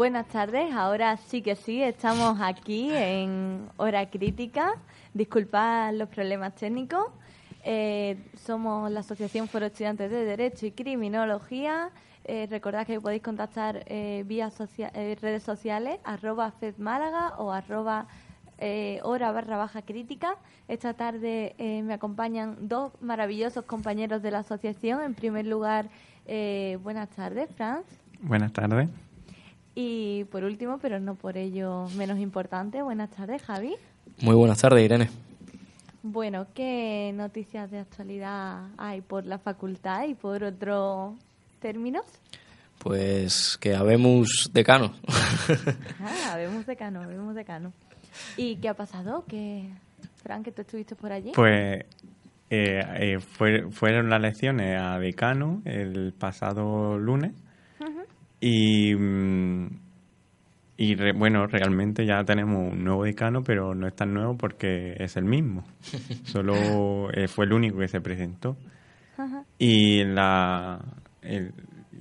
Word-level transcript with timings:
Buenas 0.00 0.28
tardes, 0.28 0.72
ahora 0.72 1.18
sí 1.18 1.42
que 1.42 1.54
sí, 1.54 1.82
estamos 1.82 2.40
aquí 2.40 2.88
en 2.90 3.68
Hora 3.76 4.08
Crítica. 4.08 4.72
Disculpad 5.12 5.92
los 5.92 6.08
problemas 6.08 6.54
técnicos. 6.54 7.08
Eh, 7.64 8.16
somos 8.34 8.90
la 8.90 9.00
Asociación 9.00 9.46
Foro 9.46 9.66
Estudiantes 9.66 10.10
de 10.10 10.24
Derecho 10.24 10.64
y 10.64 10.72
Criminología. 10.72 11.90
Eh, 12.24 12.46
recordad 12.48 12.86
que 12.86 12.98
podéis 12.98 13.22
contactar 13.22 13.84
eh, 13.88 14.24
vía 14.26 14.50
eh, 14.78 15.18
redes 15.20 15.42
sociales, 15.42 16.00
arroba 16.04 16.50
FedMálaga 16.50 17.34
o 17.36 17.52
arroba 17.52 18.06
hora 19.02 19.32
barra 19.32 19.58
baja 19.58 19.82
crítica. 19.82 20.36
Esta 20.66 20.94
tarde 20.94 21.54
me 21.58 21.92
acompañan 21.92 22.56
dos 22.68 22.92
maravillosos 23.02 23.66
compañeros 23.66 24.22
de 24.22 24.30
la 24.30 24.38
asociación. 24.38 25.02
En 25.02 25.12
primer 25.12 25.44
lugar, 25.44 25.90
buenas 26.82 27.10
tardes, 27.10 27.50
Franz. 27.54 27.84
Buenas 28.22 28.50
tardes. 28.54 28.88
Y 29.82 30.24
por 30.24 30.44
último, 30.44 30.76
pero 30.78 31.00
no 31.00 31.14
por 31.14 31.38
ello 31.38 31.86
menos 31.96 32.18
importante, 32.18 32.82
buenas 32.82 33.08
tardes, 33.10 33.40
Javi. 33.42 33.74
Muy 34.20 34.34
buenas 34.34 34.60
tardes, 34.60 34.84
Irene. 34.84 35.08
Bueno, 36.02 36.46
¿qué 36.54 37.12
noticias 37.14 37.70
de 37.70 37.78
actualidad 37.78 38.68
hay 38.76 39.00
por 39.00 39.24
la 39.24 39.38
facultad 39.38 40.04
y 40.06 40.12
por 40.14 40.44
otros 40.44 41.14
términos? 41.60 42.04
Pues 42.78 43.56
que 43.58 43.74
habemos 43.74 44.50
decano. 44.52 44.92
Ah, 46.02 46.36
vemos 46.36 46.66
decano, 46.66 47.00
vemos 47.08 47.34
decano. 47.34 47.72
¿Y 48.36 48.56
qué 48.56 48.68
ha 48.68 48.74
pasado? 48.74 49.24
¿Qué, 49.28 49.64
Fran, 50.22 50.42
que 50.44 50.52
tú 50.52 50.60
estuviste 50.62 50.94
por 50.94 51.10
allí? 51.10 51.32
Pues 51.34 51.84
eh, 52.50 52.84
eh, 52.98 53.18
fue- 53.20 53.68
fueron 53.70 54.10
las 54.10 54.20
lecciones 54.20 54.78
a 54.80 54.98
decano 54.98 55.62
el 55.64 56.12
pasado 56.16 56.98
lunes 56.98 57.32
y, 58.40 58.94
mm, 58.94 59.66
y 60.78 60.94
re- 60.94 61.12
bueno, 61.12 61.46
realmente 61.46 62.06
ya 62.06 62.24
tenemos 62.24 62.72
un 62.72 62.84
nuevo 62.84 63.04
decano, 63.04 63.42
pero 63.42 63.74
no 63.74 63.86
es 63.86 63.94
tan 63.94 64.14
nuevo 64.14 64.36
porque 64.36 64.96
es 64.98 65.16
el 65.16 65.24
mismo. 65.24 65.64
Solo 66.24 67.10
eh, 67.12 67.28
fue 67.28 67.44
el 67.44 67.52
único 67.52 67.78
que 67.78 67.88
se 67.88 68.00
presentó. 68.00 68.56
Y 69.58 70.04
la 70.04 70.80
el- 71.20 71.52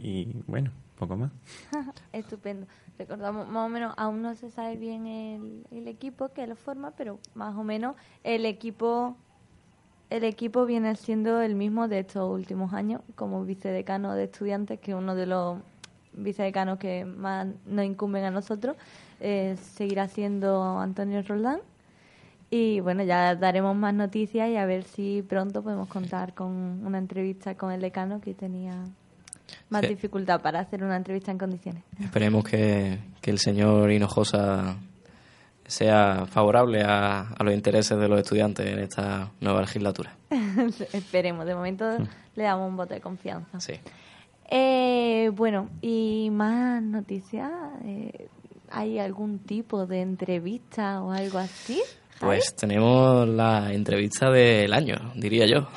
y 0.02 0.28
bueno, 0.48 0.72
poco 0.98 1.18
más. 1.18 1.32
Estupendo. 2.14 2.66
Recordamos, 2.98 3.48
más 3.50 3.66
o 3.66 3.70
menos, 3.70 3.94
aún 3.98 4.22
no 4.22 4.34
se 4.36 4.50
sabe 4.50 4.78
bien 4.78 5.06
el, 5.08 5.66
el 5.72 5.88
equipo 5.90 6.30
que 6.30 6.48
lo 6.48 6.56
forma, 6.56 6.92
pero 6.92 7.20
más 7.34 7.56
o 7.58 7.64
menos 7.64 7.96
el 8.24 8.46
equipo 8.46 9.18
el 10.10 10.24
equipo 10.24 10.66
viene 10.66 10.96
siendo 10.96 11.42
el 11.42 11.54
mismo 11.56 11.88
de 11.88 12.00
estos 12.00 12.30
últimos 12.30 12.74
años, 12.74 13.02
como 13.16 13.44
vicedecano 13.46 14.16
de 14.16 14.24
estudiantes, 14.24 14.80
que 14.80 14.96
uno 14.96 15.14
de 15.16 15.28
los 15.28 15.60
vicedecanos 16.24 16.78
que 16.80 17.06
más 17.06 17.48
nos 17.66 17.86
incumben 17.86 18.24
a 18.26 18.32
nosotros, 18.32 18.76
eh, 19.20 19.56
seguirá 19.74 20.08
siendo 20.08 20.80
Antonio 20.80 21.22
Roldán. 21.24 21.60
Y 22.52 22.80
bueno, 22.80 23.04
ya 23.04 23.36
daremos 23.36 23.76
más 23.76 23.94
noticias 23.94 24.50
y 24.50 24.56
a 24.58 24.66
ver 24.66 24.84
si 24.84 25.22
pronto 25.22 25.62
podemos 25.62 25.88
contar 25.88 26.34
con 26.34 26.50
una 26.86 26.98
entrevista 26.98 27.56
con 27.56 27.72
el 27.72 27.80
decano 27.82 28.20
que 28.22 28.34
tenía 28.34 28.74
más 29.70 29.82
Sí. 29.82 29.88
dificultad 29.90 30.42
para 30.42 30.60
hacer 30.60 30.84
una 30.84 30.96
entrevista 30.96 31.32
en 31.32 31.38
condiciones. 31.38 31.84
Esperemos 32.00 32.44
que, 32.44 33.00
que 33.22 33.30
el 33.32 33.38
señor 33.40 33.92
Hinojosa 33.92 34.78
sea 35.68 36.26
favorable 36.26 36.82
a, 36.84 37.30
a 37.38 37.44
los 37.44 37.54
intereses 37.54 37.98
de 38.00 38.08
los 38.08 38.20
estudiantes 38.20 38.66
en 38.66 38.80
esta 38.80 39.30
nueva 39.40 39.62
legislatura. 39.62 40.16
Esperemos, 40.94 41.46
de 41.46 41.54
momento 41.54 41.86
le 42.36 42.44
damos 42.44 42.68
un 42.68 42.78
voto 42.78 42.96
de 42.96 43.02
confianza. 43.02 43.60
Sí. 43.60 43.74
Eh, 44.50 45.32
bueno, 45.34 45.70
y 45.82 46.30
más 46.32 46.82
noticias. 46.82 47.52
Eh, 47.86 48.28
¿Hay 48.72 49.00
algún 49.00 49.40
tipo 49.40 49.86
de 49.86 50.02
entrevista 50.02 51.02
o 51.02 51.12
algo 51.12 51.40
así? 51.40 51.82
Pues 52.20 52.54
tenemos 52.54 53.28
la 53.30 53.72
entrevista 53.72 54.30
del 54.30 54.74
año, 54.74 54.98
diría 55.16 55.46
yo. 55.46 55.70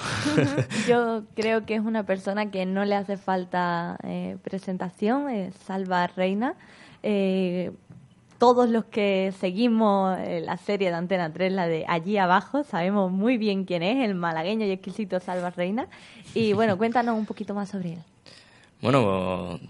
Yo 0.89 1.23
creo 1.37 1.65
que 1.65 1.77
es 1.77 1.81
una 1.81 2.05
persona 2.05 2.51
que 2.51 2.67
no 2.67 2.85
le 2.85 2.97
hace 2.97 3.17
falta 3.17 3.97
eh, 4.03 4.37
presentación, 4.43 5.31
es 5.31 5.55
Salva 5.55 6.09
Reina. 6.09 6.57
Eh, 7.05 7.71
todos 8.39 8.69
los 8.69 8.87
que 8.87 9.33
seguimos 9.39 10.19
eh, 10.19 10.41
la 10.41 10.57
serie 10.57 10.89
de 10.89 10.97
Antena 10.97 11.33
3, 11.33 11.53
la 11.53 11.69
de 11.69 11.85
Allí 11.87 12.19
Abajo, 12.19 12.65
sabemos 12.65 13.13
muy 13.13 13.39
bien 13.39 13.65
quién 13.65 13.85
es, 13.85 14.05
el 14.05 14.17
malagueño 14.17 14.67
y 14.67 14.73
exquisito 14.73 15.21
Salva 15.21 15.51
Reina. 15.51 15.87
Y 16.35 16.55
bueno, 16.55 16.77
cuéntanos 16.77 17.17
un 17.17 17.25
poquito 17.25 17.55
más 17.55 17.69
sobre 17.69 17.93
él. 17.93 17.99
Bueno, 18.83 19.61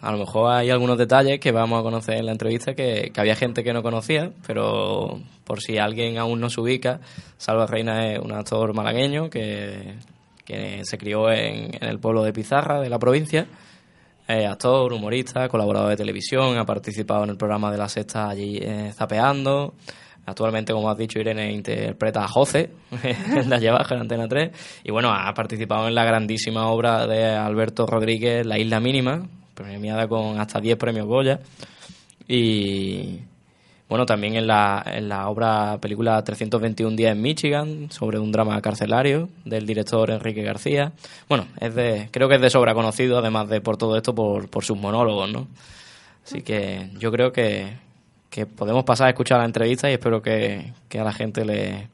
a 0.00 0.10
lo 0.10 0.18
mejor 0.18 0.52
hay 0.52 0.70
algunos 0.70 0.98
detalles 0.98 1.38
que 1.38 1.52
vamos 1.52 1.78
a 1.78 1.84
conocer 1.84 2.16
en 2.16 2.26
la 2.26 2.32
entrevista 2.32 2.74
que, 2.74 3.12
que 3.14 3.20
había 3.20 3.36
gente 3.36 3.62
que 3.62 3.72
no 3.72 3.80
conocía, 3.80 4.32
pero 4.44 5.20
por 5.44 5.60
si 5.60 5.78
alguien 5.78 6.18
aún 6.18 6.40
no 6.40 6.50
se 6.50 6.60
ubica, 6.60 6.98
Salva 7.38 7.66
Reina 7.66 8.12
es 8.12 8.18
un 8.18 8.32
actor 8.32 8.74
malagueño 8.74 9.30
que, 9.30 9.94
que 10.44 10.84
se 10.84 10.98
crió 10.98 11.30
en, 11.30 11.76
en 11.80 11.88
el 11.88 12.00
pueblo 12.00 12.24
de 12.24 12.32
Pizarra, 12.32 12.80
de 12.80 12.90
la 12.90 12.98
provincia. 12.98 13.46
Es 14.26 14.46
actor, 14.46 14.92
humorista, 14.92 15.48
colaborador 15.48 15.90
de 15.90 15.96
televisión, 15.96 16.58
ha 16.58 16.66
participado 16.66 17.22
en 17.22 17.30
el 17.30 17.36
programa 17.36 17.70
de 17.70 17.78
la 17.78 17.88
sexta 17.88 18.28
allí 18.28 18.58
eh, 18.60 18.92
Zapeando. 18.92 19.74
Actualmente, 20.26 20.72
como 20.72 20.90
has 20.90 20.98
dicho, 20.98 21.18
Irene 21.18 21.52
interpreta 21.52 22.24
a 22.24 22.28
José 22.28 22.70
en 23.02 23.50
la 23.50 23.58
Llevaja 23.58 23.94
en 23.94 24.02
Antena 24.02 24.28
3. 24.28 24.50
Y 24.84 24.90
bueno, 24.90 25.10
ha 25.12 25.32
participado 25.34 25.88
en 25.88 25.94
la 25.94 26.04
grandísima 26.04 26.68
obra 26.68 27.06
de 27.06 27.24
Alberto 27.24 27.86
Rodríguez, 27.86 28.46
La 28.46 28.58
Isla 28.58 28.80
Mínima, 28.80 29.26
premiada 29.54 30.06
con 30.08 30.38
hasta 30.38 30.60
10 30.60 30.76
premios 30.76 31.06
Goya. 31.06 31.40
Y 32.28 33.20
bueno, 33.88 34.06
también 34.06 34.36
en 34.36 34.46
la, 34.46 34.84
en 34.86 35.08
la 35.08 35.28
obra 35.28 35.78
película 35.80 36.22
321 36.22 36.94
días 36.94 37.10
en 37.10 37.20
Michigan, 37.20 37.90
sobre 37.90 38.20
un 38.20 38.30
drama 38.30 38.60
carcelario 38.62 39.28
del 39.44 39.66
director 39.66 40.10
Enrique 40.12 40.42
García. 40.42 40.92
Bueno, 41.28 41.48
es 41.60 41.74
de, 41.74 42.08
creo 42.12 42.28
que 42.28 42.36
es 42.36 42.40
de 42.40 42.50
sobra 42.50 42.72
conocido, 42.72 43.18
además 43.18 43.48
de 43.48 43.60
por 43.60 43.76
todo 43.76 43.96
esto, 43.96 44.14
por, 44.14 44.48
por 44.48 44.64
sus 44.64 44.78
monólogos, 44.78 45.32
¿no? 45.32 45.48
Así 46.24 46.42
que 46.42 46.90
yo 47.00 47.10
creo 47.10 47.32
que, 47.32 47.66
que 48.30 48.46
podemos 48.46 48.84
pasar 48.84 49.08
a 49.08 49.10
escuchar 49.10 49.38
la 49.38 49.44
entrevista 49.46 49.90
y 49.90 49.94
espero 49.94 50.22
que, 50.22 50.72
que 50.88 51.00
a 51.00 51.04
la 51.04 51.12
gente 51.12 51.44
le, 51.44 51.88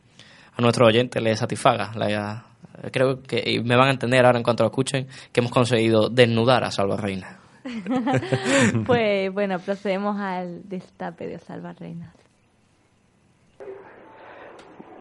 a 0.54 0.60
nuestros 0.62 0.88
oyentes 0.88 1.22
les 1.22 1.38
satisfaga. 1.38 1.92
La- 1.96 2.44
creo 2.92 3.22
que 3.22 3.42
y 3.44 3.60
me 3.60 3.74
van 3.76 3.88
a 3.88 3.92
entender 3.92 4.24
ahora 4.26 4.38
en 4.38 4.44
cuanto 4.44 4.62
lo 4.62 4.68
escuchen 4.68 5.06
que 5.32 5.40
hemos 5.40 5.50
conseguido 5.50 6.08
desnudar 6.10 6.62
a 6.64 6.70
Salva 6.70 6.96
Reina. 6.96 7.38
Pues 8.86 9.32
bueno, 9.32 9.58
procedemos 9.58 10.16
al 10.20 10.68
destape 10.68 11.26
de 11.26 11.38
Salva 11.38 11.72
Reina. 11.72 12.12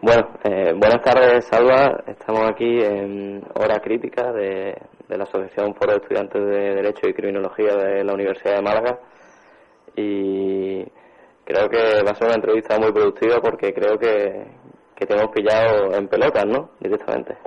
Bueno, 0.02 0.28
eh, 0.44 0.72
buenas 0.76 1.02
tardes, 1.02 1.44
Salva. 1.46 2.02
Estamos 2.06 2.42
aquí 2.50 2.80
en 2.82 3.42
Hora 3.54 3.80
Crítica 3.80 4.32
de, 4.32 4.76
de 5.08 5.16
la 5.16 5.24
Asociación 5.24 5.74
Foro 5.74 5.92
de 5.92 5.98
Estudiantes 5.98 6.42
de 6.42 6.74
Derecho 6.74 7.08
y 7.08 7.14
Criminología 7.14 7.74
de 7.76 8.04
la 8.04 8.12
Universidad 8.14 8.56
de 8.56 8.62
Málaga. 8.62 8.98
Y 9.96 10.84
creo 11.46 11.70
que 11.70 12.02
va 12.02 12.10
a 12.10 12.14
ser 12.14 12.26
una 12.26 12.34
entrevista 12.34 12.78
muy 12.78 12.92
productiva 12.92 13.40
porque 13.40 13.72
creo 13.72 13.98
que, 13.98 14.46
que 14.96 15.06
te 15.06 15.14
hemos 15.14 15.28
pillado 15.28 15.94
en 15.94 16.08
pelotas, 16.08 16.44
¿no? 16.44 16.72
Directamente. 16.80 17.38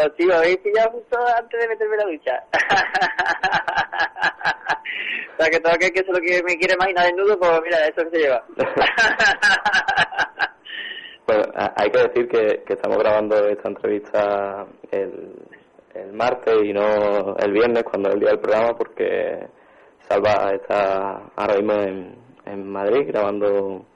Pues 0.00 0.16
tío, 0.16 0.34
habéis 0.34 0.56
pillado 0.58 0.92
justo 0.92 1.18
antes 1.38 1.60
de 1.60 1.68
meterme 1.68 1.98
la 1.98 2.04
ducha. 2.04 2.42
o 5.34 5.42
sea, 5.42 5.50
que 5.50 5.60
todo 5.60 5.74
aquel 5.74 5.92
que 5.92 6.02
solo 6.04 6.18
que 6.20 6.42
me 6.42 6.56
quiere 6.56 6.72
imaginar 6.72 7.04
desnudo, 7.04 7.38
pues 7.38 7.60
mira, 7.62 7.86
eso 7.86 8.02
que 8.04 8.10
se 8.10 8.18
lleva. 8.18 8.42
bueno, 11.26 11.44
hay 11.76 11.90
que 11.90 11.98
decir 11.98 12.28
que, 12.28 12.62
que 12.64 12.72
estamos 12.72 12.96
grabando 12.96 13.46
esta 13.46 13.68
entrevista 13.68 14.66
el, 14.90 15.34
el 15.94 16.14
martes 16.14 16.54
y 16.64 16.72
no 16.72 17.36
el 17.36 17.52
viernes, 17.52 17.84
cuando 17.84 18.08
es 18.08 18.14
el 18.14 18.20
día 18.20 18.30
del 18.30 18.40
programa, 18.40 18.74
porque 18.78 19.50
Salva 20.10 20.52
está 20.54 21.22
ahora 21.36 21.54
mismo 21.54 21.72
en, 21.74 22.16
en 22.46 22.68
Madrid 22.68 23.06
grabando 23.06 23.86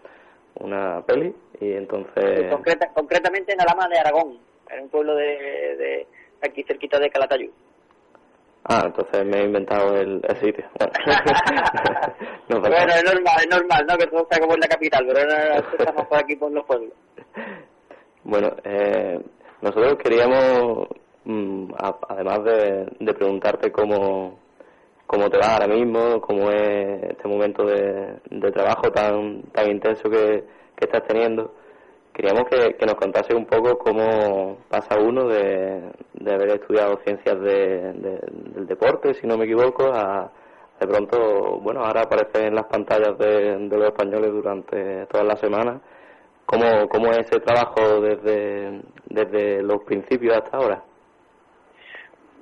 una 0.60 1.02
peli 1.04 1.34
y 1.60 1.72
entonces... 1.72 2.54
concretamente 2.94 3.52
en 3.52 3.60
Alama 3.60 3.88
de 3.88 3.98
Aragón, 3.98 4.38
en 4.70 4.84
un 4.84 4.88
pueblo 4.90 5.16
de, 5.16 5.26
de 5.26 6.06
aquí 6.40 6.62
cerquita 6.62 7.00
de 7.00 7.10
Calatayud. 7.10 7.50
Ah, 8.66 8.82
entonces 8.86 9.26
me 9.26 9.40
he 9.40 9.44
inventado 9.44 9.96
el, 9.96 10.22
sitio. 10.40 10.64
Bueno. 12.48 12.66
es 12.68 13.04
normal, 13.04 13.36
es 13.40 13.48
normal, 13.50 13.86
¿no? 13.88 13.96
Que 13.96 14.06
todo 14.06 14.26
sea 14.30 14.38
como 14.38 14.54
en 14.54 14.60
la 14.60 14.68
capital, 14.68 15.04
pero 15.06 15.18
ahora 15.18 15.56
estamos 15.78 16.06
por 16.06 16.18
aquí 16.18 16.36
por 16.36 16.52
los 16.52 16.64
pueblos. 16.64 16.92
Bueno, 18.22 18.54
eh, 18.62 19.18
nosotros 19.62 19.96
queríamos, 19.96 20.86
mm, 21.24 21.72
además 22.08 22.44
de, 22.44 22.86
de 23.00 23.14
preguntarte 23.14 23.72
cómo, 23.72 24.38
cómo 25.06 25.28
te 25.30 25.38
va 25.38 25.54
ahora 25.54 25.66
mismo, 25.66 26.20
cómo 26.20 26.50
es 26.50 27.02
este 27.10 27.28
momento 27.28 27.64
de, 27.64 28.20
de 28.30 28.52
trabajo 28.52 28.90
tan, 28.90 29.42
tan 29.52 29.70
intenso 29.70 30.08
que, 30.08 30.44
que 30.76 30.84
estás 30.86 31.04
teniendo, 31.06 31.52
Queríamos 32.14 32.44
que, 32.48 32.86
nos 32.86 32.94
contase 32.94 33.34
un 33.34 33.44
poco 33.44 33.76
cómo 33.76 34.58
pasa 34.68 34.96
uno 34.96 35.26
de, 35.26 35.90
haber 36.32 36.48
estudiado 36.60 36.96
ciencias 37.04 37.40
del 37.40 38.66
deporte, 38.68 39.14
si 39.14 39.26
no 39.26 39.36
me 39.36 39.46
equivoco, 39.46 39.92
a 39.92 40.30
de 40.78 40.86
pronto, 40.86 41.58
bueno, 41.60 41.84
ahora 41.84 42.02
aparece 42.02 42.46
en 42.46 42.54
las 42.54 42.66
pantallas 42.66 43.18
de, 43.18 43.58
los 43.68 43.86
españoles 43.86 44.30
durante 44.30 45.06
toda 45.06 45.24
la 45.24 45.34
semana. 45.36 45.80
¿Cómo, 46.46 46.88
¿Cómo 46.88 47.10
es 47.10 47.18
ese 47.18 47.40
trabajo 47.40 48.00
desde, 48.00 48.80
desde 49.06 49.62
los 49.62 49.82
principios 49.82 50.36
hasta 50.36 50.56
ahora? 50.56 50.84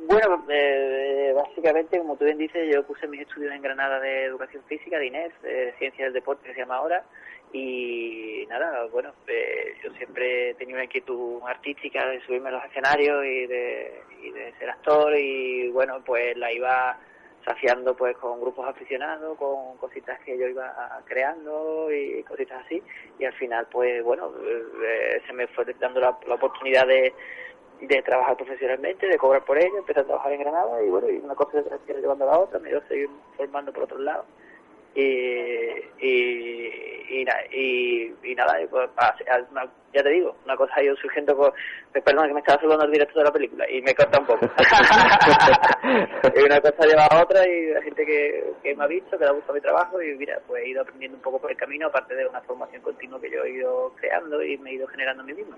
Bueno, 0.05 0.45
eh, 0.49 1.33
básicamente, 1.35 1.99
como 1.99 2.17
tú 2.17 2.25
bien 2.25 2.39
dices, 2.39 2.69
yo 2.73 2.83
puse 2.85 3.07
mis 3.07 3.21
estudios 3.21 3.53
en 3.55 3.63
Granada 3.63 4.01
de 4.01 4.25
Educación 4.25 4.63
Física, 4.65 4.99
de 4.99 5.07
INES, 5.07 5.33
de 5.43 5.75
Ciencia 5.79 6.05
del 6.05 6.15
Deporte, 6.15 6.49
que 6.49 6.55
se 6.55 6.61
llama 6.61 6.77
ahora, 6.77 7.05
y 7.53 8.47
nada, 8.49 8.87
bueno, 8.87 9.13
eh, 9.27 9.75
yo 9.83 9.93
siempre 9.93 10.51
he 10.51 10.55
tenido 10.55 10.77
una 10.77 10.85
inquietud 10.85 11.41
artística 11.47 12.07
de 12.07 12.21
subirme 12.23 12.49
a 12.49 12.53
los 12.53 12.65
escenarios 12.65 13.25
y 13.25 13.47
de, 13.47 14.01
y 14.23 14.31
de 14.31 14.53
ser 14.59 14.71
actor 14.71 15.15
y 15.17 15.69
bueno, 15.69 16.03
pues 16.05 16.37
la 16.37 16.51
iba 16.53 16.99
saciando 17.45 17.95
pues 17.97 18.17
con 18.17 18.41
grupos 18.41 18.69
aficionados, 18.69 19.37
con 19.37 19.77
cositas 19.77 20.19
que 20.21 20.39
yo 20.39 20.47
iba 20.47 21.03
creando 21.05 21.89
y 21.93 22.23
cositas 22.23 22.65
así 22.65 22.83
y 23.19 23.25
al 23.25 23.33
final 23.35 23.67
pues 23.71 24.03
bueno, 24.03 24.33
eh, 24.85 25.21
se 25.27 25.33
me 25.33 25.47
fue 25.49 25.65
dando 25.79 26.01
la, 26.01 26.11
oportunidad 26.11 26.87
de, 26.87 27.13
de 27.87 28.03
trabajar 28.03 28.37
profesionalmente, 28.37 29.07
de 29.07 29.19
cobrar 29.19 29.45
por 29.45 29.59
ello, 29.59 29.79
empecé 29.79 30.01
a 30.01 30.05
trabajar 30.05 30.33
en 30.33 30.41
Granada 30.41 30.83
y 30.83 30.89
bueno, 30.89 31.11
y 31.11 31.19
una 31.19 31.35
cosa 31.35 31.63
se 31.63 31.95
llevando 31.95 32.25
a 32.25 32.33
la 32.33 32.39
otra, 32.39 32.59
me 32.59 32.71
iba 32.71 32.79
a 32.79 32.89
seguir 32.89 33.09
formando 33.37 33.73
por 33.73 33.85
otro 33.85 33.99
lado 33.99 34.25
y, 34.95 35.03
y, 36.01 37.25
y, 37.53 38.15
y, 38.23 38.35
nada, 38.35 38.55
pues, 38.71 38.89
ya 39.93 40.03
te 40.03 40.11
digo, 40.11 40.35
una 40.45 40.57
cosa 40.57 40.83
yo 40.83 40.95
surgiendo 40.97 41.37
con, 41.37 41.53
perdón 42.05 42.29
que 42.29 42.35
me 42.35 42.41
estaba 42.41 42.59
saludando 42.61 42.87
el 42.87 42.93
director 42.93 43.19
de 43.19 43.25
la 43.25 43.33
película 43.33 43.71
y 43.71 43.83
me 43.83 43.95
corta 43.95 44.19
un 44.19 44.27
poco. 44.27 44.47
y 46.35 46.43
una 46.43 46.61
cosa 46.61 46.87
lleva 46.87 47.07
a 47.07 47.23
otra 47.23 47.47
y 47.47 47.73
la 47.73 47.83
gente 47.83 48.07
que, 48.07 48.53
que 48.63 48.75
me 48.75 48.85
ha 48.85 48.87
visto, 48.87 49.19
que 49.19 49.25
le 49.25 49.31
ha 49.31 49.35
gustado 49.35 49.55
mi 49.55 49.61
trabajo 49.61 50.03
y 50.03 50.15
mira, 50.17 50.41
pues 50.47 50.65
he 50.65 50.71
ido 50.71 50.83
aprendiendo 50.83 51.17
un 51.17 51.23
poco 51.23 51.41
por 51.41 51.51
el 51.51 51.57
camino, 51.57 51.89
aparte 51.89 52.15
de 52.15 52.27
una 52.27 52.41
formación 52.41 52.81
continua 52.83 53.21
que 53.21 53.31
yo 53.31 53.45
he 53.45 53.51
ido 53.51 53.93
creando 53.97 54.43
y 54.43 54.57
me 54.59 54.71
he 54.71 54.75
ido 54.75 54.87
generando 54.89 55.23
a 55.23 55.27
mí 55.27 55.35
mismo. 55.35 55.57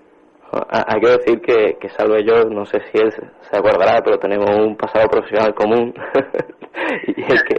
Hay 0.69 1.01
que 1.01 1.07
decir 1.07 1.41
que, 1.41 1.77
que 1.79 1.89
Salve 1.89 2.23
yo, 2.23 2.43
no 2.45 2.65
sé 2.65 2.79
si 2.91 2.97
él 2.99 3.11
se 3.11 3.57
acordará, 3.57 4.01
pero 4.03 4.19
tenemos 4.19 4.49
un 4.49 4.75
pasado 4.75 5.07
profesional 5.07 5.55
común. 5.55 5.93
y 7.07 7.33
es 7.33 7.43
que 7.43 7.55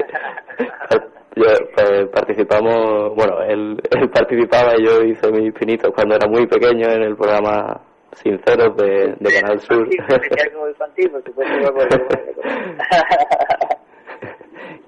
yo, 1.36 1.44
pues, 1.74 2.08
participamos, 2.08 3.14
bueno, 3.14 3.42
él, 3.42 3.76
participaba 4.12 4.74
y 4.78 4.86
yo 4.86 5.02
hice 5.02 5.30
mis 5.30 5.52
pinitos 5.52 5.92
cuando 5.94 6.16
era 6.16 6.26
muy 6.26 6.46
pequeño 6.46 6.88
en 6.88 7.02
el 7.02 7.14
programa 7.14 7.82
Sinceros 8.12 8.74
de, 8.76 9.14
de 9.20 9.40
Canal 9.40 9.60
Sur. 9.60 9.86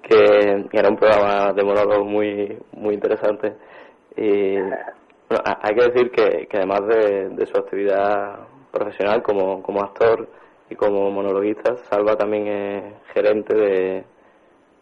que 0.02 0.66
era 0.72 0.88
un 0.88 0.96
programa 0.96 1.52
de 1.52 1.62
monólogos 1.62 2.06
muy, 2.06 2.58
muy 2.72 2.94
interesante. 2.94 3.54
Y 4.16 4.56
hay 4.56 5.74
que 5.74 5.84
decir 5.90 6.10
que, 6.10 6.46
que 6.46 6.56
además 6.56 6.80
de, 6.88 7.28
de, 7.28 7.46
su 7.46 7.58
actividad 7.58 8.46
profesional 8.72 9.22
como, 9.22 9.62
como 9.62 9.82
actor 9.82 10.26
y 10.70 10.74
como 10.74 11.10
monologuista, 11.10 11.76
Salva 11.90 12.16
también 12.16 12.46
es 12.46 12.94
gerente 13.12 13.54
de 13.54 14.04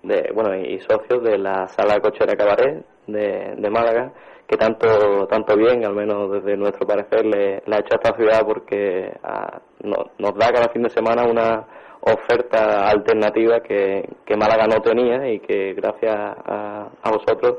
de, 0.06 0.30
bueno, 0.34 0.54
y 0.54 0.78
socios 0.80 1.22
de 1.22 1.38
la 1.38 1.68
sala 1.68 2.00
cochera 2.00 2.36
cabaret 2.36 2.84
de, 3.06 3.54
de 3.56 3.70
Málaga, 3.70 4.12
que 4.46 4.56
tanto, 4.56 5.26
tanto 5.26 5.56
bien, 5.56 5.84
al 5.84 5.94
menos 5.94 6.30
desde 6.30 6.56
nuestro 6.56 6.86
parecer, 6.86 7.24
le, 7.26 7.56
ha 7.56 7.78
hecho 7.78 7.94
a 7.94 8.00
esta 8.02 8.16
ciudad 8.16 8.42
porque 8.46 9.12
ah, 9.22 9.60
nos 9.82 10.34
da 10.34 10.52
cada 10.52 10.68
fin 10.68 10.82
de 10.82 10.90
semana 10.90 11.24
una 11.24 11.66
oferta 12.00 12.88
alternativa 12.88 13.60
que, 13.60 14.08
que 14.24 14.36
Málaga 14.36 14.66
no 14.66 14.80
tenía 14.80 15.28
y 15.28 15.40
que 15.40 15.74
gracias 15.74 16.14
a, 16.14 16.88
a 17.02 17.10
vosotros 17.10 17.58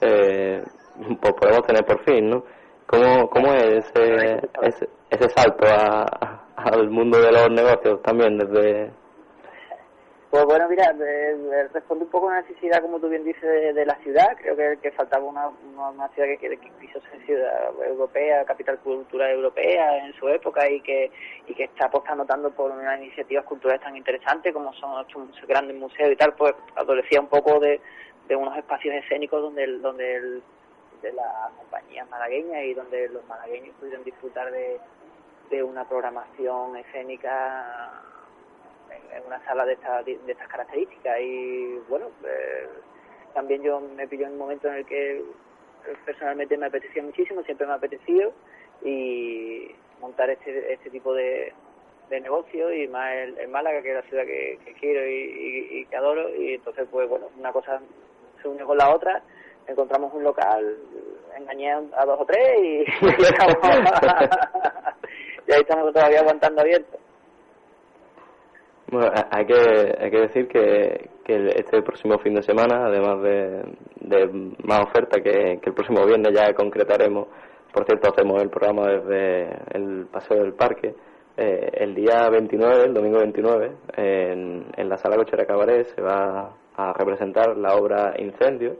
eh, 0.00 0.62
pues 1.20 1.32
podemos 1.34 1.62
tener 1.66 1.84
por 1.84 2.04
fin, 2.04 2.28
¿no? 2.28 2.44
¿Cómo, 2.86 3.28
cómo 3.28 3.52
es 3.54 3.86
ese, 3.94 4.40
ese, 4.62 4.88
ese 5.10 5.28
salto 5.30 5.66
a, 5.66 6.44
al 6.56 6.90
mundo 6.90 7.20
de 7.20 7.32
los 7.32 7.50
negocios 7.50 8.02
también 8.02 8.38
desde, 8.38 8.90
pues 10.30 10.44
bueno, 10.44 10.68
mira, 10.68 10.94
responde 11.72 12.04
un 12.04 12.10
poco 12.10 12.26
a 12.26 12.32
una 12.32 12.42
necesidad, 12.42 12.82
como 12.82 13.00
tú 13.00 13.08
bien 13.08 13.24
dices, 13.24 13.74
de, 13.74 13.86
la 13.86 13.94
ciudad. 13.96 14.36
Creo 14.36 14.54
que, 14.56 14.78
que 14.82 14.90
faltaba 14.90 15.24
una, 15.24 15.48
una, 15.48 16.08
ciudad 16.08 16.28
que, 16.28 16.36
que, 16.36 16.70
quiso 16.80 17.00
ser 17.00 17.24
ciudad 17.24 17.70
europea, 17.82 18.44
capital 18.44 18.78
cultural 18.80 19.30
europea 19.30 20.04
en 20.04 20.12
su 20.14 20.28
época 20.28 20.68
y 20.68 20.82
que, 20.82 21.10
y 21.46 21.54
que 21.54 21.64
está 21.64 21.86
apostando 21.86 22.26
tanto 22.26 22.50
por 22.50 22.70
unas 22.70 23.00
iniciativas 23.00 23.46
culturales 23.46 23.82
tan 23.82 23.96
interesantes 23.96 24.52
como 24.52 24.70
son 24.74 25.00
estos 25.00 25.48
grandes 25.48 25.76
museos 25.76 26.10
y 26.10 26.16
tal, 26.16 26.34
pues 26.34 26.52
adolecía 26.76 27.20
un 27.20 27.28
poco 27.28 27.58
de, 27.58 27.80
de 28.28 28.36
unos 28.36 28.54
espacios 28.58 28.96
escénicos 28.96 29.40
donde, 29.40 29.64
el, 29.64 29.80
donde 29.80 30.14
el, 30.14 30.42
de 31.00 31.12
las 31.12 31.52
compañías 31.56 32.06
malagueñas 32.10 32.64
y 32.64 32.74
donde 32.74 33.08
los 33.08 33.26
malagueños 33.28 33.74
pudieran 33.80 34.04
disfrutar 34.04 34.50
de, 34.50 34.78
de 35.48 35.62
una 35.62 35.88
programación 35.88 36.76
escénica 36.76 38.02
en 38.90 39.26
una 39.26 39.44
sala 39.44 39.64
de, 39.64 39.74
esta, 39.74 40.02
de 40.02 40.18
estas 40.26 40.48
características. 40.48 41.20
Y 41.20 41.78
bueno, 41.88 42.06
eh, 42.24 42.68
también 43.34 43.62
yo 43.62 43.80
me 43.80 44.08
pilló 44.08 44.26
en 44.26 44.32
un 44.32 44.38
momento 44.38 44.68
en 44.68 44.74
el 44.74 44.86
que 44.86 45.22
personalmente 46.04 46.56
me 46.56 46.66
apetecía 46.66 47.02
muchísimo, 47.02 47.42
siempre 47.42 47.66
me 47.66 47.72
ha 47.72 47.76
apetecido 47.76 48.32
y 48.82 49.74
montar 50.00 50.30
este, 50.30 50.72
este 50.72 50.90
tipo 50.90 51.14
de, 51.14 51.52
de 52.10 52.20
negocio 52.20 52.72
y 52.72 52.88
más 52.88 53.12
en, 53.14 53.50
Málaga, 53.50 53.82
que 53.82 53.90
es 53.90 53.94
la 53.96 54.02
ciudad 54.02 54.24
que, 54.24 54.58
quiero 54.80 55.06
y, 55.08 55.86
que 55.86 55.96
adoro. 55.96 56.34
Y 56.34 56.54
entonces 56.54 56.86
pues 56.90 57.08
bueno, 57.08 57.28
una 57.38 57.52
cosa 57.52 57.80
se 58.42 58.48
une 58.48 58.64
con 58.64 58.78
la 58.78 58.94
otra, 58.94 59.22
encontramos 59.66 60.12
un 60.14 60.24
local, 60.24 60.76
engañé 61.36 61.72
a 61.72 62.04
dos 62.04 62.20
o 62.20 62.26
tres 62.26 62.60
y, 62.60 62.84
y 65.46 65.52
ahí 65.52 65.60
estamos 65.60 65.92
todavía 65.92 66.20
aguantando 66.20 66.60
abierto. 66.60 66.97
Bueno, 68.90 69.12
hay 69.30 69.44
que, 69.44 69.94
hay 70.00 70.10
que 70.10 70.20
decir 70.20 70.48
que, 70.48 71.10
que 71.22 71.52
este 71.56 71.82
próximo 71.82 72.18
fin 72.20 72.34
de 72.34 72.42
semana, 72.42 72.86
además 72.86 73.20
de, 73.22 74.54
más 74.64 74.80
oferta 74.80 75.20
que, 75.20 75.60
el 75.62 75.74
próximo 75.74 76.06
viernes 76.06 76.32
ya 76.34 76.54
concretaremos, 76.54 77.28
por 77.70 77.84
cierto, 77.84 78.08
hacemos 78.08 78.42
el 78.42 78.48
programa 78.48 78.86
desde 78.86 79.76
el 79.76 80.06
Paseo 80.06 80.42
del 80.42 80.54
Parque, 80.54 80.94
eh, 81.36 81.70
el 81.74 81.94
día 81.94 82.30
29, 82.30 82.84
el 82.84 82.94
domingo 82.94 83.18
29, 83.18 83.72
en, 83.98 84.66
en 84.74 84.88
la 84.88 84.96
Sala 84.96 85.16
Cochera 85.16 85.44
Cabaret 85.44 85.86
se 85.94 86.00
va 86.00 86.54
a 86.74 86.92
representar 86.94 87.58
la 87.58 87.74
obra 87.76 88.14
Incendio, 88.18 88.76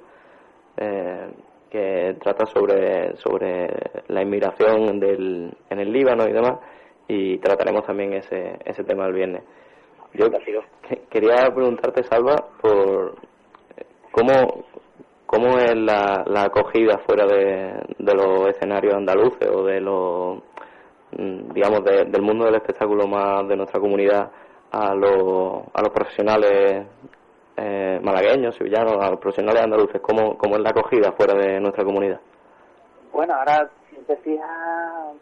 eh, 0.79 1.29
que 1.69 2.17
trata 2.19 2.47
sobre, 2.47 3.15
sobre 3.17 3.69
la 4.07 4.23
inmigración 4.23 4.99
del, 4.99 5.55
en 5.69 5.81
el 5.81 5.93
Líbano 5.93 6.27
y 6.27 6.33
demás, 6.33 6.61
y 7.07 7.37
trataremos 7.39 7.85
también 7.85 8.15
ese, 8.15 8.59
ese 8.65 8.85
tema 8.85 9.07
el 9.07 9.13
viernes. 9.13 9.43
Yo 10.15 10.27
quería 11.11 11.51
preguntarte, 11.55 12.03
Salva, 12.05 12.37
por 12.61 13.15
cómo, 14.11 14.65
cómo 15.27 15.59
es 15.59 15.77
la, 15.77 16.25
la 16.27 16.45
acogida 16.45 16.99
fuera 17.07 17.27
de, 17.27 17.83
de 17.99 18.15
los 18.15 18.49
escenarios 18.49 18.95
andaluces 18.95 19.49
o 19.49 19.65
de 19.65 19.81
los 19.81 20.39
mm, 21.13 21.53
digamos, 21.53 21.85
del 21.85 22.23
mundo 22.23 22.47
del 22.47 22.57
espectáculo 22.57 23.07
más 23.07 23.47
de 23.49 23.57
nuestra 23.57 23.81
comunidad 23.81 24.31
a, 24.71 24.95
los, 24.95 25.63
a 25.73 25.83
los 25.83 25.91
profesionales 25.91 26.87
eh, 27.57 28.01
malagueños, 28.03 28.55
sevillanos, 28.55 28.97
a 29.01 29.11
los 29.11 29.21
profesionales 29.21 29.63
andaluces? 29.63 30.01
¿Cómo, 30.01 30.39
¿Cómo 30.39 30.57
es 30.57 30.63
la 30.63 30.71
acogida 30.71 31.13
fuera 31.13 31.35
de 31.35 31.61
nuestra 31.61 31.85
comunidad? 31.85 32.21
Bueno, 33.13 33.35
ahora 33.35 33.69
si 33.99 34.05
te 34.05 34.17
fijas, 34.19 35.15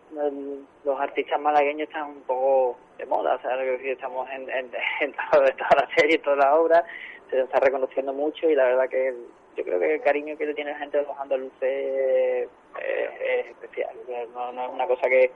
los 0.84 1.00
artistas 1.00 1.40
malagueños 1.40 1.88
están 1.88 2.10
un 2.10 2.22
poco 2.22 2.78
de 2.98 3.06
moda, 3.06 3.40
sea, 3.42 3.56
estamos 3.62 4.28
en, 4.30 4.48
en, 4.50 4.70
en, 5.00 5.14
toda, 5.30 5.44
la 5.44 5.88
serie, 5.96 6.18
toda 6.18 6.36
la 6.36 6.54
obra, 6.56 6.84
se 7.30 7.40
está 7.40 7.60
reconociendo 7.60 8.12
mucho 8.12 8.48
y 8.48 8.54
la 8.54 8.64
verdad 8.64 8.88
que 8.88 9.14
yo 9.56 9.64
creo 9.64 9.80
que 9.80 9.94
el 9.94 10.02
cariño 10.02 10.36
que 10.36 10.46
le 10.46 10.54
tiene 10.54 10.72
la 10.72 10.78
gente 10.78 10.98
de 10.98 11.04
los 11.04 11.18
andaluces 11.18 12.48
es, 12.78 13.46
especial, 13.48 13.96
no, 14.34 14.52
no, 14.52 14.66
es 14.66 14.72
una 14.72 14.86
cosa 14.86 15.08
que, 15.08 15.30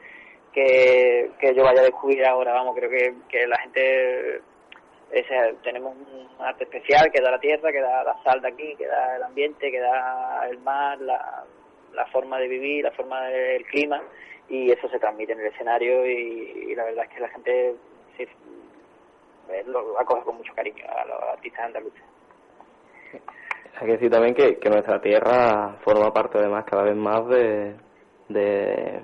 que, 0.52 1.30
que 1.38 1.54
yo 1.54 1.64
vaya 1.64 1.80
a 1.80 1.84
descubrir 1.84 2.24
ahora, 2.26 2.52
vamos, 2.52 2.76
creo 2.76 2.90
que, 2.90 3.14
que 3.28 3.46
la 3.46 3.58
gente 3.58 4.42
tenemos 5.62 5.94
un 5.96 6.44
arte 6.44 6.64
especial 6.64 7.10
que 7.10 7.20
da 7.20 7.32
la 7.32 7.40
tierra, 7.40 7.72
que 7.72 7.80
da 7.80 8.04
la 8.04 8.22
sal 8.22 8.40
de 8.40 8.48
aquí, 8.48 8.74
que 8.76 8.86
da 8.86 9.16
el 9.16 9.22
ambiente, 9.24 9.70
que 9.70 9.80
da 9.80 10.46
el 10.48 10.58
mar, 10.58 11.00
la, 11.00 11.44
la 11.94 12.06
forma 12.06 12.38
de 12.38 12.48
vivir, 12.48 12.84
la 12.84 12.92
forma 12.92 13.22
del 13.26 13.64
clima 13.66 14.02
y 14.48 14.70
eso 14.70 14.88
se 14.88 14.98
transmite 14.98 15.32
en 15.32 15.40
el 15.40 15.46
escenario 15.46 16.06
y, 16.06 16.74
la 16.74 16.84
verdad 16.84 17.04
es 17.04 17.14
que 17.14 17.20
la 17.20 17.28
gente 17.28 17.74
sí, 18.16 18.24
eh, 18.24 19.62
lo 19.66 19.98
acoge 19.98 20.22
con 20.22 20.36
mucho 20.36 20.52
cariño 20.54 20.84
a 20.88 21.04
los 21.04 21.22
artistas 21.22 21.66
andaluces. 21.66 22.02
Hay 23.80 23.86
que 23.86 23.92
decir 23.92 24.10
también 24.10 24.34
que, 24.34 24.58
que 24.58 24.68
nuestra 24.68 25.00
tierra 25.00 25.76
forma 25.84 26.12
parte 26.12 26.38
además 26.38 26.64
cada 26.64 26.82
vez 26.82 26.96
más 26.96 27.26
de, 27.28 27.74
de 28.28 29.00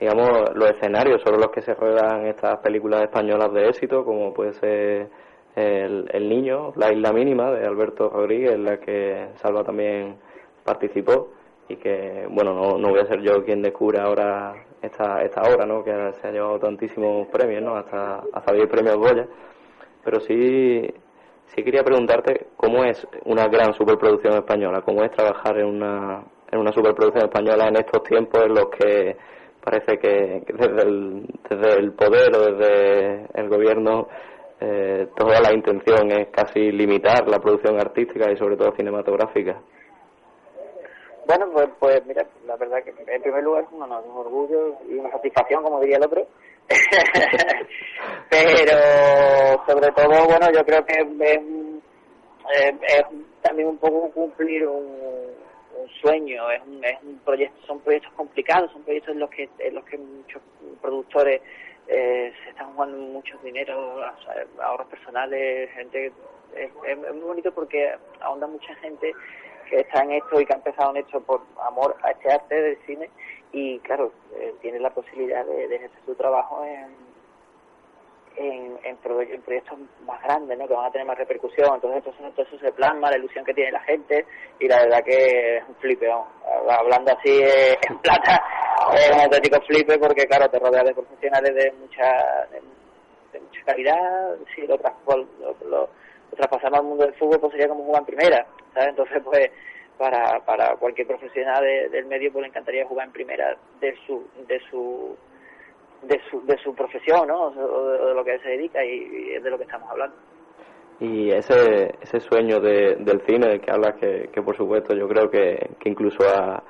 digamos, 0.00 0.54
los 0.54 0.70
escenarios 0.70 1.22
sobre 1.22 1.38
los 1.38 1.48
que 1.48 1.62
se 1.62 1.74
ruedan 1.74 2.26
estas 2.26 2.58
películas 2.58 3.02
españolas 3.02 3.52
de 3.52 3.68
éxito, 3.68 4.04
como 4.04 4.32
puede 4.32 4.54
ser 4.54 5.08
el, 5.54 6.08
el 6.12 6.28
Niño, 6.28 6.72
La 6.76 6.92
Isla 6.92 7.12
Mínima 7.12 7.50
de 7.52 7.66
Alberto 7.66 8.08
Rodríguez, 8.08 8.54
en 8.54 8.64
la 8.64 8.78
que 8.78 9.28
Salva 9.36 9.62
también 9.62 10.16
participó 10.64 11.28
y 11.68 11.76
que, 11.76 12.26
bueno, 12.28 12.54
no, 12.54 12.78
no 12.78 12.90
voy 12.90 13.00
a 13.00 13.06
ser 13.06 13.20
yo 13.22 13.44
quien 13.44 13.62
descubra 13.62 14.04
ahora 14.04 14.54
esta, 14.82 15.22
esta 15.22 15.42
obra, 15.42 15.66
¿no? 15.66 15.82
que 15.82 15.92
se 16.20 16.28
ha 16.28 16.30
llevado 16.30 16.58
tantísimos 16.58 17.28
premios, 17.28 17.62
¿no? 17.62 17.76
hasta, 17.76 18.22
hasta 18.32 18.52
10 18.52 18.68
premios 18.68 18.96
Goya, 18.96 19.26
pero 20.04 20.20
sí, 20.20 20.86
sí 21.46 21.62
quería 21.62 21.82
preguntarte 21.82 22.48
cómo 22.56 22.84
es 22.84 23.06
una 23.24 23.46
gran 23.48 23.72
superproducción 23.74 24.34
española, 24.34 24.82
cómo 24.82 25.02
es 25.04 25.10
trabajar 25.12 25.58
en 25.58 25.66
una, 25.66 26.24
en 26.50 26.58
una 26.58 26.72
superproducción 26.72 27.24
española 27.24 27.68
en 27.68 27.76
estos 27.76 28.02
tiempos 28.02 28.44
en 28.44 28.54
los 28.54 28.68
que 28.68 29.16
parece 29.62 29.98
que, 29.98 30.42
desde, 30.46 30.82
el, 30.82 31.26
desde 31.48 31.80
el 31.80 31.92
poder 31.92 32.36
o 32.36 32.52
desde 32.52 33.26
el 33.34 33.48
gobierno 33.48 34.08
eh, 34.60 35.08
toda 35.16 35.40
la 35.40 35.54
intención 35.54 36.10
es 36.12 36.28
casi 36.28 36.70
limitar 36.70 37.26
la 37.28 37.38
producción 37.38 37.80
artística 37.80 38.30
y 38.30 38.36
sobre 38.36 38.56
todo 38.56 38.72
cinematográfica. 38.76 39.60
Bueno, 41.26 41.50
pues, 41.52 41.68
pues 41.78 42.04
mira, 42.06 42.26
la 42.46 42.56
verdad 42.56 42.82
que 42.82 42.90
en 42.90 43.22
primer 43.22 43.42
lugar 43.42 43.66
un, 43.70 43.82
un 43.82 44.16
orgullo 44.16 44.76
y 44.88 44.94
una 44.94 45.10
satisfacción, 45.10 45.62
como 45.62 45.80
diría 45.80 45.96
el 45.96 46.04
otro. 46.04 46.26
Pero 48.30 49.64
sobre 49.66 49.90
todo, 49.92 50.26
bueno, 50.26 50.50
yo 50.52 50.64
creo 50.64 50.84
que 50.84 50.94
es, 50.94 51.06
es, 52.52 53.04
también 53.42 53.68
un 53.68 53.78
poco 53.78 54.10
cumplir 54.10 54.66
un, 54.66 55.32
sueño, 56.00 56.50
es 56.50 56.62
un, 56.66 56.84
es 56.84 57.02
un 57.02 57.18
proyecto, 57.20 57.66
son 57.66 57.80
proyectos 57.80 58.12
complicados, 58.14 58.70
son 58.72 58.82
proyectos 58.82 59.14
en 59.14 59.20
los 59.20 59.30
que, 59.30 59.48
en 59.58 59.74
los 59.74 59.84
que 59.84 59.98
muchos 59.98 60.42
productores 60.80 61.40
eh, 61.88 62.32
se 62.42 62.50
están 62.50 62.72
jugando 62.74 62.96
mucho 62.96 63.38
dinero, 63.42 64.00
ahorros 64.62 64.88
personales, 64.88 65.70
gente, 65.72 66.12
es, 66.56 66.70
es 66.86 66.98
muy 66.98 67.22
bonito 67.22 67.52
porque 67.52 67.94
ahonda 68.20 68.46
mucha 68.46 68.74
gente 68.76 69.12
que 69.74 69.80
está 69.80 70.02
en 70.02 70.12
esto 70.12 70.40
y 70.40 70.46
que 70.46 70.52
ha 70.52 70.56
empezado 70.56 70.90
en 70.90 70.98
esto 70.98 71.20
por 71.20 71.40
amor 71.66 71.96
a 72.02 72.12
este 72.12 72.30
arte 72.30 72.54
del 72.54 72.78
cine. 72.86 73.10
Y 73.52 73.80
claro, 73.80 74.12
eh, 74.36 74.54
tiene 74.62 74.78
la 74.78 74.90
posibilidad 74.90 75.44
de, 75.44 75.64
ejercer 75.64 75.98
su 76.06 76.14
trabajo 76.14 76.64
en, 76.64 76.94
en, 78.84 78.96
proyectos 78.98 79.78
más 80.06 80.22
grandes, 80.22 80.56
¿no? 80.56 80.68
que 80.68 80.74
van 80.74 80.86
a 80.86 80.90
tener 80.92 81.06
más 81.06 81.18
repercusión. 81.18 81.74
Entonces, 81.74 82.04
todo 82.04 82.46
eso 82.46 82.58
se 82.58 82.72
plasma, 82.72 83.10
la 83.10 83.18
ilusión 83.18 83.44
que 83.44 83.54
tiene 83.54 83.72
la 83.72 83.80
gente. 83.80 84.24
Y 84.60 84.68
la 84.68 84.84
verdad 84.84 85.02
que 85.04 85.56
es 85.56 85.64
un 85.68 85.74
flipe, 85.76 86.08
hablando 86.08 87.12
así 87.12 87.42
eh, 87.42 87.76
en 87.88 87.98
plata, 87.98 88.40
es 88.94 89.10
un 89.10 89.22
auténtico 89.22 89.60
flipe 89.62 89.98
porque 89.98 90.24
claro, 90.26 90.48
te 90.48 90.60
rodeas 90.60 90.84
de 90.84 90.94
profesionales 90.94 91.52
de 91.52 91.72
mucha, 91.72 92.46
de, 92.52 93.40
mucha 93.40 93.64
calidad, 93.64 94.36
si 94.54 94.68
lo, 94.68 94.78
lo, 95.68 95.88
traspasamos 96.36 96.78
al 96.78 96.84
mundo 96.84 97.04
del 97.04 97.14
fútbol 97.14 97.40
pues 97.40 97.52
sería 97.52 97.68
como 97.68 97.84
jugar 97.84 98.02
en 98.02 98.06
primera, 98.06 98.46
Entonces 98.76 99.22
pues 99.24 99.50
para, 99.98 100.44
para 100.44 100.76
cualquier 100.76 101.06
profesional 101.06 101.64
del 101.90 102.06
medio 102.06 102.32
pues 102.32 102.42
le 102.42 102.48
encantaría 102.48 102.86
jugar 102.86 103.06
en 103.06 103.12
primera 103.12 103.56
de 103.80 103.94
su 104.06 104.26
de 104.48 104.60
su 104.70 105.16
de 106.02 106.20
su, 106.30 106.44
de 106.44 106.58
su 106.58 106.74
profesión, 106.74 107.28
¿no? 107.28 107.46
O 107.46 107.88
de, 107.88 108.14
lo 108.14 108.24
que 108.24 108.38
se 108.40 108.50
dedica 108.50 108.84
y, 108.84 109.32
es 109.34 109.42
de 109.42 109.50
lo 109.50 109.56
que 109.56 109.64
estamos 109.64 109.90
hablando. 109.90 110.16
Y 111.00 111.30
ese, 111.30 111.94
ese 112.00 112.20
sueño 112.20 112.60
de, 112.60 112.96
del 112.96 113.20
cine 113.22 113.48
del 113.48 113.60
que 113.60 113.70
hablas, 113.70 113.94
que, 113.96 114.28
que 114.32 114.42
por 114.42 114.56
supuesto 114.56 114.94
yo 114.94 115.08
creo 115.08 115.30
que, 115.30 115.70
que 115.80 115.88
incluso 115.88 116.22
a, 116.28 116.62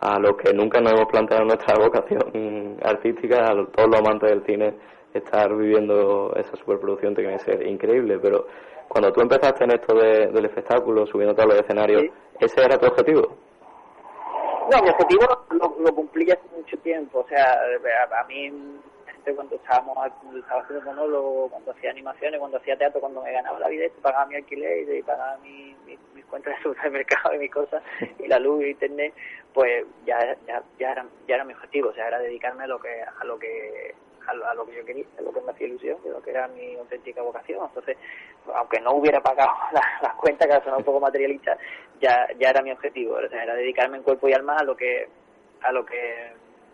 a 0.00 0.18
los 0.18 0.36
que 0.36 0.52
nunca 0.52 0.80
nos 0.80 0.92
hemos 0.92 1.06
planteado 1.06 1.44
nuestra 1.44 1.78
vocación 1.82 2.76
artística, 2.82 3.44
a 3.44 3.66
todos 3.66 3.88
los 3.90 4.00
amantes 4.00 4.30
del 4.30 4.44
cine, 4.44 4.74
estar 5.14 5.54
viviendo 5.56 6.34
esa 6.36 6.56
superproducción 6.56 7.14
tiene 7.14 7.34
que 7.34 7.38
ser 7.38 7.66
increíble, 7.66 8.18
pero 8.18 8.46
cuando 8.88 9.12
tú 9.12 9.20
empezaste 9.20 9.64
en 9.64 9.72
esto 9.72 9.94
del 9.94 10.44
espectáculo, 10.44 11.06
subiendo 11.06 11.34
todos 11.34 11.48
los 11.50 11.60
escenarios, 11.60 12.04
¿ese 12.38 12.64
era 12.64 12.78
tu 12.78 12.86
objetivo? 12.86 13.36
No, 14.70 14.82
mi 14.82 14.88
objetivo 14.88 15.26
lo, 15.50 15.94
cumplí 15.94 16.30
hace 16.30 16.42
mucho 16.56 16.76
tiempo. 16.78 17.20
O 17.20 17.28
sea, 17.28 17.60
a, 18.18 18.24
mí, 18.24 18.50
cuando 19.34 19.56
estábamos 19.56 19.94
cuando 20.20 20.38
estaba 20.38 20.62
haciendo 20.62 20.84
monólogo, 20.86 21.48
cuando 21.50 21.72
hacía 21.72 21.90
animaciones, 21.90 22.40
cuando 22.40 22.58
hacía 22.58 22.76
teatro, 22.76 23.00
cuando 23.00 23.22
me 23.22 23.32
ganaba 23.32 23.58
la 23.58 23.68
vida, 23.68 23.86
pagaba 24.00 24.26
mi 24.26 24.36
alquiler 24.36 24.88
y 24.96 25.02
pagaba 25.02 25.36
mi, 25.38 25.76
mis 26.14 26.24
cuentas 26.26 26.56
de 26.56 26.62
supermercado 26.62 27.34
y 27.34 27.38
mis 27.38 27.50
cosas, 27.50 27.82
y 28.18 28.26
la 28.26 28.38
luz 28.38 28.64
y 28.64 28.70
internet, 28.70 29.12
pues 29.52 29.84
ya, 30.06 30.18
ya, 30.46 30.62
ya, 30.78 30.92
era, 30.92 31.06
ya 31.28 31.34
era 31.34 31.44
mi 31.44 31.52
objetivo. 31.52 31.90
O 31.90 31.94
sea, 31.94 32.08
era 32.08 32.18
dedicarme 32.18 32.64
a 32.64 32.68
lo 32.68 32.78
que, 32.78 33.02
a 33.02 33.24
lo 33.24 33.38
que 33.38 33.94
a, 34.26 34.54
lo 34.54 34.66
que 34.66 34.76
yo 34.76 34.84
quería, 34.84 35.04
a 35.18 35.22
lo 35.22 35.32
que 35.32 35.40
me 35.40 35.52
hacía 35.52 35.66
ilusión, 35.66 35.98
a 36.04 36.08
lo 36.08 36.22
que 36.22 36.30
era 36.30 36.48
mi 36.48 36.74
auténtica 36.76 37.22
vocación. 37.22 37.64
Entonces, 37.66 37.96
aunque 38.54 38.80
no 38.80 38.92
hubiera 38.92 39.20
pagado 39.20 39.50
las 40.02 40.14
cuentas, 40.14 40.48
que 40.48 40.64
son 40.64 40.78
un 40.78 40.84
poco 40.84 41.00
materialistas, 41.00 41.58
ya, 42.00 42.26
ya 42.38 42.50
era 42.50 42.62
mi 42.62 42.70
objetivo, 42.70 43.16
o 43.16 43.28
sea, 43.28 43.42
era 43.42 43.54
dedicarme 43.54 43.98
en 43.98 44.02
cuerpo 44.02 44.28
y 44.28 44.32
alma 44.32 44.56
a 44.56 44.64
lo 44.64 44.76
que, 44.76 45.08
a 45.62 45.72
lo 45.72 45.84
que, 45.84 46.32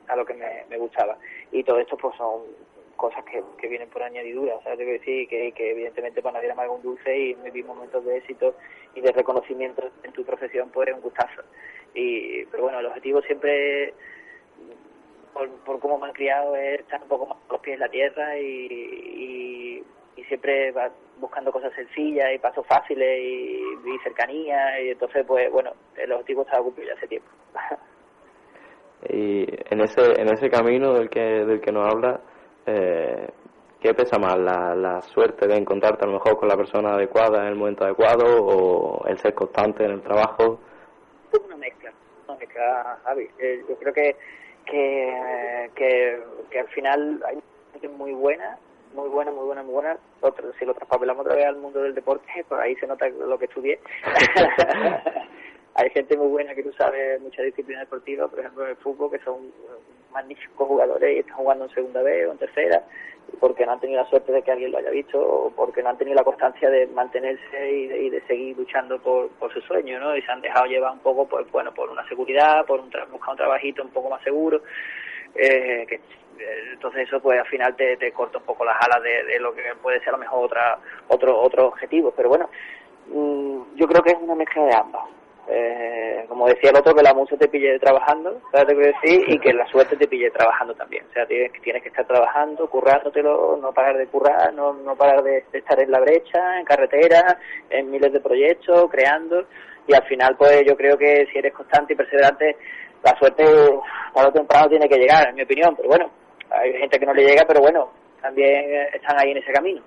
a 0.09 0.17
lo 0.17 0.25
que 0.25 0.35
me, 0.35 0.79
gustaba. 0.79 1.17
Y 1.53 1.63
todo 1.65 1.79
esto 1.79 1.97
pues 1.97 2.17
son 2.17 2.43
cosas 2.97 3.25
que, 3.25 3.43
que 3.59 3.69
vienen 3.69 3.89
por 3.89 4.03
añadidura, 4.03 4.57
o 4.57 4.63
sea, 4.63 4.77
que 4.77 4.85
decir 4.85 5.29
que, 5.29 5.53
que 5.53 5.71
evidentemente 5.71 6.21
para 6.21 6.35
nadie 6.35 6.53
era 6.53 6.71
un 6.71 6.83
dulce 6.83 7.17
y 7.17 7.35
vivir 7.35 7.65
momentos 7.65 8.05
de 8.05 8.19
éxito 8.19 8.55
y 8.95 9.01
de 9.01 9.13
reconocimiento 9.13 9.91
en 10.03 10.13
tu 10.13 10.25
profesión 10.25 10.71
pues 10.71 10.89
es 10.89 10.95
un 10.95 11.01
gustazo. 11.01 11.43
Y, 11.95 12.45
pero 12.47 12.65
bueno, 12.65 12.79
el 12.79 12.87
objetivo 12.87 13.23
siempre 13.23 13.95
por, 15.33 15.49
por 15.65 15.81
cómo 15.81 15.99
me 15.99 16.07
han 16.07 16.13
criado 16.13 16.55
es 16.57 16.81
estar 16.81 17.01
un 17.03 17.09
poco 17.09 17.27
más 17.27 17.39
con 17.47 17.57
los 17.57 17.61
pies 17.61 17.75
en 17.75 17.81
la 17.81 17.89
tierra 17.89 18.39
y, 18.39 18.45
y, 18.47 19.85
siempre 20.29 20.71
va 20.71 20.89
buscando 21.19 21.51
cosas 21.51 21.73
sencillas 21.75 22.29
y 22.33 22.39
pasos 22.39 22.65
fáciles 22.67 23.21
y, 23.21 23.99
cercanía 24.05 24.81
y 24.81 24.91
entonces 24.91 25.25
pues 25.27 25.51
bueno 25.51 25.73
el 25.97 26.13
objetivo 26.13 26.43
estaba 26.43 26.63
cumplido 26.63 26.95
hace 26.95 27.09
tiempo. 27.09 27.29
Y 29.09 29.47
en 29.71 29.81
ese 29.81 30.21
en 30.21 30.29
ese 30.31 30.51
camino 30.51 30.93
del 30.93 31.09
que 31.09 31.21
del 31.21 31.61
que 31.61 31.73
nos 31.73 31.91
habla 31.91 32.21
eh, 32.67 33.29
¿qué 33.81 33.95
pesa 33.95 34.19
más 34.19 34.39
la, 34.39 34.75
la 34.75 35.01
suerte 35.01 35.49
de 35.49 35.57
encontrarte 35.57 36.05
a 36.05 36.07
lo 36.07 36.13
mejor 36.13 36.37
con 36.37 36.49
la 36.49 36.57
persona 36.57 36.93
adecuada 36.93 37.41
en 37.41 37.49
el 37.49 37.57
momento 37.57 37.85
adecuado 37.85 38.45
o 38.45 39.07
el 39.07 39.19
ser 39.19 39.33
constante 39.33 39.85
en 39.85 39.93
el 39.93 40.03
trabajo 40.03 40.61
una 41.47 41.57
mezcla 41.57 41.91
una 42.29 42.39
mezcla 42.39 42.99
Javi. 43.05 43.29
Eh, 43.39 43.65
yo 43.69 43.77
creo 43.79 43.95
que 43.95 44.17
que, 44.71 45.71
que, 46.51 46.59
al 46.59 46.69
final 46.69 47.23
hay 47.27 47.39
gente 47.73 47.89
muy 47.89 48.13
buena, 48.13 48.59
muy 48.95 49.09
buena, 49.09 49.31
muy 49.33 49.45
buena, 49.45 49.63
muy 49.63 49.75
buena. 49.75 49.99
Otro, 50.21 50.53
si 50.59 50.65
lo 50.65 50.75
traspapelamos 50.75 51.25
otra 51.25 51.37
vez 51.37 51.47
al 51.47 51.57
mundo 51.57 51.83
del 51.83 51.95
deporte, 51.95 52.27
pues 52.49 52.61
ahí 52.61 52.75
se 52.77 52.87
nota 52.87 53.09
lo 53.09 53.39
que 53.39 53.47
estudié. 53.47 53.81
hay 55.75 55.91
gente 55.91 56.17
muy 56.17 56.29
buena 56.29 56.55
que 56.55 56.63
tú 56.63 56.73
sabes 56.73 57.21
muchas 57.21 57.45
disciplinas 57.45 57.83
deportivas, 57.83 58.31
por 58.31 58.41
ejemplo 58.41 58.65
en 58.65 58.71
el 58.71 58.77
fútbol, 58.77 59.11
que 59.11 59.19
son 59.21 59.53
magníficos 60.13 60.69
jugadores 60.69 61.17
y 61.17 61.19
están 61.21 61.37
jugando 61.37 61.65
en 61.65 61.71
segunda 61.71 62.03
vez 62.03 62.29
o 62.29 62.33
en 62.33 62.39
tercera, 62.39 62.83
porque 63.39 63.65
no 63.65 63.73
han 63.73 63.81
tenido 63.81 64.03
la 64.03 64.09
suerte 64.09 64.33
de 64.33 64.43
que 64.43 64.51
alguien 64.51 64.73
lo 64.73 64.79
haya 64.79 64.91
visto 64.91 65.21
o 65.21 65.51
porque 65.51 65.83
no 65.83 65.91
han 65.91 65.99
tenido 65.99 66.17
la 66.17 66.25
constancia 66.25 66.69
de 66.71 66.87
mantenerse 66.89 67.71
y 67.71 67.87
de, 67.87 68.03
y 68.03 68.11
de 68.11 68.21
seguir 68.23 68.57
luchando 68.57 68.99
por, 69.01 69.29
por 69.31 69.53
su 69.53 69.61
sueño, 69.63 70.01
¿no? 70.01 70.17
Y 70.17 70.23
se 70.23 70.31
han 70.31 70.41
dejado 70.41 70.67
llevar 70.67 70.93
un 70.93 71.01
poco, 71.01 71.27
pues 71.27 71.51
bueno, 71.51 71.73
por 71.73 71.91
una 71.91 72.07
seguridad, 72.09 72.65
por 72.67 72.81
un 72.81 72.91
buscar 73.13 73.31
un 73.31 73.37
trabajito 73.37 73.83
un 73.83 73.91
poco 73.91 74.11
más 74.11 74.23
seguro. 74.23 74.63
eh, 75.35 75.87
que 75.89 76.01
entonces 76.73 77.07
eso 77.07 77.21
pues 77.21 77.39
al 77.39 77.47
final 77.47 77.75
te, 77.77 78.13
corta 78.13 78.39
un 78.39 78.45
poco 78.45 78.65
las 78.65 78.77
alas 78.81 79.03
de, 79.03 79.39
lo 79.41 79.55
que 79.55 79.63
puede 79.83 79.99
ser 80.01 80.11
a 80.11 80.13
lo 80.13 80.19
mejor 80.19 80.45
otra, 80.45 80.79
otro, 81.09 81.41
otro 81.41 81.69
objetivo. 81.69 82.13
Pero 82.17 82.29
bueno, 82.29 82.49
mm, 83.09 83.77
yo 83.77 83.87
creo 83.87 84.03
que 84.03 84.13
es 84.13 84.19
una 84.21 84.35
mezcla 84.35 84.65
de 84.65 84.75
ambas. 84.75 85.05
Eh, 85.53 86.25
como 86.29 86.47
decía 86.47 86.71
el 86.71 86.77
otro, 86.77 86.95
que 86.95 87.03
la 87.03 87.13
musa 87.13 87.37
te 87.37 87.49
pille 87.49 87.77
trabajando, 87.81 88.41
¿sabes 88.53 88.73
lo 88.73 88.81
que 88.81 88.93
decir? 88.93 89.25
Y 89.29 89.39
que 89.41 89.53
la 89.53 89.67
suerte 89.67 89.97
te 89.97 90.07
pille 90.07 90.31
trabajando 90.31 90.75
también. 90.75 91.05
O 91.11 91.13
sea, 91.13 91.27
tienes, 91.27 91.51
tienes 91.61 91.83
que 91.83 91.89
estar 91.89 92.07
trabajando, 92.07 92.71
currándotelo, 92.71 93.59
no 93.61 93.73
parar 93.73 93.97
de 93.97 94.07
currar, 94.07 94.55
no, 94.55 94.73
no 94.75 94.95
parar 94.95 95.25
de, 95.25 95.45
estar 95.53 95.81
en 95.83 95.91
la 95.91 95.99
brecha, 95.99 96.61
en 96.61 96.65
carretera, 96.65 97.37
en 97.69 97.91
miles 97.91 98.13
de 98.13 98.21
proyectos, 98.21 98.89
creando. 98.91 99.45
Y 99.89 99.95
al 99.95 100.05
final, 100.05 100.37
pues 100.37 100.63
yo 100.65 100.77
creo 100.77 100.97
que 100.97 101.27
si 101.33 101.39
eres 101.39 101.53
constante 101.53 101.95
y 101.95 101.97
perseverante, 101.97 102.57
la 103.03 103.19
suerte 103.19 103.43
tarde 103.43 104.29
o 104.29 104.33
temprano 104.33 104.69
tiene 104.69 104.89
que 104.89 104.99
llegar, 104.99 105.31
en 105.31 105.35
mi 105.35 105.43
opinión. 105.43 105.75
Pero 105.75 105.89
bueno, 105.89 106.11
hay 106.51 106.73
gente 106.75 106.99
que 106.99 107.07
no 107.07 107.15
le 107.15 107.25
llega, 107.25 107.45
pero 107.45 107.61
bueno, 107.61 107.91
también 108.23 108.87
están 108.93 109.19
ahí 109.19 109.33
en 109.33 109.39
ese 109.39 109.53
camino. 109.53 109.83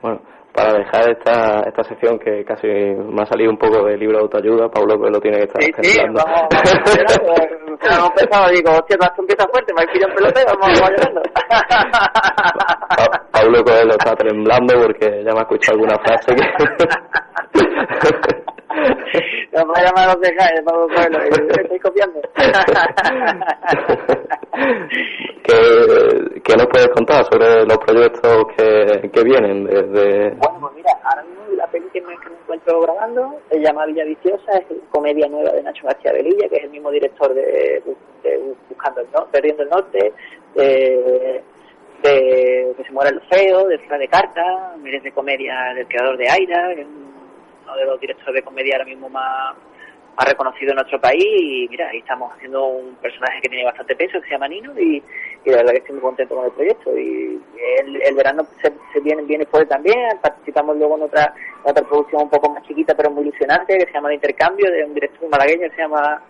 Bueno, 0.00 0.22
para 0.52 0.74
dejar 0.74 1.10
esta, 1.10 1.60
esta 1.66 1.84
sección 1.84 2.18
que 2.18 2.44
casi 2.44 2.66
me 2.66 3.22
ha 3.22 3.26
salido 3.26 3.50
un 3.50 3.58
poco 3.58 3.84
del 3.86 3.98
libro 3.98 4.18
de 4.18 4.22
autoayuda, 4.24 4.68
Pablo 4.68 5.00
que 5.00 5.10
lo 5.10 5.20
tiene 5.20 5.38
que 5.38 5.44
estar 5.44 5.62
Sí, 5.62 5.72
sí, 5.82 6.00
vamos, 6.00 6.22
vamos, 6.24 6.48
vamos 7.88 8.10
empezado, 8.10 8.48
digo, 8.50 8.70
hostia, 8.72 8.96
tú 9.16 9.22
empiezas 9.22 9.46
fuerte, 9.50 9.72
me 9.74 9.86
pillado 9.86 10.10
un 10.10 10.16
peloteo, 10.16 10.46
vamos, 10.46 10.80
vamos 10.80 10.90
llorando. 10.90 11.22
Pablo 13.32 13.64
Coelho 13.64 13.92
está 13.92 14.14
temblando 14.14 14.74
porque 14.82 15.24
ya 15.24 15.32
me 15.32 15.38
ha 15.38 15.42
escuchado 15.42 15.78
alguna 15.78 15.98
frase 15.98 16.34
que... 16.34 16.42
Nos 19.52 19.64
va 19.64 19.74
a 19.76 19.82
llamar 19.84 20.08
a 20.08 20.14
los 20.14 20.20
de 20.22 20.34
Jaén, 20.34 20.64
me 20.64 21.62
estoy 21.62 21.78
copiando. 21.78 22.22
¿Qué, 25.44 26.40
¿Qué, 26.42 26.56
nos 26.56 26.66
puedes 26.68 26.88
contar 26.88 27.22
sobre 27.30 27.66
los 27.66 27.76
proyectos 27.76 28.46
que, 28.56 29.10
que 29.10 29.22
vienen 29.22 29.64
desde...? 29.64 30.30
Bueno, 30.36 30.58
pues 30.58 30.74
mira, 30.76 30.92
ahora 31.04 31.22
mismo 31.24 31.42
la 31.54 31.66
peli 31.66 31.86
que 31.92 32.00
me, 32.00 32.14
encuentro 32.14 32.80
grabando 32.80 33.40
se 33.50 33.60
llama 33.60 33.84
Villa 33.84 34.04
Viciosa, 34.04 34.52
es 34.56 34.64
comedia 34.90 35.28
nueva 35.28 35.52
de 35.52 35.62
Nacho 35.62 35.86
García 35.86 36.12
Velilla, 36.12 36.48
que 36.48 36.56
es 36.56 36.64
el 36.64 36.70
mismo 36.70 36.90
director 36.90 37.34
de, 37.34 37.82
Buscando 38.70 39.02
el 39.02 39.10
Norte, 39.12 39.28
Perdiendo 39.32 39.64
el 39.64 39.68
Norte, 39.68 40.12
de, 40.54 41.42
de 42.02 42.74
Que 42.74 42.84
se 42.84 42.92
muera 42.92 43.10
el 43.10 43.20
feo, 43.28 43.68
de 43.68 43.78
Fran 43.80 44.00
de 44.00 44.08
Carta, 44.08 44.76
de 44.82 45.12
comedia 45.12 45.74
del 45.74 45.86
creador 45.88 46.16
de 46.16 46.30
Aira, 46.30 46.74
de 47.76 47.84
los 47.84 48.00
directores 48.00 48.34
de 48.34 48.42
comedia 48.42 48.76
ahora 48.76 48.86
mismo 48.86 49.08
más 49.08 49.54
ha 50.16 50.24
reconocido 50.24 50.72
en 50.72 50.76
nuestro 50.76 51.00
país 51.00 51.24
y 51.24 51.66
mira, 51.70 51.88
ahí 51.88 51.98
estamos 51.98 52.32
haciendo 52.34 52.66
un 52.66 52.94
personaje 52.96 53.40
que 53.40 53.48
tiene 53.48 53.64
bastante 53.64 53.96
peso, 53.96 54.20
que 54.20 54.28
se 54.28 54.34
llama 54.34 54.48
Nino 54.48 54.78
y, 54.78 55.02
y 55.44 55.50
la 55.50 55.58
verdad 55.58 55.72
que 55.72 55.78
estoy 55.78 55.94
muy 55.94 56.02
contento 56.02 56.36
con 56.36 56.44
el 56.44 56.52
proyecto. 56.52 56.98
Y 56.98 57.40
el, 57.80 58.14
verano 58.14 58.46
se, 58.60 59.00
viene, 59.00 59.22
viene 59.22 59.46
fuerte 59.46 59.70
también, 59.70 60.18
participamos 60.20 60.76
luego 60.76 60.96
en 60.96 61.02
otra, 61.04 61.34
otra 61.64 61.86
producción 61.86 62.22
un 62.22 62.30
poco 62.30 62.50
más 62.50 62.62
chiquita 62.64 62.94
pero 62.94 63.10
muy 63.10 63.24
ilusionante 63.24 63.78
que 63.78 63.86
se 63.86 63.92
llama 63.92 64.08
El 64.08 64.16
Intercambio 64.16 64.70
de 64.70 64.84
un 64.84 64.94
director 64.94 65.28
malagueño 65.28 65.68
que 65.68 65.76
se 65.76 65.82
llama 65.82 66.22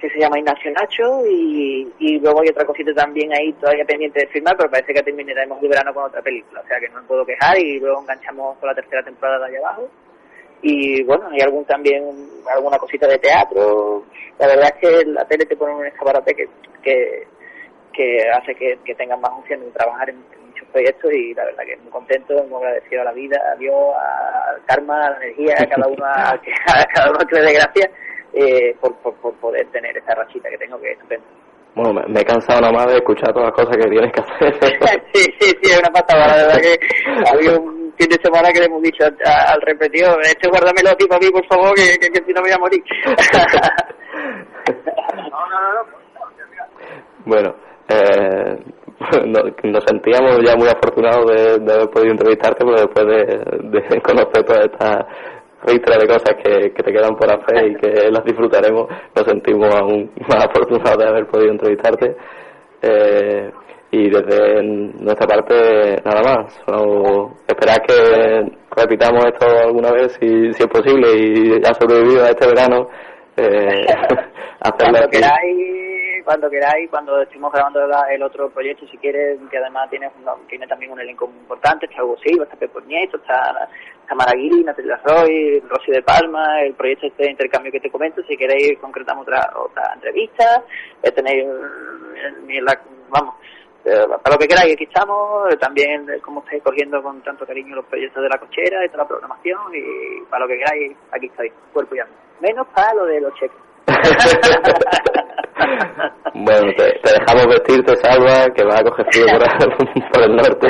que 0.00 0.08
se 0.10 0.20
llama 0.20 0.38
Ignacio 0.38 0.70
Nacho 0.70 1.26
y, 1.26 1.92
y 1.98 2.20
luego 2.20 2.40
hay 2.40 2.50
otra 2.50 2.64
cosita 2.64 2.94
también 2.94 3.32
ahí 3.32 3.52
todavía 3.54 3.84
pendiente 3.84 4.20
de 4.20 4.28
firmar 4.28 4.56
pero 4.56 4.70
parece 4.70 4.94
que 4.94 5.02
terminaremos 5.02 5.60
el 5.60 5.68
verano 5.68 5.92
con 5.92 6.04
otra 6.04 6.22
película, 6.22 6.60
o 6.60 6.68
sea 6.68 6.78
que 6.78 6.88
no 6.90 7.00
me 7.00 7.08
puedo 7.08 7.26
quejar 7.26 7.58
y 7.58 7.80
luego 7.80 8.02
enganchamos 8.02 8.56
con 8.58 8.68
la 8.68 8.76
tercera 8.76 9.02
temporada 9.02 9.40
de 9.40 9.56
allá 9.56 9.66
abajo 9.66 9.88
y 10.62 11.02
bueno, 11.04 11.28
hay 11.30 11.40
algún 11.40 11.64
también 11.64 12.04
alguna 12.54 12.78
cosita 12.78 13.06
de 13.06 13.18
teatro. 13.18 14.04
La 14.38 14.46
verdad 14.46 14.72
es 14.74 14.80
que 14.80 15.04
la 15.06 15.24
tele 15.24 15.46
te 15.46 15.56
pone 15.56 15.74
un 15.74 15.86
escaparate 15.86 16.34
que, 16.34 16.48
que, 16.82 17.26
que 17.92 18.28
hace 18.30 18.54
que, 18.54 18.78
que 18.84 18.94
tengas 18.94 19.20
más 19.20 19.30
opciones 19.32 19.66
de 19.66 19.72
trabajar 19.72 20.10
en, 20.10 20.22
muchos 20.48 20.68
proyectos 20.68 21.12
y 21.12 21.34
la 21.34 21.44
verdad 21.44 21.64
que 21.64 21.76
muy 21.76 21.90
contento, 21.90 22.34
muy 22.44 22.64
agradecido 22.64 23.02
a 23.02 23.04
la 23.04 23.12
vida, 23.12 23.38
a 23.52 23.56
Dios, 23.56 23.94
al 23.94 24.64
karma, 24.64 25.06
a 25.06 25.10
la 25.10 25.16
energía, 25.18 25.54
a 25.60 25.66
cada 25.66 25.86
uno, 25.86 26.04
a, 26.04 26.40
cada 26.94 27.10
uno 27.10 27.18
que 27.28 27.36
le 27.36 27.42
dé 27.42 27.52
gracias 27.52 27.90
eh, 28.32 28.76
por, 28.80 28.94
por, 28.96 29.14
por 29.16 29.34
poder 29.34 29.66
tener 29.68 29.96
esta 29.96 30.14
rachita 30.14 30.48
que 30.48 30.58
tengo 30.58 30.80
que 30.80 30.92
es 30.92 30.96
estupendo. 30.96 31.26
Bueno, 31.74 32.02
me, 32.08 32.20
he 32.20 32.24
cansado 32.24 32.60
nada 32.60 32.72
más 32.72 32.86
de 32.86 32.96
escuchar 32.96 33.32
todas 33.32 33.50
las 33.50 33.52
cosas 33.52 33.76
que 33.76 33.88
tienes 33.88 34.12
que 34.12 34.20
hacer. 34.20 34.54
sí, 35.12 35.32
sí, 35.38 35.56
sí, 35.62 35.70
es 35.70 35.78
una 35.78 35.90
pasada. 35.90 36.26
La 36.26 36.36
verdad 36.46 36.60
que 36.60 36.78
había 37.30 37.58
un 37.58 37.77
fin 37.98 38.08
de 38.08 38.18
semana 38.22 38.52
que 38.52 38.60
le 38.60 38.66
hemos 38.66 38.82
dicho 38.82 39.04
al 39.04 39.60
repetido, 39.62 40.18
este 40.20 40.48
guárdamelo 40.48 40.90
a 40.90 40.94
ti 40.94 41.06
para 41.06 41.20
mí, 41.20 41.30
por 41.30 41.46
favor, 41.46 41.74
que, 41.74 41.98
que, 41.98 42.24
si 42.24 42.32
no 42.32 42.40
me 42.40 42.48
voy 42.48 42.52
a 42.52 42.58
morir. 42.58 42.82
no, 45.06 45.38
no, 45.50 45.58
no, 45.74 45.86
Bueno, 47.24 47.54
eh, 47.88 48.58
nos, 49.64 49.84
sentíamos 49.84 50.40
ya 50.44 50.56
muy 50.56 50.68
afortunados 50.68 51.26
de, 51.26 51.72
haber 51.72 51.90
podido 51.90 52.12
entrevistarte, 52.12 52.64
porque 52.64 52.82
después 52.82 53.06
de, 53.06 53.78
de 53.78 54.00
conocer 54.02 54.44
toda 54.44 54.64
esta 54.64 55.06
ristra 55.66 55.98
de 55.98 56.06
cosas 56.06 56.34
que, 56.42 56.72
que 56.72 56.82
te 56.82 56.92
quedan 56.92 57.16
por 57.16 57.30
hacer 57.30 57.66
y 57.66 57.76
que 57.76 58.10
las 58.10 58.24
disfrutaremos, 58.24 58.88
nos 59.14 59.24
sentimos 59.26 59.74
aún 59.74 60.10
más 60.28 60.44
afortunados 60.44 60.98
de 60.98 61.08
haber 61.08 61.26
podido 61.26 61.52
entrevistarte. 61.52 62.16
Eh, 62.82 63.50
y 63.90 64.10
desde 64.10 64.62
nuestra 64.62 65.26
parte, 65.26 65.96
nada 66.04 66.22
más. 66.22 66.54
Solo 66.66 67.36
esperar 67.46 67.80
que 67.82 68.50
repitamos 68.76 69.24
esto 69.24 69.46
alguna 69.46 69.92
vez, 69.92 70.12
si, 70.20 70.52
si 70.52 70.62
es 70.62 70.68
posible, 70.68 71.08
y 71.16 71.52
ha 71.64 71.74
sobrevivido 71.74 72.24
a 72.24 72.30
este 72.30 72.46
verano. 72.46 72.88
Eh, 73.36 73.86
cuando 74.78 75.08
queráis, 75.08 76.24
cuando 76.24 76.50
queráis, 76.50 76.90
cuando 76.90 77.22
estemos 77.22 77.50
grabando 77.52 77.80
el 78.10 78.22
otro 78.22 78.50
proyecto, 78.50 78.86
si 78.88 78.98
quieres, 78.98 79.38
que 79.50 79.58
además 79.58 79.88
tiene, 79.88 80.10
tiene 80.48 80.66
también 80.66 80.92
un 80.92 81.00
elenco 81.00 81.26
muy 81.26 81.38
importante, 81.38 81.86
está 81.86 82.04
Hugo 82.04 82.18
Silva, 82.18 82.44
está 82.44 82.56
Pepo 82.56 82.80
Nieto, 82.82 83.16
está 83.16 83.68
Tamara 84.06 84.32
Guiri, 84.32 84.64
Natalia 84.64 85.00
Roy, 85.04 85.60
Rosy 85.60 85.92
de 85.92 86.02
Palma, 86.02 86.60
el 86.62 86.74
proyecto 86.74 87.06
este 87.06 87.24
de 87.24 87.30
intercambio 87.30 87.72
que 87.72 87.80
te 87.80 87.90
comento, 87.90 88.22
si 88.24 88.36
queréis 88.36 88.78
concretamos 88.80 89.22
otra 89.26 89.50
otra 89.56 89.92
entrevista, 89.94 90.62
eh, 91.02 91.12
tenéis, 91.12 91.44
eh, 91.44 92.60
vamos, 93.08 93.34
eh, 93.88 94.06
para 94.22 94.34
lo 94.34 94.38
que 94.38 94.46
queráis, 94.46 94.74
aquí 94.74 94.84
estamos, 94.84 95.48
también 95.58 96.06
como 96.22 96.40
estáis 96.40 96.62
cogiendo 96.62 97.02
con 97.02 97.22
tanto 97.22 97.46
cariño 97.46 97.76
los 97.76 97.86
proyectos 97.86 98.22
de 98.22 98.28
la 98.28 98.36
cochera 98.38 98.84
y 98.84 98.88
toda 98.88 99.04
la 99.04 99.08
programación, 99.08 99.74
y 99.74 100.20
para 100.28 100.44
lo 100.44 100.48
que 100.48 100.58
queráis, 100.58 100.94
aquí 101.10 101.24
estoy, 101.26 101.50
cuerpo 101.72 101.96
y 101.96 102.00
alma. 102.00 102.14
Menos 102.40 102.66
para 102.74 102.92
lo 102.94 103.06
de 103.06 103.20
los 103.20 103.32
cheques. 103.34 103.56
bueno, 106.34 106.72
te, 106.76 107.00
dejamos 107.02 107.46
vestirte, 107.46 107.96
Salva, 107.96 108.46
que 108.54 108.64
va 108.64 108.78
a 108.78 108.84
coger 108.84 109.06
frío 109.10 109.26
por, 110.12 110.22
el 110.28 110.36
norte. 110.36 110.68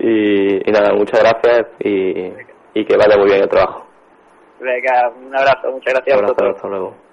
Y, 0.00 0.70
nada, 0.70 0.92
muchas 0.92 1.20
gracias 1.20 1.66
y, 1.80 2.32
y, 2.74 2.84
que 2.84 2.96
vaya 2.96 3.16
muy 3.16 3.30
bien 3.30 3.42
el 3.42 3.48
trabajo. 3.48 3.86
Venga, 4.60 5.10
un 5.16 5.34
abrazo, 5.34 5.70
muchas 5.70 5.94
gracias 5.94 6.18
un 6.18 6.24
abrazo, 6.24 6.56
Hasta 6.56 6.68
luego. 6.68 7.07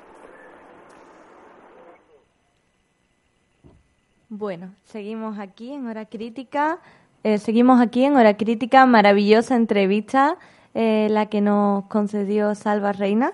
Bueno, 4.29 4.73
seguimos 4.85 5.37
aquí 5.39 5.71
en 5.71 5.87
Hora 5.87 6.05
Crítica. 6.05 6.79
Eh, 7.23 7.37
seguimos 7.37 7.79
aquí 7.79 8.03
en 8.03 8.15
Hora 8.15 8.35
Crítica, 8.37 8.85
maravillosa 8.85 9.55
entrevista, 9.55 10.37
eh, 10.73 11.07
la 11.11 11.27
que 11.27 11.41
nos 11.41 11.85
concedió 11.85 12.55
Salva 12.55 12.91
Reina. 12.91 13.33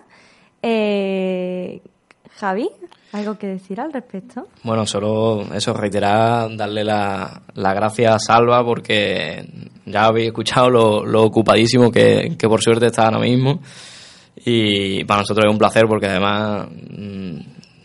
Eh, 0.61 1.81
Javi, 2.35 2.69
¿algo 3.13 3.37
que 3.37 3.47
decir 3.47 3.79
al 3.79 3.93
respecto? 3.93 4.47
Bueno, 4.63 4.85
solo 4.85 5.43
eso, 5.53 5.73
reiterar, 5.73 6.55
darle 6.55 6.83
la, 6.83 7.41
la 7.53 7.73
gracias 7.73 8.13
a 8.13 8.19
Salva 8.19 8.63
porque 8.63 9.45
ya 9.85 10.05
habéis 10.05 10.27
escuchado 10.27 10.69
lo, 10.69 11.23
ocupadísimo 11.23 11.91
que, 11.91 12.35
por 12.41 12.61
suerte 12.61 12.87
está 12.87 13.05
ahora 13.05 13.19
mismo. 13.19 13.61
Y 14.43 15.03
para 15.05 15.21
nosotros 15.21 15.45
es 15.45 15.51
un 15.51 15.57
placer 15.57 15.85
porque 15.87 16.07
además 16.07 16.67
mm, 16.69 17.39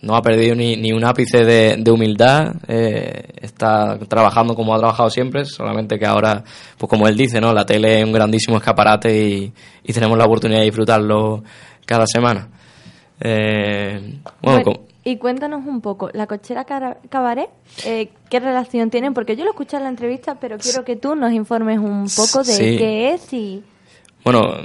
no 0.07 0.15
ha 0.15 0.23
perdido 0.23 0.55
ni, 0.55 0.77
ni 0.77 0.93
un 0.93 1.05
ápice 1.05 1.45
de, 1.45 1.91
humildad, 1.91 2.55
eh, 2.69 3.25
está 3.41 3.99
trabajando 4.09 4.55
como 4.55 4.75
ha 4.75 4.79
trabajado 4.79 5.11
siempre, 5.11 5.45
solamente 5.45 5.99
que 5.99 6.07
ahora, 6.07 6.45
pues 6.79 6.89
como 6.89 7.09
él 7.09 7.17
dice, 7.17 7.41
¿no? 7.41 7.53
la 7.53 7.67
tele 7.67 7.99
es 7.99 8.05
un 8.05 8.13
grandísimo 8.13 8.57
escaparate 8.57 9.15
y, 9.15 9.53
y 9.85 9.93
tenemos 9.93 10.17
la 10.17 10.25
oportunidad 10.25 10.61
de 10.61 10.67
disfrutarlo 10.67 11.43
cada 11.85 12.07
semana. 12.07 12.49
Eh, 13.21 14.21
bueno, 14.43 14.87
y 15.05 15.19
cuéntanos 15.19 15.65
un 15.65 15.81
poco, 15.81 16.11
la 16.13 16.27
cochera 16.27 16.65
cabaret, 16.65 17.49
eh, 17.85 18.11
¿qué 18.29 18.41
relación 18.41 18.91
tienen? 18.91 19.15
Porque 19.15 19.37
yo 19.37 19.45
lo 19.45 19.51
escuché 19.51 19.77
en 19.77 19.85
la 19.85 19.89
entrevista, 19.89 20.35
pero 20.41 20.59
quiero 20.59 20.85
que 20.85 20.97
tú 20.97 21.15
nos 21.15 21.33
informes 21.33 21.79
un 21.79 22.07
poco 22.15 22.43
de 22.43 22.77
qué 22.77 23.11
es 23.15 23.33
y... 23.33 23.63
Bueno, 24.27 24.57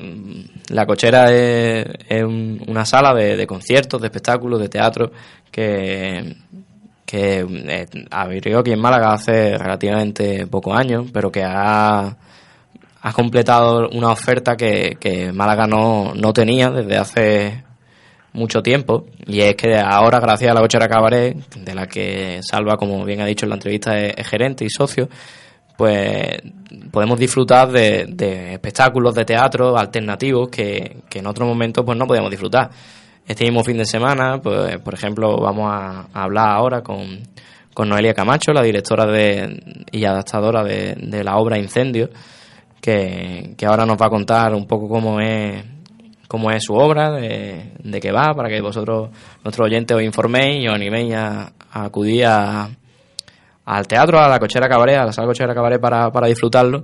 la 0.69 0.87
cochera 0.87 1.31
es, 1.31 2.23
una 2.23 2.83
sala 2.83 3.13
de, 3.13 3.45
conciertos, 3.45 4.01
de 4.01 4.07
espectáculos, 4.07 4.59
de 4.59 4.69
teatro 4.69 5.11
que, 5.51 6.35
que 7.05 7.45
eh, 7.47 7.85
abrió 8.09 8.57
aquí 8.57 8.71
en 8.71 8.81
Málaga 8.81 9.13
hace 9.13 9.55
relativamente 9.59 10.47
pocos 10.47 10.75
años, 10.75 11.11
pero 11.13 11.31
que 11.31 11.43
ha, 11.43 12.17
ha 13.01 13.13
completado 13.13 13.87
una 13.89 14.09
oferta 14.09 14.57
que, 14.57 14.97
que 14.99 15.31
Málaga 15.31 15.67
no, 15.67 16.13
no 16.15 16.33
tenía 16.33 16.71
desde 16.71 16.97
hace 16.97 17.63
mucho 18.33 18.63
tiempo. 18.63 19.05
Y 19.27 19.41
es 19.41 19.55
que 19.55 19.77
ahora 19.77 20.19
gracias 20.19 20.49
a 20.49 20.55
la 20.55 20.61
Cochera 20.61 20.87
Cabaret, 20.87 21.37
de 21.55 21.75
la 21.75 21.85
que 21.85 22.39
Salva, 22.41 22.77
como 22.77 23.05
bien 23.05 23.21
ha 23.21 23.27
dicho 23.27 23.45
en 23.45 23.49
la 23.49 23.57
entrevista, 23.57 23.95
es, 23.95 24.27
gerente 24.27 24.65
y 24.65 24.71
socio, 24.71 25.07
pues 25.81 26.43
podemos 26.91 27.17
disfrutar 27.17 27.71
de, 27.71 28.53
espectáculos 28.53 29.15
de 29.15 29.25
teatro 29.25 29.75
alternativos 29.75 30.49
que, 30.49 30.97
en 31.11 31.25
otros 31.25 31.47
momentos 31.47 31.83
pues 31.83 31.97
no 31.97 32.05
podíamos 32.05 32.29
disfrutar. 32.29 32.69
Este 33.27 33.45
mismo 33.45 33.63
fin 33.63 33.77
de 33.77 33.85
semana, 33.85 34.39
pues 34.39 34.77
por 34.77 34.93
ejemplo, 34.93 35.37
vamos 35.37 35.71
a, 35.73 36.05
hablar 36.13 36.49
ahora 36.49 36.83
con, 36.83 37.21
con, 37.73 37.89
Noelia 37.89 38.13
Camacho, 38.13 38.53
la 38.53 38.61
directora 38.61 39.07
de, 39.07 39.87
y 39.91 40.05
adaptadora 40.05 40.63
de, 40.63 40.93
de 40.99 41.23
la 41.23 41.37
obra 41.37 41.57
Incendio, 41.57 42.11
que, 42.79 43.55
que 43.57 43.65
ahora 43.65 43.83
nos 43.83 43.99
va 43.99 44.05
a 44.05 44.11
contar 44.11 44.53
un 44.53 44.67
poco 44.67 44.87
cómo 44.87 45.19
es 45.19 45.65
cómo 46.27 46.51
es 46.51 46.63
su 46.63 46.75
obra, 46.75 47.09
de, 47.11 47.99
qué 47.99 48.11
va, 48.11 48.35
para 48.35 48.49
que 48.49 48.61
vosotros, 48.61 49.09
nuestros 49.43 49.65
oyentes, 49.65 49.97
os 49.97 50.03
informéis 50.03 50.63
y 50.63 50.67
os 50.67 50.75
animéis 50.75 51.15
a, 51.15 51.51
acudir 51.71 52.25
al 53.71 53.87
teatro, 53.87 54.19
a 54.19 54.27
la 54.27 54.37
cochera 54.37 54.67
cabaret, 54.67 54.97
a 54.97 55.05
la 55.05 55.13
sala 55.13 55.27
cochera 55.27 55.53
cabaret 55.53 55.79
para, 55.79 56.11
para 56.11 56.27
disfrutarlo, 56.27 56.83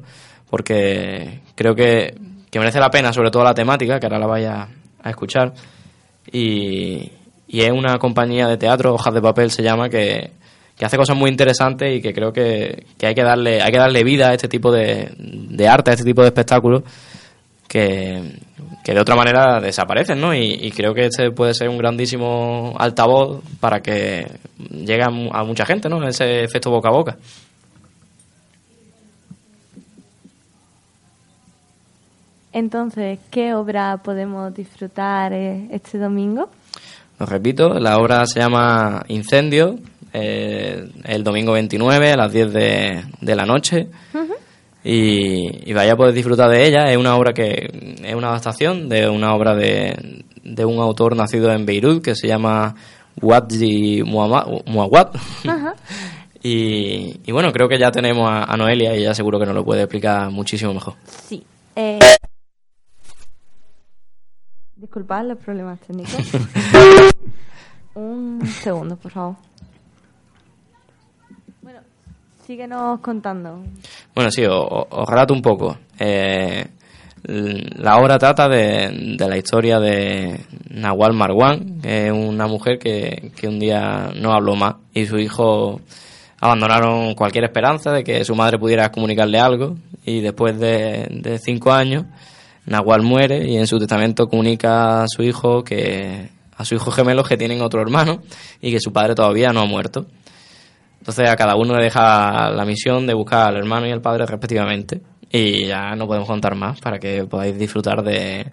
porque 0.49 1.41
creo 1.53 1.75
que, 1.75 2.15
merece 2.53 2.79
la 2.79 2.89
pena, 2.89 3.13
sobre 3.13 3.29
todo 3.29 3.43
la 3.43 3.53
temática, 3.53 3.99
que 3.99 4.05
ahora 4.05 4.17
la 4.17 4.25
vaya 4.25 4.67
a 5.03 5.09
escuchar. 5.09 5.53
Y, 6.31 7.11
es 7.49 7.71
una 7.71 7.97
compañía 7.99 8.47
de 8.47 8.57
teatro, 8.57 8.93
Hojas 8.93 9.13
de 9.13 9.21
Papel 9.21 9.51
se 9.51 9.63
llama, 9.63 9.89
que, 9.89 10.31
hace 10.81 10.97
cosas 10.97 11.17
muy 11.17 11.29
interesantes 11.29 11.93
y 11.93 12.01
que 12.01 12.13
creo 12.13 12.31
que, 12.31 12.85
hay 13.01 13.13
que 13.13 13.23
darle 13.23 13.61
hay 13.61 13.71
que 13.71 13.79
darle 13.79 14.03
vida 14.03 14.29
a 14.29 14.33
este 14.33 14.47
tipo 14.47 14.71
de, 14.71 15.11
de 15.17 15.67
arte, 15.67 15.91
a 15.91 15.93
este 15.93 16.05
tipo 16.05 16.21
de 16.21 16.27
espectáculos 16.27 16.83
que, 17.67 18.39
de 18.85 18.99
otra 18.99 19.15
manera 19.15 19.59
desaparecen, 19.59 20.19
¿no? 20.19 20.33
Y, 20.33 20.71
creo 20.71 20.93
que 20.93 21.07
este 21.07 21.31
puede 21.31 21.53
ser 21.53 21.69
un 21.69 21.77
grandísimo 21.77 22.75
altavoz 22.79 23.41
para 23.59 23.81
que 23.81 24.27
llegue 24.57 25.03
a, 25.03 25.43
mucha 25.43 25.65
gente, 25.65 25.89
¿no? 25.89 26.05
Ese 26.07 26.43
efecto 26.43 26.71
boca 26.71 26.89
a 26.89 26.93
boca. 26.93 27.17
Entonces, 32.53 33.19
¿qué 33.29 33.53
obra 33.53 33.97
podemos 33.97 34.53
disfrutar 34.53 35.31
eh, 35.33 35.67
este 35.71 35.99
domingo? 35.99 36.49
Lo 37.19 37.25
repito, 37.25 37.79
la 37.79 37.97
obra 37.97 38.25
se 38.25 38.39
llama 38.39 39.03
Incendio, 39.09 39.75
eh, 40.13 40.89
el 41.03 41.23
domingo 41.23 41.51
29 41.51 42.13
a 42.13 42.17
las 42.17 42.31
10 42.31 42.53
de, 42.53 43.03
de 43.21 43.35
la 43.35 43.45
noche 43.45 43.89
y, 44.89 45.73
vaya 45.73 45.93
a 45.93 45.97
poder 45.97 46.13
disfrutar 46.13 46.49
de 46.49 46.65
ella. 46.65 46.89
Es 46.89 46.97
una 46.97 47.15
obra 47.17 47.33
que 47.33 47.95
es 48.03 48.15
una 48.15 48.29
adaptación 48.29 48.87
de 48.87 49.09
una 49.09 49.33
obra 49.35 49.53
de, 49.53 50.23
de 50.43 50.65
un 50.65 50.79
autor 50.79 51.15
nacido 51.15 51.51
en 51.51 51.65
Beirut 51.65 52.01
que 52.01 52.15
se 52.15 52.27
llama 52.27 52.73
Wadji 53.21 54.03
Muawad. 54.03 55.13
y, 56.43 57.19
y, 57.25 57.31
bueno, 57.33 57.51
creo 57.51 57.67
que 57.67 57.77
ya 57.77 57.91
tenemos 57.91 58.29
a, 58.31 58.55
Noelia 58.55 58.95
y 58.95 58.99
ella 58.99 59.13
seguro 59.13 59.39
que 59.39 59.45
nos 59.45 59.55
lo 59.55 59.65
puede 59.65 59.81
explicar 59.81 60.31
muchísimo 60.31 60.73
mejor. 60.73 60.93
Sí. 61.05 61.43
Eh... 61.75 61.99
Disculpad 64.77 65.25
los 65.25 65.37
problemas 65.39 65.81
técnicos. 65.81 66.15
un 67.95 68.47
segundo, 68.47 68.95
por 68.95 69.11
favor. 69.11 69.35
Síguenos 72.47 73.01
contando. 73.01 73.61
Bueno, 74.15 74.31
sí, 74.31 74.45
os, 74.45 74.87
relato 75.05 75.33
un 75.33 75.41
poco. 75.41 75.77
Eh, 75.99 76.65
la 77.25 77.97
obra 77.97 78.17
trata 78.17 78.47
de, 78.47 79.17
la 79.19 79.37
historia 79.37 79.81
de 79.81 80.45
Nahual 80.69 81.11
Marwan, 81.11 81.81
que 81.81 82.07
es 82.07 82.13
una 82.13 82.47
mujer 82.47 82.79
que, 82.79 83.33
un 83.43 83.59
día 83.59 84.11
no 84.15 84.31
habló 84.31 84.55
más 84.55 84.75
y 84.93 85.05
su 85.07 85.17
hijo 85.17 85.81
abandonaron 86.39 87.15
cualquier 87.15 87.43
esperanza 87.43 87.91
de 87.91 88.05
que 88.05 88.23
su 88.23 88.33
madre 88.33 88.57
pudiera 88.57 88.93
comunicarle 88.93 89.39
algo 89.39 89.75
y 90.05 90.21
después 90.21 90.57
de, 90.57 91.05
de 91.09 91.39
cinco 91.39 91.73
años 91.73 92.05
Nahual 92.65 93.01
muere 93.01 93.45
y 93.45 93.57
en 93.57 93.67
su 93.67 93.77
testamento 93.77 94.29
comunica 94.29 95.03
a 95.03 95.07
su 95.09 95.21
hijo 95.21 95.65
que 95.65 96.29
a 96.55 96.63
su 96.63 96.75
hijo 96.75 96.91
gemelo 96.91 97.25
que 97.25 97.35
tienen 97.35 97.61
otro 97.61 97.81
hermano 97.81 98.21
y 98.61 98.71
que 98.71 98.79
su 98.79 98.93
padre 98.93 99.15
todavía 99.15 99.49
no 99.49 99.59
ha 99.59 99.65
muerto. 99.65 100.05
Entonces 101.07 101.29
a 101.29 101.37
cada 101.37 101.55
uno 101.55 101.73
le 101.73 101.85
deja 101.85 102.49
la 102.49 102.65
misión 102.65 103.07
de 103.07 103.13
buscar 103.13 103.47
al 103.47 103.55
hermano 103.55 103.87
y 103.87 103.91
al 103.93 104.01
padre 104.01 104.25
respectivamente. 104.25 104.99
Y 105.31 105.65
ya 105.65 105.95
no 105.95 106.05
podemos 106.05 106.27
contar 106.27 106.53
más 106.55 106.81
para 106.81 106.99
que 106.99 107.23
podáis 107.23 107.57
disfrutar 107.57 108.03
de, 108.03 108.51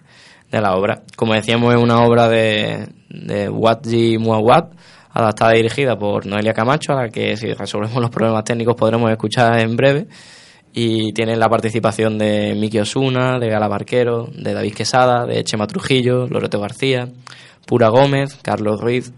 la 0.51 0.73
obra. 0.77 1.01
Como 1.17 1.33
decíamos, 1.33 1.75
es 1.75 1.81
una 1.81 2.05
obra 2.05 2.29
de, 2.29 2.87
de 3.09 3.49
Wadji 3.49 4.17
Muawad, 4.19 4.69
adaptada 5.11 5.53
y 5.53 5.57
dirigida 5.57 5.99
por 5.99 6.25
Noelia 6.25 6.53
Camacho, 6.53 6.93
a 6.93 7.03
la 7.03 7.09
que 7.09 7.35
si 7.35 7.51
resolvemos 7.51 8.01
los 8.01 8.09
problemas 8.09 8.45
técnicos 8.45 8.75
podremos 8.75 9.11
escuchar 9.11 9.59
en 9.59 9.75
breve. 9.75 10.07
Y 10.71 11.11
tiene 11.11 11.35
la 11.35 11.49
participación 11.49 12.17
de 12.17 12.55
Miki 12.55 12.79
Osuna, 12.79 13.37
de 13.37 13.49
Gala 13.49 13.67
Barquero, 13.67 14.29
de 14.33 14.53
David 14.53 14.75
Quesada, 14.75 15.25
de 15.25 15.43
Chema 15.43 15.67
Trujillo, 15.67 16.25
Loreto 16.27 16.61
García, 16.61 17.09
Pura 17.67 17.89
Gómez, 17.89 18.39
Carlos 18.41 18.79
Ruiz, 18.79 19.11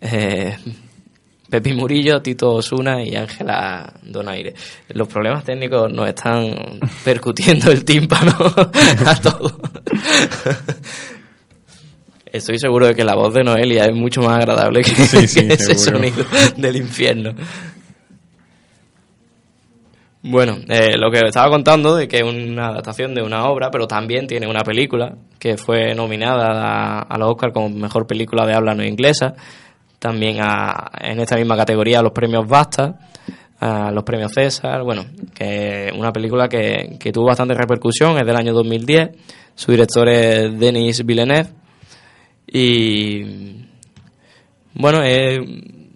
eh, 0.00 0.56
Pepi 1.50 1.72
Murillo, 1.74 2.22
Tito 2.22 2.52
Osuna 2.54 3.02
y 3.02 3.16
Ángela 3.16 3.92
Donaire. 4.02 4.54
Los 4.90 5.08
problemas 5.08 5.44
técnicos 5.44 5.92
nos 5.92 6.08
están 6.08 6.78
percutiendo 7.04 7.72
el 7.72 7.84
tímpano 7.84 8.32
a 9.06 9.14
todos. 9.16 9.54
Estoy 12.24 12.58
seguro 12.58 12.86
de 12.86 12.94
que 12.94 13.02
la 13.02 13.16
voz 13.16 13.34
de 13.34 13.42
Noelia 13.42 13.86
es 13.86 13.94
mucho 13.94 14.22
más 14.22 14.36
agradable 14.36 14.82
que, 14.82 14.90
ese 15.02 15.74
sonido 15.74 16.24
del 16.56 16.76
infierno. 16.76 17.34
Bueno, 20.22 20.58
eh, 20.68 20.96
lo 20.98 21.10
que 21.10 21.18
estaba 21.26 21.50
contando 21.50 21.96
de 21.96 22.06
que 22.06 22.18
es 22.18 22.22
una 22.22 22.68
adaptación 22.68 23.14
de 23.14 23.22
una 23.22 23.46
obra, 23.46 23.70
pero 23.72 23.88
también 23.88 24.28
tiene 24.28 24.46
una 24.46 24.62
película 24.62 25.16
que 25.40 25.56
fue 25.56 25.94
nominada 25.94 26.52
a, 26.52 27.00
a 27.00 27.18
los 27.18 27.30
Oscar 27.30 27.52
como 27.52 27.70
mejor 27.70 28.06
película 28.06 28.46
de 28.46 28.54
habla 28.54 28.74
no 28.74 28.84
inglesa 28.84 29.34
también 30.00 30.38
en 31.00 31.20
esta 31.20 31.36
misma 31.36 31.56
categoría 31.56 32.02
los 32.02 32.12
premios 32.12 32.48
Basta, 32.48 32.98
a 33.60 33.90
los 33.92 34.02
premios 34.02 34.32
César, 34.32 34.82
bueno, 34.82 35.04
que 35.34 35.92
una 35.96 36.10
película 36.10 36.48
que, 36.48 36.98
tuvo 37.12 37.26
bastante 37.26 37.54
repercusión, 37.54 38.18
es 38.18 38.26
del 38.26 38.36
año 38.36 38.54
2010, 38.54 39.10
su 39.54 39.70
director 39.70 40.08
es 40.08 40.58
Denis 40.58 41.04
Villeneuve 41.04 41.50
y 42.46 43.66
bueno, 44.72 45.02
es 45.02 45.38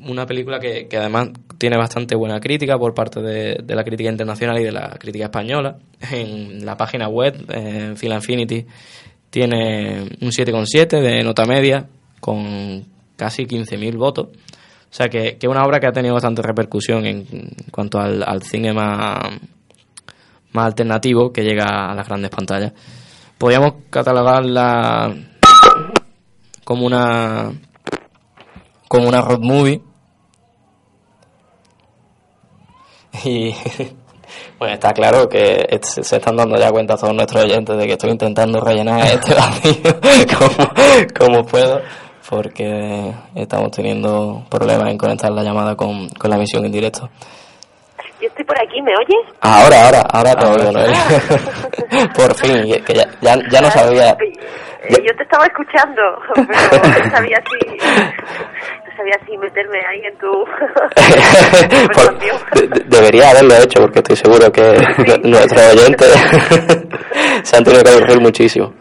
una 0.07 0.27
película 0.27 0.61
que, 0.61 0.87
además 0.93 1.31
tiene 1.57 1.79
bastante 1.79 2.15
buena 2.15 2.39
crítica 2.41 2.77
por 2.77 2.93
parte 2.93 3.23
de, 3.23 3.75
la 3.75 3.85
crítica 3.85 4.11
internacional 4.11 4.61
y 4.61 4.65
de 4.65 4.73
la 4.73 4.91
crítica 4.99 5.25
española. 5.25 5.79
En 6.11 6.67
la 6.67 6.77
página 6.77 7.09
web, 7.09 7.35
en 7.49 7.97
Film 7.97 8.15
Infinity, 8.15 8.67
tiene 9.31 10.03
un 10.21 10.31
7,7 10.31 11.01
de 11.01 11.23
nota 11.23 11.47
media, 11.47 11.87
con 12.21 12.94
casi 13.17 13.45
15.000 13.45 13.97
votos. 13.97 14.29
O 14.95 14.97
sea 14.97 15.09
que 15.09 15.39
es 15.41 15.49
una 15.49 15.65
obra 15.65 15.81
que 15.81 15.89
ha 15.89 15.93
tenido 15.93 16.15
bastante 16.15 16.41
repercusión 16.41 17.05
en, 17.05 17.27
cuanto 17.73 17.99
al, 17.99 18.43
cine 18.43 18.73
más, 18.73 19.19
más 20.53 20.67
alternativo 20.67 21.33
que 21.33 21.43
llega 21.43 21.91
a 21.91 21.95
las 21.95 22.07
grandes 22.07 22.31
pantallas. 22.31 22.73
Podríamos 23.37 23.75
catalogarla 23.91 25.13
como 26.63 26.87
una 26.87 27.53
como 28.89 29.09
una 29.09 29.21
road 29.21 29.41
movie 29.41 29.83
y 33.25 33.51
bueno 34.59 34.75
está 34.75 34.93
claro 34.93 35.29
que 35.29 35.81
se 35.83 36.17
están 36.17 36.37
dando 36.37 36.57
ya 36.57 36.71
cuenta 36.71 36.97
todos 36.97 37.15
nuestros 37.15 37.45
oyentes 37.45 37.77
de 37.77 37.87
que 37.87 37.93
estoy 37.95 38.11
intentando 38.11 38.61
rellenar 38.61 39.05
este 39.07 39.35
vacío 39.35 40.01
como 41.19 41.45
puedo 41.45 41.81
porque 42.29 43.13
estamos 43.35 43.71
teniendo 43.71 44.45
problemas 44.51 44.91
en 44.91 44.99
conectar 44.99 45.31
la 45.31 45.43
llamada 45.43 45.77
con, 45.77 46.09
con 46.11 46.31
la 46.31 46.37
emisión 46.37 46.65
en 46.65 46.73
directo. 46.73 47.09
Yo 48.21 48.29
estoy 48.29 48.45
por 48.45 48.57
aquí, 48.59 48.81
¿me 48.81 48.93
oyes? 48.97 49.37
Ahora, 49.41 49.85
ahora, 49.85 50.01
ahora 50.11 50.35
te 50.35 50.47
oigo, 50.47 50.73
Por 52.15 52.35
fin, 52.35 52.83
que 52.85 52.95
ya, 52.95 53.05
ya, 53.21 53.37
ya 53.51 53.61
no 53.61 53.71
sabía... 53.71 54.17
Yo 54.89 55.17
te 55.17 55.23
estaba 55.23 55.47
escuchando, 55.47 56.03
pero 56.35 56.89
no 56.89 57.11
sabía 57.11 57.43
si, 57.51 57.59
no 57.77 58.97
sabía 58.97 59.19
si 59.27 59.37
meterme 59.39 59.79
ahí 59.87 60.03
en 60.05 60.19
tu 60.19 60.45
Debería 62.87 63.31
haberlo 63.31 63.55
hecho 63.57 63.81
porque 63.81 64.01
estoy 64.01 64.17
seguro 64.17 64.53
que 64.53 64.63
nuestros 65.23 65.75
oyentes 65.75 66.15
se 67.43 67.57
han 67.57 67.65
tenido 67.65 67.83
que 67.83 67.91
aburrir 67.91 68.21
muchísimo. 68.21 68.75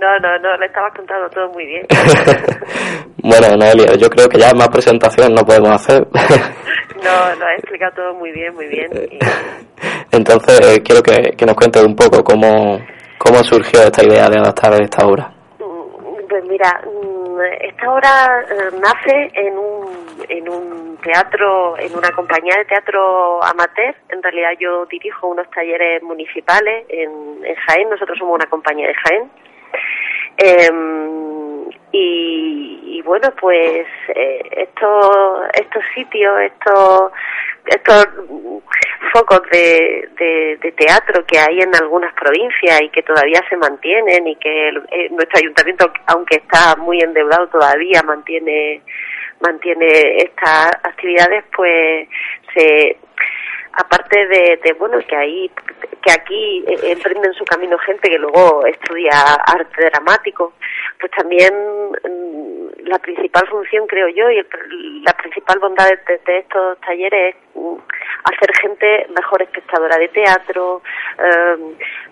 No, 0.00 0.18
no, 0.20 0.38
no, 0.38 0.56
le 0.56 0.66
estabas 0.66 0.94
contando 0.94 1.28
todo 1.30 1.48
muy 1.50 1.66
bien. 1.66 1.86
bueno, 3.22 3.56
Noelia, 3.56 3.94
yo 3.96 4.08
creo 4.08 4.28
que 4.28 4.38
ya 4.38 4.52
más 4.54 4.68
presentación 4.68 5.34
no 5.34 5.42
podemos 5.44 5.70
hacer. 5.70 6.06
no, 6.96 7.34
lo 7.38 7.46
has 7.46 7.58
explicado 7.58 7.92
todo 7.96 8.14
muy 8.14 8.30
bien, 8.32 8.54
muy 8.54 8.66
bien. 8.68 8.90
Entonces, 10.12 10.60
eh, 10.60 10.82
quiero 10.82 11.02
que, 11.02 11.36
que 11.36 11.46
nos 11.46 11.56
cuentes 11.56 11.82
un 11.82 11.96
poco 11.96 12.22
cómo, 12.22 12.78
cómo 13.18 13.42
surgió 13.42 13.82
esta 13.82 14.04
idea 14.04 14.28
de 14.28 14.38
adaptar 14.38 14.80
esta 14.80 15.06
obra. 15.06 15.32
Mm, 15.58 16.28
Pues 16.28 16.44
mira, 16.44 16.80
mm, 16.84 17.40
esta 17.62 17.92
obra 17.92 18.44
eh, 18.50 18.76
nace 18.80 19.30
en 19.34 19.58
un, 19.58 19.88
en 20.28 20.48
un 20.48 20.96
teatro, 21.02 21.76
en 21.78 21.96
una 21.96 22.10
compañía 22.10 22.54
de 22.56 22.64
teatro 22.66 23.42
amateur. 23.42 23.94
En 24.10 24.22
realidad 24.22 24.50
yo 24.60 24.86
dirijo 24.86 25.26
unos 25.28 25.48
talleres 25.50 26.02
municipales 26.02 26.86
en, 26.88 27.44
en 27.44 27.54
Jaén, 27.66 27.90
nosotros 27.90 28.16
somos 28.18 28.36
una 28.36 28.46
compañía 28.46 28.86
de 28.88 28.94
Jaén. 28.94 29.30
Em, 30.38 31.68
y, 31.92 33.02
bueno, 33.02 33.28
pues 33.40 33.86
eh, 34.14 34.42
estos, 34.50 35.40
estos 35.54 35.82
sitios, 35.94 36.38
estos, 36.40 37.12
estos 37.66 38.06
focos 39.12 39.40
de, 39.50 40.08
de, 40.18 40.56
de 40.60 40.72
teatro 40.72 41.24
que 41.26 41.38
hay 41.38 41.60
en 41.60 41.74
algunas 41.74 42.12
provincias 42.14 42.80
y 42.82 42.90
que 42.90 43.02
todavía 43.02 43.40
se 43.48 43.56
mantienen 43.56 44.26
y 44.26 44.36
que 44.36 44.68
el- 44.68 44.86
eh, 44.90 45.08
nuestro 45.10 45.38
ayuntamiento, 45.38 45.90
aunque 46.06 46.36
está 46.36 46.76
muy 46.76 47.00
endeudado 47.00 47.48
todavía, 47.48 48.02
mantiene 48.04 48.82
mantiene 49.40 50.16
estas 50.18 50.72
actividades, 50.82 51.44
pues 51.54 52.08
se 52.54 52.96
aparte 53.78 54.26
de, 54.26 54.72
bueno 54.78 54.98
que 55.08 55.16
ahí 55.16 55.50
que 56.02 56.10
aquí 56.12 56.64
eh, 56.66 56.92
emprenden 56.92 57.32
su 57.34 57.44
camino 57.44 57.78
gente 57.78 58.08
que 58.08 58.18
luego 58.18 58.64
estudia 58.66 59.10
arte 59.46 59.84
dramático 59.90 60.52
pues 61.00 61.10
también 61.12 61.52
mm, 62.04 62.88
la 62.88 62.98
principal 62.98 63.46
función 63.48 63.86
creo 63.86 64.08
yo 64.08 64.30
y 64.30 64.38
el- 64.38 65.02
la 65.04 65.12
principal 65.12 65.58
bondad 65.60 65.88
de 65.88 66.38
estos 66.38 66.78
talleres 66.80 67.34
es 67.36 67.40
mm, 67.54 67.76
hacer 68.24 68.50
gente 68.60 69.06
mejor 69.16 69.42
espectadora 69.42 69.96
de 69.98 70.08
teatro 70.08 70.82
eh, 71.18 71.56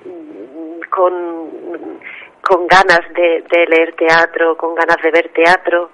mm, 0.05 0.81
con 0.91 2.01
con 2.47 2.67
ganas 2.69 3.01
de, 3.13 3.43
de 3.51 3.67
leer 3.67 3.95
teatro, 3.97 4.57
con 4.57 4.75
ganas 4.77 4.99
de 5.03 5.11
ver 5.11 5.29
teatro. 5.31 5.91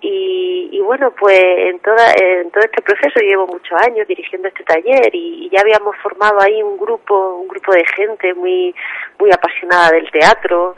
Y, 0.00 0.68
y 0.72 0.80
bueno 0.80 1.12
pues 1.18 1.40
en 1.40 1.80
toda 1.80 2.12
en 2.14 2.50
todo 2.52 2.62
este 2.62 2.82
proceso 2.82 3.18
llevo 3.20 3.46
muchos 3.48 3.76
años 3.82 4.06
dirigiendo 4.06 4.46
este 4.46 4.62
taller 4.62 5.10
y, 5.12 5.50
ya 5.50 5.60
habíamos 5.62 5.96
formado 5.96 6.40
ahí 6.40 6.62
un 6.62 6.76
grupo 6.76 7.38
un 7.38 7.48
grupo 7.48 7.72
de 7.72 7.84
gente 7.96 8.34
muy 8.34 8.74
muy 9.18 9.30
apasionada 9.32 9.90
del 9.90 10.10
teatro. 10.10 10.76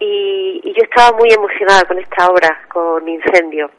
Y, 0.00 0.60
y 0.62 0.72
yo 0.74 0.82
estaba 0.82 1.16
muy 1.18 1.28
emocionada 1.30 1.82
con 1.82 1.98
esta 1.98 2.28
obra 2.28 2.60
con 2.68 3.06
Incendio. 3.06 3.70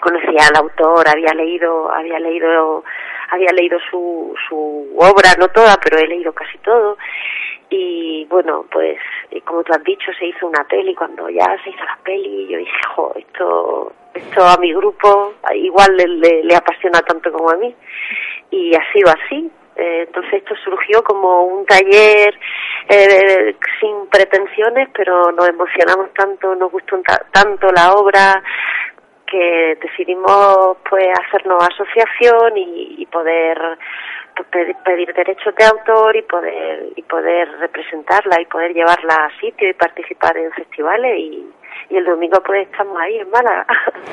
Conocía 0.00 0.46
al 0.48 0.62
autor 0.62 1.08
había 1.08 1.32
leído 1.34 1.90
había 1.90 2.20
leído 2.20 2.84
había 3.30 3.50
leído 3.52 3.78
su 3.90 4.34
su 4.48 4.94
obra 4.98 5.30
no 5.38 5.48
toda 5.48 5.76
pero 5.82 5.98
he 5.98 6.06
leído 6.06 6.32
casi 6.32 6.58
todo 6.58 6.96
y 7.68 8.24
bueno 8.26 8.64
pues 8.70 8.98
como 9.44 9.62
tú 9.64 9.72
has 9.72 9.82
dicho 9.82 10.12
se 10.18 10.26
hizo 10.26 10.46
una 10.46 10.64
peli 10.64 10.94
cuando 10.94 11.28
ya 11.28 11.44
se 11.64 11.70
hizo 11.70 11.84
la 11.84 11.98
peli 12.04 12.46
yo 12.48 12.58
dije 12.58 12.78
jo 12.94 13.12
esto 13.16 13.92
esto 14.14 14.44
a 14.44 14.56
mi 14.58 14.72
grupo 14.72 15.34
igual 15.54 15.96
le, 15.96 16.42
le, 16.44 16.56
apasiona 16.56 17.00
tanto 17.00 17.32
como 17.32 17.50
a 17.50 17.56
mí 17.56 17.74
y 18.50 18.74
ha 18.74 18.92
sido 18.92 19.10
así. 19.10 19.50
Eh, 19.76 20.04
entonces 20.06 20.34
esto 20.34 20.54
surgió 20.64 21.02
como 21.04 21.42
un 21.44 21.66
taller 21.66 22.38
eh, 22.88 23.56
sin 23.78 24.06
pretensiones 24.06 24.88
pero 24.94 25.30
nos 25.32 25.46
emocionamos 25.48 26.14
tanto 26.14 26.54
nos 26.54 26.70
gustó 26.72 26.98
ta- 27.02 27.26
tanto 27.30 27.70
la 27.72 27.92
obra 27.92 28.42
que 29.26 29.76
decidimos 29.82 30.78
pues 30.88 31.06
hacernos 31.26 31.62
asociación 31.68 32.56
y, 32.56 33.04
poder 33.06 33.58
pedir, 34.44 35.12
derechos 35.14 35.54
de 35.54 35.64
autor 35.64 36.16
y 36.16 36.22
poder 36.22 36.88
y 36.96 37.02
poder 37.02 37.48
representarla 37.58 38.40
y 38.40 38.46
poder 38.46 38.72
llevarla 38.72 39.14
a 39.14 39.40
sitio 39.40 39.68
y 39.68 39.74
participar 39.74 40.36
en 40.36 40.52
festivales 40.52 41.18
y, 41.18 41.46
y 41.90 41.96
el 41.96 42.04
domingo 42.04 42.42
pues 42.44 42.68
estamos 42.68 42.98
ahí 43.00 43.18
en 43.18 43.30
Málaga 43.30 43.66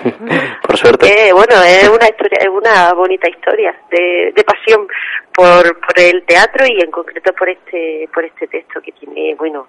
Por 0.67 0.77
suerte. 0.77 1.07
que 1.07 1.33
bueno 1.33 1.55
es 1.63 1.89
una 1.89 2.07
historia 2.07 2.37
es 2.39 2.47
una 2.47 2.93
bonita 2.93 3.29
historia 3.29 3.75
de, 3.89 4.33
de 4.35 4.43
pasión 4.43 4.87
por, 5.33 5.79
por 5.79 5.99
el 5.99 6.23
teatro 6.23 6.65
y 6.67 6.81
en 6.81 6.91
concreto 6.91 7.33
por 7.33 7.49
este 7.49 8.09
por 8.13 8.23
este 8.23 8.47
texto 8.47 8.81
que 8.81 8.91
tiene 8.93 9.35
bueno 9.35 9.67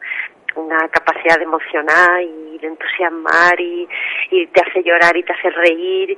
una 0.57 0.89
capacidad 0.89 1.37
de 1.37 1.45
emocionar 1.45 2.23
y 2.23 2.59
de 2.59 2.67
entusiasmar 2.69 3.61
y, 3.61 3.89
y 4.31 4.47
te 4.49 4.61
hace 4.61 4.83
llorar 4.85 5.17
y 5.17 5.23
te 5.25 5.33
hace 5.33 5.51
reír 5.51 6.17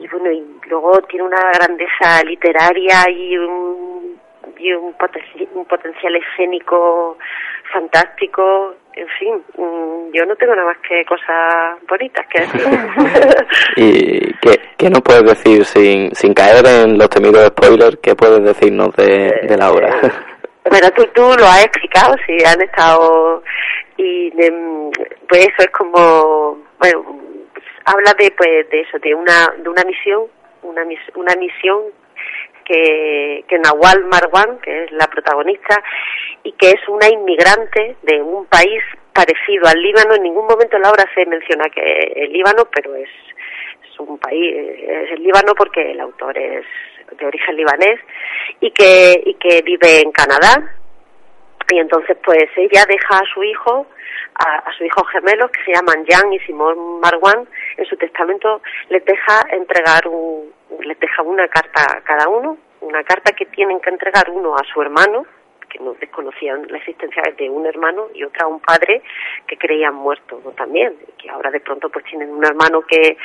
y 0.00 0.08
bueno 0.08 0.30
y 0.32 0.44
luego 0.68 1.00
tiene 1.02 1.26
una 1.26 1.50
grandeza 1.52 2.24
literaria 2.24 3.08
y 3.10 3.36
un 3.36 4.18
y 4.58 4.72
un, 4.72 4.94
un 5.54 5.64
potencial 5.64 6.16
escénico 6.16 7.16
fantástico 7.72 8.74
en 8.94 9.08
fin 9.18 9.34
mm, 9.56 10.12
yo 10.12 10.24
no 10.26 10.34
tengo 10.36 10.54
nada 10.54 10.68
más 10.68 10.78
que 10.78 11.04
cosas 11.04 11.78
bonitas 11.88 12.26
que 12.28 12.40
decir 12.40 12.66
¿Y 13.76 14.32
qué, 14.40 14.60
qué 14.76 14.90
nos 14.90 15.02
puedes 15.02 15.24
decir 15.24 15.64
sin, 15.64 16.14
sin 16.14 16.34
caer 16.34 16.64
en 16.66 16.98
los 16.98 17.08
temidos 17.08 17.46
spoilers? 17.48 17.98
¿Qué 18.02 18.14
puedes 18.14 18.42
decirnos 18.42 18.94
de, 18.96 19.46
de 19.48 19.56
la 19.56 19.70
obra? 19.70 19.90
Bueno, 20.68 20.90
tú, 20.90 21.04
tú 21.14 21.22
lo 21.22 21.46
has 21.46 21.64
explicado, 21.64 22.14
si 22.26 22.44
han 22.44 22.60
estado 22.60 23.42
y 23.96 24.32
em, 24.40 24.90
pues 25.28 25.48
eso 25.48 25.58
es 25.58 25.70
como, 25.70 26.58
bueno, 26.78 27.20
habla 27.84 28.14
de 28.18 28.30
pues 28.32 28.68
de 28.70 28.80
eso, 28.80 28.98
de 28.98 29.14
una 29.14 29.54
de 29.58 29.68
una 29.68 29.82
misión, 29.84 30.24
una 30.62 30.84
mis- 30.84 31.10
una 31.16 31.34
misión 31.36 31.82
que 32.64 33.44
que 33.48 33.58
Nawal 33.58 34.04
Marwan, 34.04 34.58
que 34.60 34.84
es 34.84 34.92
la 34.92 35.06
protagonista 35.08 35.82
y 36.42 36.52
que 36.52 36.70
es 36.70 36.88
una 36.88 37.08
inmigrante 37.08 37.96
de 38.02 38.22
un 38.22 38.46
país 38.46 38.82
parecido 39.12 39.66
al 39.66 39.82
Líbano, 39.82 40.14
en 40.14 40.22
ningún 40.22 40.46
momento 40.46 40.76
en 40.76 40.82
la 40.82 40.90
obra 40.90 41.04
se 41.14 41.26
menciona 41.26 41.64
que 41.68 42.12
el 42.16 42.32
Líbano, 42.32 42.64
pero 42.74 42.94
es 42.94 43.08
es 43.90 43.98
un 44.00 44.18
país, 44.18 44.54
es 44.56 45.12
el 45.12 45.22
Líbano 45.22 45.54
porque 45.56 45.90
el 45.90 46.00
autor 46.00 46.36
es 46.38 46.64
de 47.18 47.26
origen 47.26 47.56
libanés 47.56 47.98
y 48.60 48.70
que, 48.70 49.20
y 49.26 49.34
que 49.34 49.62
vive 49.62 50.00
en 50.00 50.12
Canadá. 50.12 50.76
Y 51.72 51.78
entonces 51.78 52.16
pues 52.24 52.44
ella 52.56 52.84
deja 52.88 53.18
a 53.18 53.24
su 53.34 53.42
hijo, 53.42 53.86
a, 54.46 54.68
a 54.68 54.72
sus 54.72 54.86
hijos 54.86 55.08
gemelos 55.10 55.50
que 55.50 55.64
se 55.64 55.72
llaman 55.72 56.04
Jan 56.08 56.32
y 56.32 56.38
Simón 56.40 57.00
Marwan, 57.00 57.46
en 57.76 57.84
su 57.86 57.96
testamento 57.96 58.62
les 58.88 59.04
deja 59.04 59.46
entregar 59.50 60.06
un, 60.08 60.52
les 60.82 60.98
deja 60.98 61.22
una 61.22 61.48
carta 61.48 61.82
a 61.96 62.00
cada 62.02 62.28
uno, 62.28 62.56
una 62.80 63.02
carta 63.04 63.32
que 63.32 63.46
tienen 63.46 63.80
que 63.80 63.90
entregar 63.90 64.30
uno 64.30 64.54
a 64.54 64.64
su 64.72 64.80
hermano, 64.80 65.26
que 65.70 65.78
no 65.78 65.94
desconocían 65.94 66.66
la 66.68 66.78
existencia 66.78 67.22
de 67.38 67.48
un 67.48 67.64
hermano 67.64 68.08
y 68.12 68.24
otra 68.24 68.46
a 68.46 68.48
un 68.48 68.60
padre 68.60 69.02
que 69.46 69.56
creían 69.56 69.94
muerto 69.94 70.40
¿no? 70.44 70.50
también 70.50 70.96
que 71.16 71.30
ahora 71.30 71.50
de 71.50 71.60
pronto 71.60 71.88
pues 71.88 72.04
tienen 72.06 72.28
un 72.30 72.44
hermano 72.44 72.82
que 72.82 73.16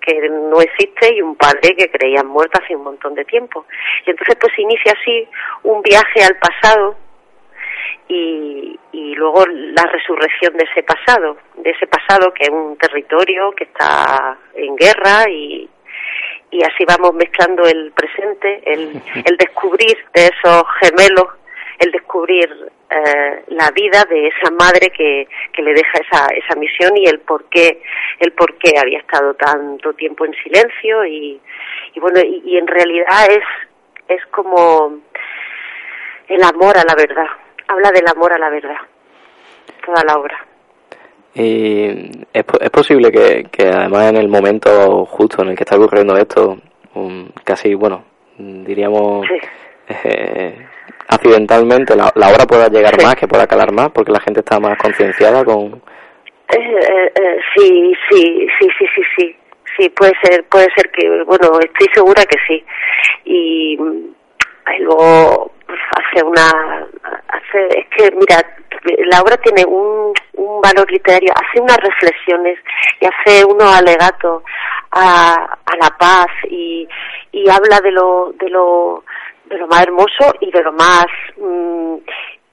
que 0.00 0.28
no 0.28 0.60
existe 0.60 1.14
y 1.14 1.22
un 1.22 1.34
padre 1.34 1.74
que 1.76 1.90
creían 1.90 2.26
muerto 2.26 2.60
hace 2.62 2.76
un 2.76 2.84
montón 2.84 3.14
de 3.14 3.24
tiempo 3.24 3.64
y 4.06 4.10
entonces 4.10 4.36
pues 4.38 4.52
inicia 4.58 4.92
así 4.92 5.26
un 5.62 5.80
viaje 5.80 6.22
al 6.22 6.36
pasado 6.36 6.96
y, 8.08 8.78
y 8.92 9.14
luego 9.14 9.44
la 9.46 9.84
resurrección 9.84 10.56
de 10.56 10.64
ese 10.70 10.82
pasado, 10.82 11.36
de 11.56 11.70
ese 11.70 11.86
pasado 11.86 12.32
que 12.32 12.44
es 12.44 12.50
un 12.50 12.76
territorio 12.76 13.52
que 13.52 13.64
está 13.64 14.38
en 14.54 14.76
guerra 14.76 15.28
y, 15.30 15.68
y 16.50 16.62
así 16.62 16.84
vamos 16.86 17.14
mezclando 17.14 17.64
el 17.64 17.92
presente, 17.92 18.62
el, 18.64 19.02
el 19.24 19.36
descubrir 19.36 19.96
de 20.14 20.26
esos 20.26 20.64
gemelos, 20.80 21.28
el 21.78 21.90
descubrir 21.90 22.48
eh, 22.90 23.44
la 23.48 23.70
vida 23.72 24.04
de 24.08 24.28
esa 24.28 24.50
madre 24.52 24.90
que, 24.96 25.26
que 25.52 25.62
le 25.62 25.72
deja 25.74 25.98
esa, 25.98 26.26
esa 26.28 26.54
misión 26.54 26.96
y 26.96 27.06
el 27.06 27.18
por 27.20 27.44
qué, 27.46 27.82
el 28.20 28.32
por 28.32 28.56
qué 28.58 28.78
había 28.78 28.98
estado 28.98 29.34
tanto 29.34 29.92
tiempo 29.94 30.24
en 30.24 30.34
silencio 30.34 31.04
y, 31.04 31.40
y 31.94 32.00
bueno, 32.00 32.20
y, 32.20 32.42
y 32.44 32.56
en 32.56 32.68
realidad 32.68 33.26
es, 33.30 33.44
es 34.08 34.24
como 34.26 35.00
el 36.28 36.42
amor 36.42 36.78
a 36.78 36.84
la 36.84 36.94
verdad, 36.94 37.26
habla 37.68 37.90
del 37.90 38.06
amor 38.08 38.32
a 38.32 38.38
la 38.38 38.50
verdad, 38.50 38.76
toda 39.84 40.02
la 40.04 40.14
obra. 40.18 40.46
Y 41.34 41.86
es, 42.32 42.44
es 42.60 42.70
posible 42.70 43.10
que, 43.10 43.44
que 43.50 43.68
además 43.68 44.10
en 44.10 44.16
el 44.16 44.28
momento 44.28 45.04
justo 45.06 45.42
en 45.42 45.50
el 45.50 45.56
que 45.56 45.64
está 45.64 45.76
ocurriendo 45.76 46.16
esto, 46.16 46.58
casi, 47.42 47.74
bueno, 47.74 48.04
diríamos 48.38 49.26
Sí. 49.26 49.38
eh, 50.04 50.66
accidentalmente, 51.08 51.96
la, 51.96 52.10
la 52.14 52.28
obra 52.28 52.46
pueda 52.46 52.68
llegar 52.68 52.94
Sí. 52.98 53.04
más, 53.04 53.16
que 53.16 53.26
pueda 53.28 53.46
calar 53.46 53.72
más, 53.72 53.90
porque 53.90 54.12
la 54.12 54.20
gente 54.20 54.40
está 54.40 54.60
más 54.60 54.78
concienciada 54.78 55.44
con... 55.44 55.82
Eh, 56.56 56.78
eh, 57.16 57.38
sí, 57.56 57.92
sí, 58.10 58.46
sí, 58.60 58.68
sí, 58.78 58.86
sí, 58.94 59.02
sí, 59.16 59.36
sí, 59.76 59.88
puede 59.90 60.12
ser, 60.22 60.44
puede 60.44 60.68
ser 60.76 60.90
que, 60.90 61.08
bueno, 61.24 61.58
estoy 61.58 61.88
segura 61.92 62.22
que 62.26 62.36
sí. 62.46 62.64
Y, 63.24 63.76
y 64.76 64.82
luego 64.82 65.52
pues, 65.66 65.78
hace 65.96 66.24
una, 66.24 66.86
hace, 67.28 67.78
es 67.78 67.86
que 67.96 68.10
mira, 68.12 68.40
la 69.10 69.20
obra 69.20 69.36
tiene 69.38 69.64
un, 69.64 70.12
un 70.34 70.60
valor 70.60 70.90
literario, 70.90 71.32
hace 71.34 71.60
unas 71.60 71.78
reflexiones 71.78 72.58
y 73.00 73.06
hace 73.06 73.44
unos 73.44 73.74
alegatos 73.76 74.42
a, 74.90 75.34
a 75.64 75.76
la 75.80 75.90
paz 75.98 76.28
y, 76.48 76.88
y 77.32 77.48
habla 77.48 77.80
de 77.80 77.90
lo, 77.90 78.32
de 78.38 78.48
lo 78.50 79.04
de 79.46 79.58
lo 79.58 79.66
más 79.66 79.82
hermoso 79.82 80.34
y 80.40 80.50
de 80.50 80.62
lo 80.62 80.72
más 80.72 81.06
mm, 81.36 81.96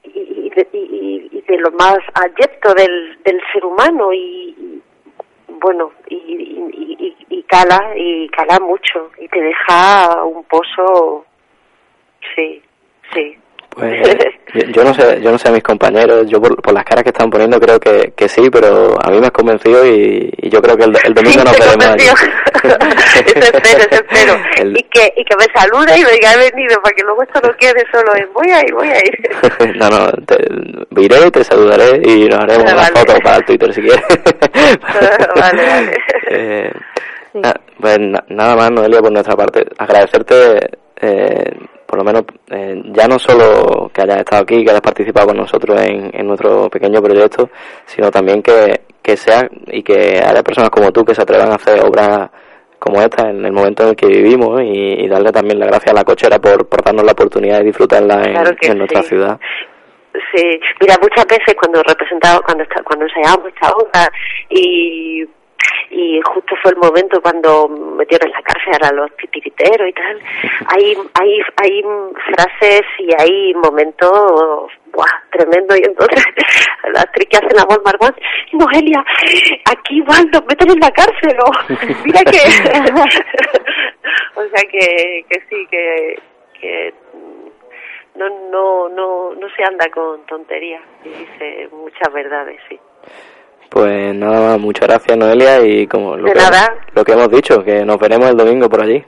y, 0.04 0.50
de, 0.50 0.68
y, 0.72 1.44
de 1.46 1.58
lo 1.58 1.70
más 1.72 1.98
adyecto 2.14 2.74
del, 2.74 3.18
del 3.24 3.40
ser 3.52 3.64
humano 3.64 4.12
y, 4.12 4.82
bueno 5.48 5.92
y, 6.08 6.16
y, 6.16 7.16
y, 7.28 7.42
cala 7.44 7.92
y 7.96 8.28
cala 8.28 8.58
mucho 8.60 9.10
y 9.18 9.28
te 9.28 9.40
deja 9.40 10.24
un 10.24 10.44
pozo 10.44 11.24
sí 12.34 12.62
sí 13.14 13.38
pues 13.74 14.16
yo, 14.74 14.84
no 14.84 14.92
sé, 14.92 15.20
yo 15.22 15.30
no 15.32 15.38
sé 15.38 15.48
a 15.48 15.52
mis 15.52 15.62
compañeros, 15.62 16.26
yo 16.28 16.40
por, 16.40 16.72
las 16.72 16.84
caras 16.84 17.04
que 17.04 17.10
están 17.10 17.30
poniendo 17.30 17.58
creo 17.58 17.80
que, 17.80 18.12
que 18.14 18.28
sí, 18.28 18.50
pero 18.50 18.96
a 19.02 19.10
mí 19.10 19.18
me 19.18 19.26
has 19.26 19.32
convencido 19.32 19.86
y, 19.86 20.30
yo 20.50 20.60
creo 20.60 20.76
que 20.76 20.84
el, 20.84 20.92
el 21.04 21.14
domingo 21.14 21.40
sí, 21.40 21.44
nos 21.44 21.58
veremos 21.58 22.22
eso 22.62 23.56
espero, 23.56 23.80
eso 23.80 23.94
espero. 23.94 24.34
Y, 24.74 24.82
que, 24.84 25.12
y 25.16 25.24
que 25.24 25.36
me 25.36 25.46
salude 25.54 25.98
y 25.98 26.04
me 26.04 26.12
diga 26.12 26.34
he 26.34 26.50
venido 26.50 26.80
para 26.82 26.94
que 26.94 27.02
luego 27.02 27.22
esto 27.22 27.40
no 27.42 27.52
quede 27.58 27.84
solo 27.90 28.14
en 28.14 28.32
voy 28.32 28.50
a 28.50 28.60
ir, 28.60 28.74
voy 28.74 28.88
a 28.88 28.98
ir. 28.98 29.76
no, 29.76 29.88
no, 29.88 30.12
te, 30.26 30.36
iré, 31.00 31.30
te 31.30 31.44
saludaré 31.44 32.02
y 32.04 32.28
nos 32.28 32.40
haremos 32.40 32.72
una 32.72 32.84
foto 32.84 33.14
para 33.22 33.36
el 33.36 33.44
Twitter 33.44 33.72
si 33.72 33.80
quieres. 33.80 34.04
vale, 35.34 35.66
vale. 35.66 35.96
Eh, 36.28 36.72
pues 37.80 37.98
nada 38.28 38.56
más, 38.56 38.70
Noelia, 38.70 39.00
por 39.00 39.10
nuestra 39.10 39.34
parte, 39.34 39.64
agradecerte 39.78 40.78
eh, 41.00 41.56
por 41.92 41.98
lo 41.98 42.04
menos 42.06 42.24
eh, 42.50 42.80
ya 42.86 43.06
no 43.06 43.18
solo 43.18 43.90
que 43.92 44.00
hayas 44.00 44.20
estado 44.20 44.44
aquí, 44.44 44.64
que 44.64 44.70
hayas 44.70 44.80
participado 44.80 45.26
con 45.26 45.36
nosotros 45.36 45.78
en, 45.78 46.10
en 46.18 46.26
nuestro 46.26 46.70
pequeño 46.70 47.02
proyecto, 47.02 47.50
sino 47.84 48.10
también 48.10 48.42
que, 48.42 48.80
que 49.02 49.14
sea 49.14 49.46
y 49.66 49.82
que 49.82 50.18
haya 50.18 50.42
personas 50.42 50.70
como 50.70 50.90
tú 50.90 51.04
que 51.04 51.14
se 51.14 51.20
atrevan 51.20 51.52
a 51.52 51.56
hacer 51.56 51.84
obras 51.84 52.30
como 52.78 53.02
esta 53.02 53.28
en 53.28 53.44
el 53.44 53.52
momento 53.52 53.82
en 53.82 53.90
el 53.90 53.96
que 53.96 54.06
vivimos 54.06 54.62
y, 54.64 55.06
darle 55.06 55.32
también 55.32 55.58
la 55.58 55.66
gracia 55.66 55.92
a 55.92 55.96
la 55.96 56.04
cochera 56.04 56.38
por, 56.38 56.66
por 56.66 56.82
darnos 56.82 57.04
la 57.04 57.12
oportunidad 57.12 57.58
de 57.58 57.64
disfrutarla 57.64 58.22
en, 58.24 58.78
nuestra 58.78 59.02
ciudad. 59.02 59.38
Sí, 60.34 60.60
mira, 60.80 60.96
muchas 60.98 61.26
veces 61.26 61.54
cuando 61.60 61.82
representamos, 61.82 62.40
cuando, 62.40 62.64
cuando 62.84 63.04
ensayábamos 63.04 63.48
esta 63.48 63.70
obra 63.70 64.10
y 64.48 65.26
y 65.90 66.20
justo 66.22 66.54
fue 66.62 66.70
el 66.72 66.78
momento 66.78 67.20
cuando 67.20 67.68
metieron 67.68 68.28
en 68.28 68.32
la 68.32 68.42
cárcel 68.42 68.82
a 68.82 68.92
los 68.92 69.14
titiriteros 69.16 69.88
y 69.88 69.92
tal. 69.92 70.20
Hay, 70.68 70.96
hay, 71.20 71.40
hay 71.62 71.82
frases 72.34 72.82
y 72.98 73.10
hay 73.18 73.54
momentos 73.54 74.70
¡buah! 74.92 75.22
tremendo 75.30 75.74
y 75.76 75.82
entonces 75.84 76.24
la 76.94 77.00
actriz 77.00 77.28
que 77.28 77.36
hace 77.38 77.56
la 77.56 77.64
voz 77.64 77.80
Margot 77.84 78.14
Noelia 78.52 79.04
aquí 79.64 79.96
igual 79.96 80.30
nos 80.30 80.44
meten 80.46 80.70
en 80.70 80.78
la 80.80 80.90
cárcel 80.90 81.36
o 81.40 81.50
mira 82.04 82.22
que 82.24 82.38
o 84.36 84.42
sea 84.48 84.62
que, 84.70 85.24
que 85.28 85.40
sí 85.48 85.66
que, 85.70 86.20
que 86.60 86.94
no 88.16 88.28
no 88.50 88.88
no 88.88 89.34
no 89.34 89.48
se 89.56 89.64
anda 89.64 89.88
con 89.90 90.24
tonterías 90.26 90.82
y 91.04 91.08
dice 91.08 91.68
muchas 91.72 92.12
verdades 92.12 92.60
sí 92.68 92.78
pues 93.72 94.14
nada 94.14 94.48
más, 94.48 94.60
muchas 94.60 94.86
gracias 94.86 95.16
Noelia 95.16 95.64
y 95.64 95.86
como 95.86 96.14
lo, 96.14 96.30
que, 96.30 96.40
lo 96.92 97.04
que 97.04 97.12
hemos 97.12 97.30
dicho, 97.30 97.64
que 97.64 97.86
nos 97.86 97.98
veremos 97.98 98.28
el 98.28 98.36
domingo 98.36 98.68
por 98.68 98.82
allí. 98.82 99.02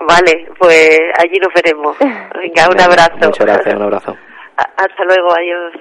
Vale, 0.00 0.48
pues 0.58 0.98
allí 1.18 1.38
nos 1.38 1.54
veremos. 1.54 1.96
Venga, 2.00 2.68
un 2.68 2.80
abrazo. 2.80 3.16
Muchas 3.22 3.46
gracias, 3.46 3.74
un 3.74 3.82
abrazo. 3.82 4.16
Hasta 4.56 5.04
luego, 5.04 5.28
adiós. 5.32 5.72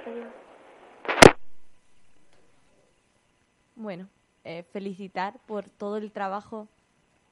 Bueno, 3.76 4.08
eh, 4.44 4.64
felicitar 4.72 5.34
por 5.48 5.64
todo 5.70 5.98
el 5.98 6.12
trabajo, 6.12 6.68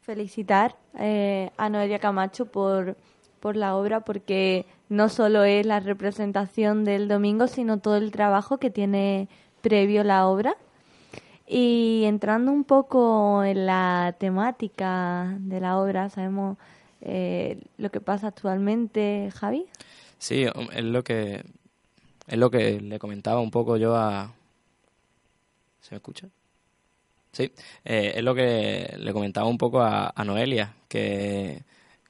felicitar 0.01 0.75
eh, 0.97 1.51
a 1.57 1.69
Noelia 1.69 1.99
Camacho 1.99 2.45
por, 2.45 2.95
por 3.41 3.55
la 3.55 3.75
obra, 3.75 3.99
porque 3.99 4.65
no 4.89 5.09
solo 5.09 5.43
es 5.43 5.67
la 5.67 5.81
representación 5.81 6.83
del 6.83 7.07
domingo, 7.07 7.45
sino 7.47 7.79
todo 7.79 7.97
el 7.97 8.11
trabajo 8.11 8.57
que 8.57 8.71
tiene 8.71 9.27
previo 9.61 10.03
la 10.03 10.27
obra. 10.27 10.55
Y 11.47 12.03
entrando 12.05 12.51
un 12.51 12.65
poco 12.65 13.43
en 13.43 13.65
la 13.65 14.15
temática 14.19 15.33
de 15.39 15.61
la 15.61 15.77
obra, 15.77 16.09
sabemos 16.09 16.57
eh, 17.01 17.61
lo 17.77 17.89
que 17.89 18.01
pasa 18.01 18.27
actualmente, 18.27 19.31
Javi. 19.33 19.65
Sí, 20.17 20.45
es 20.73 20.83
lo 20.83 21.03
que 21.03 21.45
es 22.27 22.37
lo 22.37 22.51
que 22.51 22.81
le 22.81 22.99
comentaba 22.99 23.39
un 23.39 23.51
poco 23.51 23.77
yo 23.77 23.95
a. 23.95 24.33
¿Se 25.79 25.95
me 25.95 25.97
escucha? 25.97 26.27
Sí, 27.31 27.51
eh, 27.85 28.13
es 28.15 28.23
lo 28.23 28.35
que 28.35 28.95
le 28.97 29.13
comentaba 29.13 29.47
un 29.47 29.57
poco 29.57 29.81
a, 29.81 30.11
Noelia, 30.25 30.73
que 30.89 31.63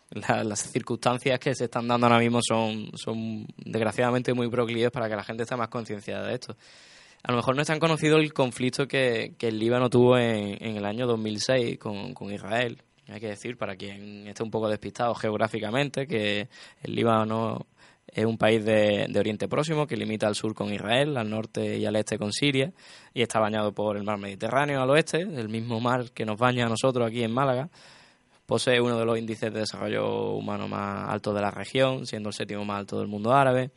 las 0.10 0.60
circunstancias 0.72 1.38
que 1.38 1.54
se 1.54 1.66
están 1.66 1.88
dando 1.88 2.08
ahora 2.08 2.20
mismo 2.20 2.40
son, 2.42 2.90
son 2.96 3.46
desgraciadamente 3.58 4.34
muy 4.34 4.50
proclives 4.50 4.90
para 4.90 5.10
que 5.10 5.16
la 5.16 5.24
gente 5.24 5.44
esté 5.44 5.56
más 5.56 5.68
concienciada 5.68 6.28
de 6.28 6.36
esto 6.36 6.56
a 7.28 7.32
lo 7.32 7.38
mejor 7.38 7.58
no 7.58 7.62
es 7.62 7.68
tan 7.68 7.80
conocido 7.80 8.18
el 8.20 8.34
conflicto 8.34 8.88
que, 8.88 9.36
el 9.38 9.60
Líbano 9.60 9.90
tuvo 9.90 10.18
en, 10.18 10.78
el 10.78 10.86
año 10.86 11.06
2006 11.06 11.78
con, 11.78 12.14
con 12.14 12.32
Israel. 12.32 12.82
Hay 13.10 13.20
que 13.20 13.28
decir, 13.28 13.58
para 13.58 13.76
quien 13.76 14.26
esté 14.28 14.44
un 14.44 14.50
poco 14.50 14.70
despistado 14.70 15.14
geográficamente, 15.14 16.08
que 16.08 16.48
el 16.84 16.96
Líbano 16.96 17.66
es 18.08 18.24
un 18.24 18.38
país 18.38 18.64
de, 18.64 19.14
Oriente 19.20 19.50
Próximo 19.50 19.86
que 19.86 19.98
limita 19.98 20.26
al 20.26 20.36
sur 20.36 20.56
con 20.56 20.74
Israel, 20.74 21.18
al 21.18 21.30
norte 21.30 21.78
y 21.78 21.86
al 21.86 21.98
este 21.98 22.18
con 22.18 22.32
Siria, 22.32 22.72
y 23.14 23.22
está 23.22 23.42
bañado 23.42 23.74
por 23.74 23.98
el 23.98 24.04
mar 24.04 24.18
Mediterráneo 24.20 24.82
al 24.82 24.90
oeste, 24.90 25.20
el 25.20 25.50
mismo 25.50 25.82
mar 25.82 26.12
que 26.12 26.26
nos 26.26 26.40
baña 26.40 26.66
a 26.66 26.70
nosotros 26.70 27.06
aquí 27.06 27.24
en 27.24 27.34
Málaga. 27.34 27.70
Posee 28.46 28.80
uno 28.80 28.98
de 28.98 29.04
los 29.04 29.20
índices 29.20 29.54
de 29.54 29.60
desarrollo 29.60 30.32
humano 30.32 30.70
más 30.70 31.10
altos 31.10 31.36
de 31.36 31.42
la 31.42 31.52
región, 31.52 32.06
siendo 32.06 32.30
el 32.30 32.34
séptimo 32.34 32.64
más 32.64 32.80
alto 32.80 33.00
del 33.00 33.10
mundo 33.10 33.34
árabe 33.34 33.72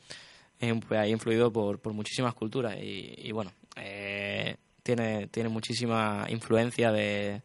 es 0.60 0.72
un 0.72 0.80
país 0.80 1.10
influido 1.10 1.50
por, 1.52 1.80
por 1.80 1.92
muchísimas 1.92 2.34
culturas 2.34 2.76
y, 2.80 3.32
bueno, 3.32 3.50
eh, 3.76 4.56
tiene, 4.82 5.26
tiene 5.28 5.48
muchísima 5.48 6.26
influencia 6.28 6.92
de, 6.92 7.42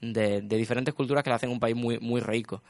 de, 0.00 0.40
diferentes 0.40 0.94
culturas 0.94 1.24
que 1.24 1.30
le 1.30 1.36
hacen 1.36 1.50
un 1.50 1.60
país 1.60 1.74
muy, 1.74 1.98
muy 1.98 2.20
rico. 2.20 2.62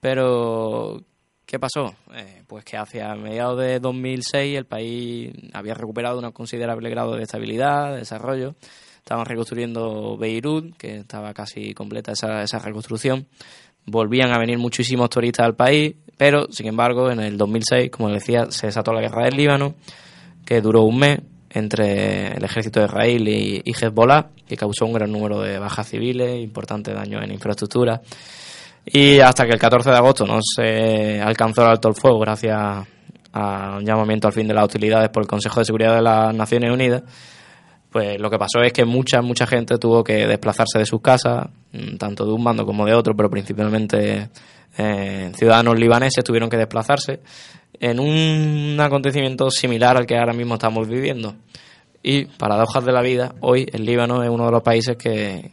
Pero, 0.00 1.02
¿qué 1.44 1.58
pasó? 1.58 1.94
Eh, 2.14 2.44
pues 2.46 2.64
que 2.64 2.76
hacia 2.76 3.14
mediados 3.16 3.58
de 3.58 3.80
2006 3.80 4.58
el 4.58 4.66
país 4.66 5.32
había 5.52 5.74
recuperado 5.74 6.20
un 6.20 6.30
considerable 6.30 6.88
grado 6.88 7.16
de 7.16 7.22
estabilidad, 7.22 7.92
de 7.92 7.98
desarrollo. 7.98 8.54
Estaban 8.98 9.26
reconstruyendo 9.26 10.16
Beirut, 10.16 10.76
que 10.76 10.98
estaba 10.98 11.34
casi 11.34 11.74
completa 11.74 12.12
esa, 12.12 12.42
esa 12.42 12.58
reconstrucción 12.58 13.26
volvían 13.86 14.32
a 14.32 14.38
venir 14.38 14.58
muchísimos 14.58 15.08
turistas 15.08 15.46
al 15.46 15.54
país, 15.54 15.94
pero 16.16 16.46
sin 16.50 16.66
embargo 16.66 17.10
en 17.10 17.20
el 17.20 17.36
2006, 17.36 17.90
como 17.90 18.08
decía, 18.08 18.46
se 18.50 18.66
desató 18.66 18.92
la 18.92 19.00
guerra 19.00 19.24
del 19.24 19.36
Líbano, 19.36 19.74
que 20.44 20.60
duró 20.60 20.82
un 20.82 20.98
mes 20.98 21.20
entre 21.50 22.36
el 22.36 22.44
ejército 22.44 22.80
de 22.80 22.86
Israel 22.86 23.28
y, 23.28 23.62
Hezbollah, 23.66 24.28
que 24.46 24.56
causó 24.56 24.86
un 24.86 24.92
gran 24.92 25.10
número 25.10 25.40
de 25.40 25.58
bajas 25.58 25.88
civiles, 25.88 26.40
importantes 26.42 26.94
daños 26.94 27.22
en 27.22 27.32
infraestructura, 27.32 28.00
y 28.84 29.20
hasta 29.20 29.44
que 29.44 29.52
el 29.52 29.58
14 29.58 29.90
de 29.90 29.96
agosto 29.96 30.26
no 30.26 30.38
se 30.42 31.20
alcanzó 31.20 31.62
el 31.62 31.70
alto 31.70 31.88
el 31.88 31.94
fuego 31.94 32.20
gracias 32.20 32.56
a 33.32 33.76
un 33.78 33.84
llamamiento 33.84 34.28
al 34.28 34.32
fin 34.32 34.46
de 34.46 34.54
las 34.54 34.64
utilidades 34.64 35.08
por 35.10 35.22
el 35.22 35.28
Consejo 35.28 35.60
de 35.60 35.64
Seguridad 35.66 35.94
de 35.96 36.02
las 36.02 36.34
Naciones 36.34 36.70
Unidas, 36.70 37.02
pues 37.90 38.20
lo 38.20 38.30
que 38.30 38.38
pasó 38.38 38.60
es 38.62 38.72
que 38.72 38.84
mucha, 38.84 39.22
mucha 39.22 39.46
gente 39.46 39.78
tuvo 39.78 40.04
que 40.04 40.26
desplazarse 40.26 40.78
de 40.78 40.86
sus 40.86 41.00
casas, 41.00 41.48
mm, 41.72 41.96
tanto 41.96 42.26
de 42.26 42.32
un 42.32 42.44
bando 42.44 42.66
como 42.66 42.84
de 42.84 42.94
otro, 42.94 43.16
pero 43.16 43.30
principalmente 43.30 44.28
eh, 44.78 45.32
ciudadanos 45.34 45.78
libaneses 45.78 46.24
tuvieron 46.24 46.50
que 46.50 46.56
desplazarse 46.56 47.20
en 47.80 48.00
un 48.00 48.78
acontecimiento 48.80 49.50
similar 49.50 49.96
al 49.96 50.06
que 50.06 50.16
ahora 50.16 50.32
mismo 50.32 50.54
estamos 50.54 50.88
viviendo. 50.88 51.34
Y, 52.02 52.26
paradojas 52.26 52.84
de 52.84 52.92
la 52.92 53.02
vida, 53.02 53.34
hoy 53.40 53.66
el 53.72 53.84
Líbano 53.84 54.22
es 54.22 54.30
uno 54.30 54.46
de 54.46 54.52
los 54.52 54.62
países 54.62 54.96
que, 54.96 55.50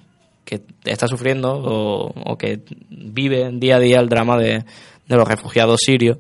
está 0.85 1.07
sufriendo 1.07 1.51
o, 1.51 2.37
que 2.37 2.59
vive 2.89 3.49
día 3.53 3.77
a 3.77 3.79
día 3.79 3.99
el 3.99 4.07
drama 4.07 4.37
de, 4.37 4.63
de 5.07 5.15
los 5.15 5.27
refugiados 5.27 5.81
sirios, 5.83 6.19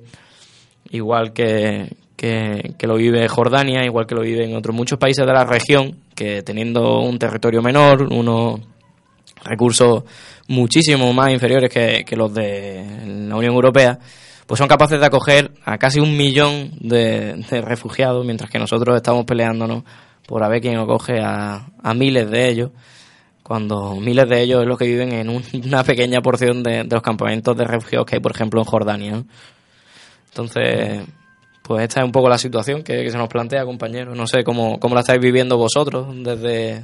igual 0.89 1.33
que, 1.33 1.89
que, 2.15 2.87
lo 2.87 2.95
vive 2.95 3.27
Jordania, 3.27 3.83
igual 3.85 4.07
que 4.07 4.15
lo 4.15 4.21
vive 4.21 4.45
en 4.45 4.55
otros 4.55 4.75
muchos 4.75 4.97
países 4.97 5.25
de 5.25 5.33
la 5.33 5.43
región, 5.43 5.97
que 6.15 6.41
teniendo 6.41 7.01
un 7.01 7.19
territorio 7.19 7.61
menor, 7.61 8.11
unos 8.13 8.61
recursos 9.43 10.03
muchísimo 10.47 11.11
más 11.13 11.31
inferiores 11.31 11.69
que, 11.69 12.15
los 12.15 12.33
de 12.33 12.83
la 13.27 13.35
Unión 13.35 13.53
Europea, 13.53 13.99
pues 14.45 14.57
son 14.57 14.67
capaces 14.67 14.99
de 14.99 15.05
acoger 15.05 15.51
a 15.65 15.77
casi 15.77 15.99
un 15.99 16.15
millón 16.17 16.71
de, 16.79 17.43
refugiados, 17.61 18.25
mientras 18.25 18.49
que 18.49 18.59
nosotros 18.59 18.95
estamos 18.95 19.25
peleándonos 19.25 19.83
por 20.27 20.43
a 20.43 20.49
ver 20.49 20.61
quién 20.61 20.77
acoge 20.77 21.19
a, 21.21 21.67
a 21.81 21.93
miles 21.93 22.29
de 22.29 22.49
ellos, 22.49 22.71
cuando 23.43 23.95
miles 23.97 24.27
de 24.29 24.41
ellos 24.41 24.61
es 24.61 24.67
los 24.67 24.77
que 24.77 24.85
viven 24.85 25.11
en 25.11 25.29
una 25.65 25.83
pequeña 25.83 26.21
porción 26.21 26.63
de, 26.63 26.85
los 26.85 27.01
campamentos 27.01 27.55
de 27.55 27.65
refugiados 27.65 28.07
que 28.07 28.15
hay, 28.15 28.21
por 28.21 28.31
ejemplo, 28.31 28.59
en 28.61 28.65
Jordania. 28.65 29.23
Entonces, 30.29 31.03
pues 31.63 31.83
esta 31.83 32.01
es 32.01 32.05
un 32.05 32.11
poco 32.11 32.27
la 32.27 32.37
situación 32.37 32.83
que, 32.83 33.09
se 33.09 33.17
nos 33.17 33.29
plantea, 33.29 33.63
compañeros. 33.63 34.17
No 34.17 34.27
sé 34.27 34.43
cómo, 34.43 34.79
cómo 34.79 34.95
la 34.95 35.01
estáis 35.01 35.21
viviendo 35.21 35.57
vosotros 35.57 36.13
desde, 36.21 36.83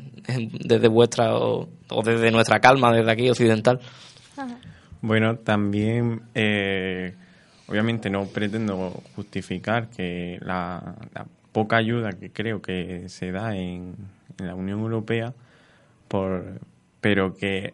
desde 0.66 0.88
vuestra 0.88 1.36
o, 1.36 1.68
desde 2.04 2.32
nuestra 2.32 2.62
calma, 2.62 2.94
desde 2.94 3.12
aquí 3.12 3.30
occidental. 3.30 3.82
Bueno, 5.02 5.36
también 5.36 6.22
eh, 6.34 7.14
obviamente 7.68 8.10
no 8.10 8.26
pretendo 8.28 9.04
justificar 9.18 9.90
que 9.90 10.40
la, 10.42 10.96
poca 11.52 11.76
ayuda 11.76 12.14
que 12.14 12.32
creo 12.32 12.62
que 12.62 13.10
se 13.10 13.34
da 13.34 13.58
en, 13.58 13.96
la 14.38 14.56
Unión 14.56 14.80
Europea, 14.80 15.34
por, 16.08 16.62
pero 17.02 17.34
que 17.34 17.74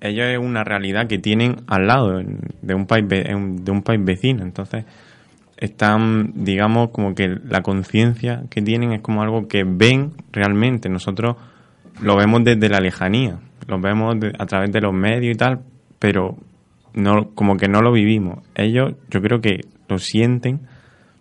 ello 0.00 0.24
es 0.24 0.38
una 0.38 0.64
realidad 0.64 1.06
que 1.06 1.18
tienen 1.18 1.56
al 1.66 1.86
lado 1.86 2.22
de 2.62 2.74
un 2.74 2.86
país 2.86 3.06
de 3.06 3.70
un 3.70 3.82
país 3.82 4.02
vecino. 4.02 4.42
Entonces, 4.42 4.86
están, 5.56 6.32
digamos, 6.34 6.90
como 6.90 7.14
que 7.14 7.28
la 7.28 7.62
conciencia 7.62 8.44
que 8.50 8.62
tienen 8.62 8.92
es 8.92 9.00
como 9.00 9.22
algo 9.22 9.48
que 9.48 9.64
ven 9.64 10.12
realmente. 10.32 10.88
Nosotros 10.88 11.36
lo 12.00 12.16
vemos 12.16 12.44
desde 12.44 12.68
la 12.68 12.80
lejanía, 12.80 13.38
lo 13.66 13.80
vemos 13.80 14.16
a 14.38 14.46
través 14.46 14.70
de 14.72 14.80
los 14.80 14.92
medios 14.92 15.34
y 15.34 15.38
tal, 15.38 15.60
pero 15.98 16.36
no 16.94 17.30
como 17.34 17.56
que 17.56 17.68
no 17.68 17.82
lo 17.82 17.92
vivimos. 17.92 18.40
Ellos 18.54 18.94
yo 19.10 19.22
creo 19.22 19.40
que 19.40 19.60
lo 19.88 19.98
sienten 19.98 20.60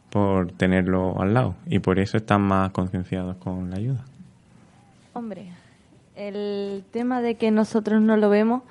por 0.09 0.51
tenerlo 0.53 1.21
al 1.21 1.33
lado 1.33 1.55
y 1.67 1.79
por 1.79 1.99
eso 1.99 2.17
están 2.17 2.41
más 2.41 2.71
concienciados 2.71 3.37
con 3.37 3.69
la 3.69 3.77
ayuda. 3.77 4.05
Hombre, 5.13 5.49
el 6.15 6.83
tema 6.91 7.21
de 7.21 7.35
que 7.35 7.51
nosotros 7.51 8.01
no 8.01 8.17
lo 8.17 8.29
vemos 8.29 8.63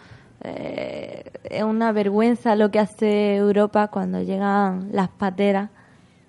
eh, 0.45 1.25
es 1.45 1.63
una 1.63 1.93
vergüenza 1.93 2.55
lo 2.55 2.71
que 2.71 2.79
hace 2.79 3.37
Europa 3.37 3.89
cuando 3.89 4.23
llegan 4.23 4.91
las 4.93 5.09
pateras 5.09 5.71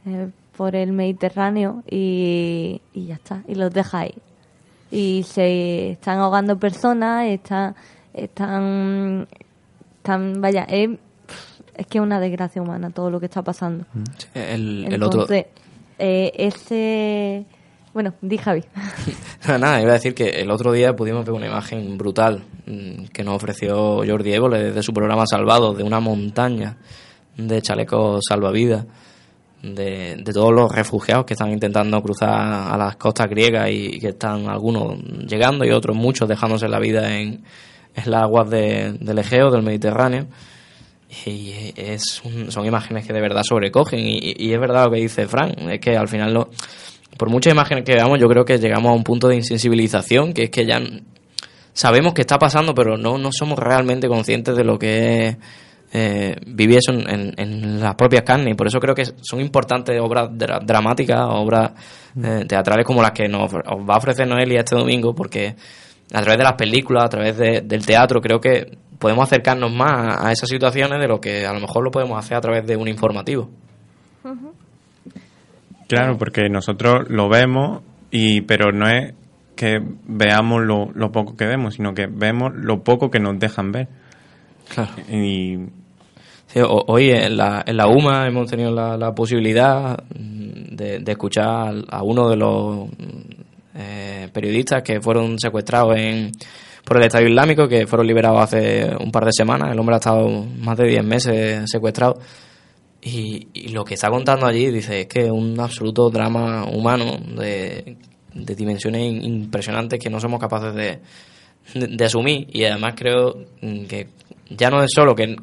eh, 0.05 0.29
por 0.55 0.75
el 0.75 0.93
Mediterráneo 0.93 1.83
y, 1.89 2.81
y, 2.93 3.07
ya 3.07 3.15
está, 3.15 3.43
y 3.47 3.55
los 3.55 3.73
deja 3.73 3.99
ahí. 3.99 4.15
Y 4.89 5.23
se 5.27 5.91
están 5.91 6.19
ahogando 6.19 6.57
personas, 6.57 7.25
están, 7.25 7.75
están, 8.13 9.27
están 9.97 10.39
vaya, 10.39 10.63
es, 10.63 10.91
es 11.75 11.87
que 11.87 11.97
es 11.97 12.01
una 12.01 12.21
desgracia 12.21 12.61
humana 12.61 12.89
todo 12.91 13.09
lo 13.09 13.19
que 13.19 13.25
está 13.25 13.41
pasando. 13.41 13.85
El, 14.33 14.87
el 14.89 15.03
otro... 15.03 15.27
Eh, 15.97 16.33
ese 16.35 17.45
bueno, 17.95 18.13
di 18.19 18.37
Javi. 18.37 18.61
Nada, 19.47 19.81
iba 19.81 19.91
a 19.91 19.93
decir 19.93 20.13
que 20.13 20.27
el 20.41 20.51
otro 20.51 20.73
día 20.73 20.93
pudimos 20.97 21.23
ver 21.23 21.33
una 21.33 21.47
imagen 21.47 21.97
brutal 21.97 22.43
mm, 22.65 23.05
que 23.05 23.23
nos 23.23 23.37
ofreció 23.37 24.03
Jordi 24.05 24.33
Évole 24.33 24.65
desde 24.65 24.83
su 24.83 24.91
programa 24.91 25.25
Salvado, 25.25 25.73
de 25.73 25.81
una 25.83 26.01
montaña 26.01 26.75
de 27.37 27.61
chalecos 27.61 28.25
salvavidas, 28.27 28.85
de, 29.63 30.17
de 30.17 30.33
todos 30.33 30.53
los 30.53 30.69
refugiados 30.75 31.25
que 31.25 31.35
están 31.35 31.53
intentando 31.53 32.01
cruzar 32.01 32.31
a 32.31 32.77
las 32.77 32.97
costas 32.97 33.29
griegas 33.29 33.69
y, 33.71 33.97
que 33.97 34.09
están 34.09 34.49
algunos 34.49 34.99
llegando 35.25 35.63
y 35.63 35.71
otros 35.71 35.95
muchos 35.95 36.27
dejándose 36.27 36.67
la 36.67 36.79
vida 36.79 37.17
en, 37.17 37.45
en 37.95 38.11
las 38.11 38.23
aguas 38.23 38.49
del 38.49 39.19
Egeo, 39.19 39.51
del 39.51 39.63
Mediterráneo. 39.63 40.27
Y 41.25 41.71
es 41.77 42.21
son 42.49 42.65
imágenes 42.65 43.07
que 43.07 43.13
de 43.13 43.21
verdad 43.21 43.43
sobrecogen. 43.43 44.01
Y, 44.01 44.33
y, 44.35 44.51
es 44.51 44.59
verdad 44.59 44.83
lo 44.83 44.91
que 44.91 44.99
dice 44.99 45.29
Frank, 45.29 45.53
es 45.59 45.79
que 45.79 45.95
al 45.95 46.09
final 46.09 46.33
lo, 46.33 46.49
por 47.17 47.29
muchas 47.29 47.53
imágenes 47.53 47.83
que 47.83 47.93
veamos, 47.93 48.19
yo 48.19 48.27
creo 48.27 48.45
que 48.45 48.57
llegamos 48.57 48.89
a 48.89 48.93
un 48.93 49.03
punto 49.03 49.27
de 49.27 49.35
insensibilización, 49.35 50.33
que 50.33 50.43
es 50.43 50.49
que 50.49 50.65
ya 50.65 50.81
sabemos 51.73 52.13
que 52.13 52.21
está 52.21 52.37
pasando, 52.37 52.73
pero 52.73 52.97
no, 52.97 53.17
no 53.17 53.29
somos 53.31 53.59
realmente 53.59 54.07
conscientes 54.07 54.55
de 54.55 54.63
lo 54.63 54.79
que 54.79 55.27
es 55.27 55.37
eh, 55.93 56.35
vivir 56.45 56.79
eso 56.79 56.91
en, 56.91 57.79
las 57.79 57.95
propias 57.95 58.23
carnes. 58.23 58.51
Y 58.51 58.55
por 58.55 58.67
eso 58.67 58.79
creo 58.79 58.95
que 58.95 59.05
son 59.21 59.39
importantes 59.39 59.99
obras 60.01 60.29
dramáticas, 60.33 61.21
obras 61.29 61.71
eh, 62.21 62.45
teatrales 62.47 62.85
como 62.85 63.01
las 63.01 63.11
que 63.11 63.27
nos 63.27 63.53
va 63.53 63.93
a 63.93 63.97
ofrecer 63.97 64.27
Noelia 64.27 64.59
este 64.59 64.75
domingo, 64.75 65.13
porque 65.15 65.55
a 66.13 66.21
través 66.21 66.37
de 66.37 66.43
las 66.43 66.53
películas, 66.53 67.05
a 67.05 67.09
través 67.09 67.37
del 67.37 67.85
teatro, 67.85 68.19
creo 68.19 68.39
que 68.39 68.77
podemos 68.99 69.23
acercarnos 69.23 69.71
más 69.71 70.17
a, 70.23 70.31
esas 70.31 70.49
situaciones 70.49 70.99
de 70.99 71.07
lo 71.07 71.19
que 71.19 71.45
a 71.45 71.53
lo 71.53 71.59
mejor 71.59 71.83
lo 71.83 71.91
podemos 71.91 72.17
hacer 72.17 72.37
a 72.37 72.41
través 72.41 72.65
de 72.65 72.75
un 72.75 72.87
informativo. 72.87 73.49
Claro, 75.87 76.17
porque 76.17 76.49
nosotros 76.49 77.09
lo 77.09 77.29
vemos, 77.29 77.81
y 78.11 78.41
pero 78.41 78.71
no 78.71 78.87
es 78.87 79.13
que 79.55 79.79
veamos 80.07 80.63
lo, 80.63 80.91
lo 80.93 81.11
poco 81.11 81.35
que 81.35 81.45
vemos, 81.45 81.75
sino 81.75 81.93
que 81.93 82.07
vemos 82.07 82.53
lo 82.55 82.83
poco 82.83 83.09
que 83.09 83.19
nos 83.19 83.39
dejan 83.39 83.71
ver. 83.71 83.87
Claro. 84.73 84.91
Y... 85.09 85.57
hoy 86.63 87.11
en 87.11 87.37
la, 87.37 87.63
en 87.65 87.77
la 87.77 87.87
UMA 87.87 88.27
hemos 88.27 88.49
tenido 88.49 88.71
la, 88.71 89.13
posibilidad 89.13 89.97
de, 90.09 90.99
de, 90.99 91.11
escuchar 91.11 91.75
a 91.89 92.03
uno 92.03 92.29
de 92.29 92.35
los 92.35 92.89
eh, 93.75 94.29
periodistas 94.33 94.81
que 94.81 95.01
fueron 95.01 95.37
secuestrados 95.39 95.97
en, 95.97 96.31
por 96.83 96.97
el 96.97 97.03
Estado 97.03 97.25
Islámico, 97.25 97.67
que 97.67 97.87
fueron 97.87 98.07
liberados 98.07 98.41
hace 98.41 98.89
un 98.99 99.11
par 99.11 99.25
de 99.25 99.31
semanas. 99.33 99.71
El 99.71 99.79
hombre 99.79 99.95
ha 99.95 99.99
estado 99.99 100.45
más 100.59 100.77
de 100.77 100.87
10 100.87 101.03
meses 101.03 101.63
secuestrado 101.69 102.19
y, 103.05 103.67
lo 103.69 103.85
que 103.85 103.93
está 103.93 104.09
contando 104.09 104.47
allí, 104.47 104.71
dice, 104.71 105.01
es 105.01 105.07
que 105.07 105.25
es 105.25 105.31
un 105.31 105.59
absoluto 105.59 106.09
drama 106.09 106.65
humano 106.65 107.19
de, 107.37 107.97
dimensiones 108.33 109.23
impresionantes 109.23 109.99
que 109.99 110.09
no 110.09 110.19
somos 110.19 110.39
capaces 110.39 110.73
de, 110.73 110.99
de, 111.87 112.05
asumir. 112.05 112.47
Y 112.51 112.63
además 112.63 112.95
creo 112.97 113.45
que 113.61 114.07
ya 114.49 114.71
no 114.71 114.81
es 114.81 114.89
solo 114.91 115.13
que, 115.13 115.35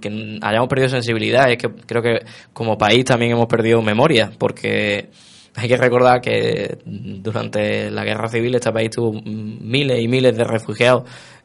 hayamos 0.43 0.69
perdido 0.69 0.89
sensibilidad, 0.89 1.53
es 1.53 1.59
que 1.59 1.69
creo 1.87 2.03
que 2.03 2.25
como 2.53 2.77
país 2.77 3.05
también 3.05 3.33
hemos 3.33 3.47
perdido 3.47 3.81
memoria, 3.81 4.33
porque 4.37 5.11
hay 5.55 5.69
que 5.69 5.77
recordar 5.77 6.21
que 6.21 6.79
durante 6.85 7.93
la 7.93 8.03
guerra 8.03 8.29
civil 8.29 8.57
este 8.57 8.73
país 8.73 8.91
tuvo 8.91 9.13
miles 9.23 10.01
y 10.01 10.09
miles 10.09 10.37
de 10.37 10.43
refugiados 10.43 11.05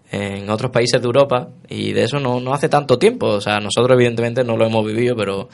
en 0.09 0.49
otros 0.49 0.71
países 0.71 0.99
de 0.99 1.05
Europa 1.05 1.49
y 1.69 1.91
de 1.91 2.03
eso 2.03 2.19
no, 2.19 2.39
no 2.39 2.53
hace 2.53 2.69
tanto 2.69 2.97
tiempo. 2.97 3.27
O 3.27 3.41
sea, 3.41 3.59
nosotros 3.59 3.95
evidentemente 3.95 4.43
no 4.43 4.57
lo 4.57 4.65
hemos 4.65 4.83
vivido, 4.83 5.15
pero 5.15 5.49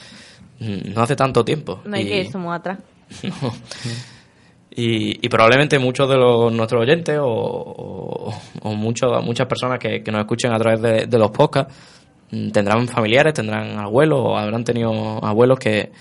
no 0.59 1.01
hace 1.01 1.15
tanto 1.15 1.43
tiempo. 1.43 1.81
No 1.85 1.95
hay 1.95 2.05
que 2.05 2.21
ir, 2.21 2.31
somos 2.31 2.55
atrás. 2.55 2.79
Y, 4.75 5.29
probablemente 5.29 5.77
muchos 5.77 6.09
de 6.09 6.15
los, 6.17 6.51
nuestros 6.51 6.81
oyentes 6.81 7.19
o, 7.21 8.33
o, 8.61 8.73
muchas 8.75 9.47
personas 9.47 9.77
que, 9.77 10.01
nos 10.11 10.21
escuchen 10.21 10.51
a 10.51 10.57
través 10.57 11.09
de, 11.09 11.19
los 11.19 11.29
podcasts 11.29 11.73
mm, 12.31 12.49
tendrán 12.49 12.87
familiares, 12.87 13.35
tendrán 13.35 13.77
abuelos 13.77 14.19
o 14.19 14.37
habrán 14.37 14.63
tenido 14.63 15.23
abuelos 15.23 15.59
que, 15.59 15.91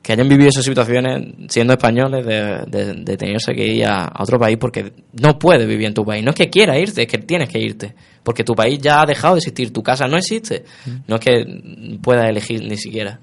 que 0.00 0.12
hayan 0.14 0.28
vivido 0.28 0.48
esas 0.48 0.64
situaciones 0.64 1.34
siendo 1.48 1.74
españoles 1.74 2.24
de, 2.24 2.94
de, 2.94 3.16
tenerse 3.18 3.52
que 3.52 3.66
ir 3.66 3.84
a, 3.84 4.10
otro 4.18 4.38
país 4.38 4.56
porque 4.58 4.92
no 5.20 5.38
puedes 5.38 5.66
vivir 5.66 5.88
en 5.88 5.94
tu 5.94 6.04
país. 6.04 6.24
No 6.24 6.30
es 6.30 6.36
que 6.36 6.48
quieras 6.48 6.78
irte, 6.78 7.02
es 7.02 7.08
que 7.08 7.18
tienes 7.18 7.50
que 7.50 7.58
irte. 7.58 7.94
Porque 8.22 8.44
tu 8.44 8.54
país 8.54 8.78
ya 8.80 9.02
ha 9.02 9.04
dejado 9.06 9.34
de 9.34 9.40
existir, 9.40 9.72
tu 9.72 9.82
casa 9.82 10.06
no 10.08 10.16
existe. 10.16 10.64
Mm. 10.86 10.90
No 11.06 11.16
es 11.16 11.20
que 11.20 11.98
puedas 12.02 12.30
elegir 12.30 12.62
ni 12.62 12.78
siquiera. 12.78 13.20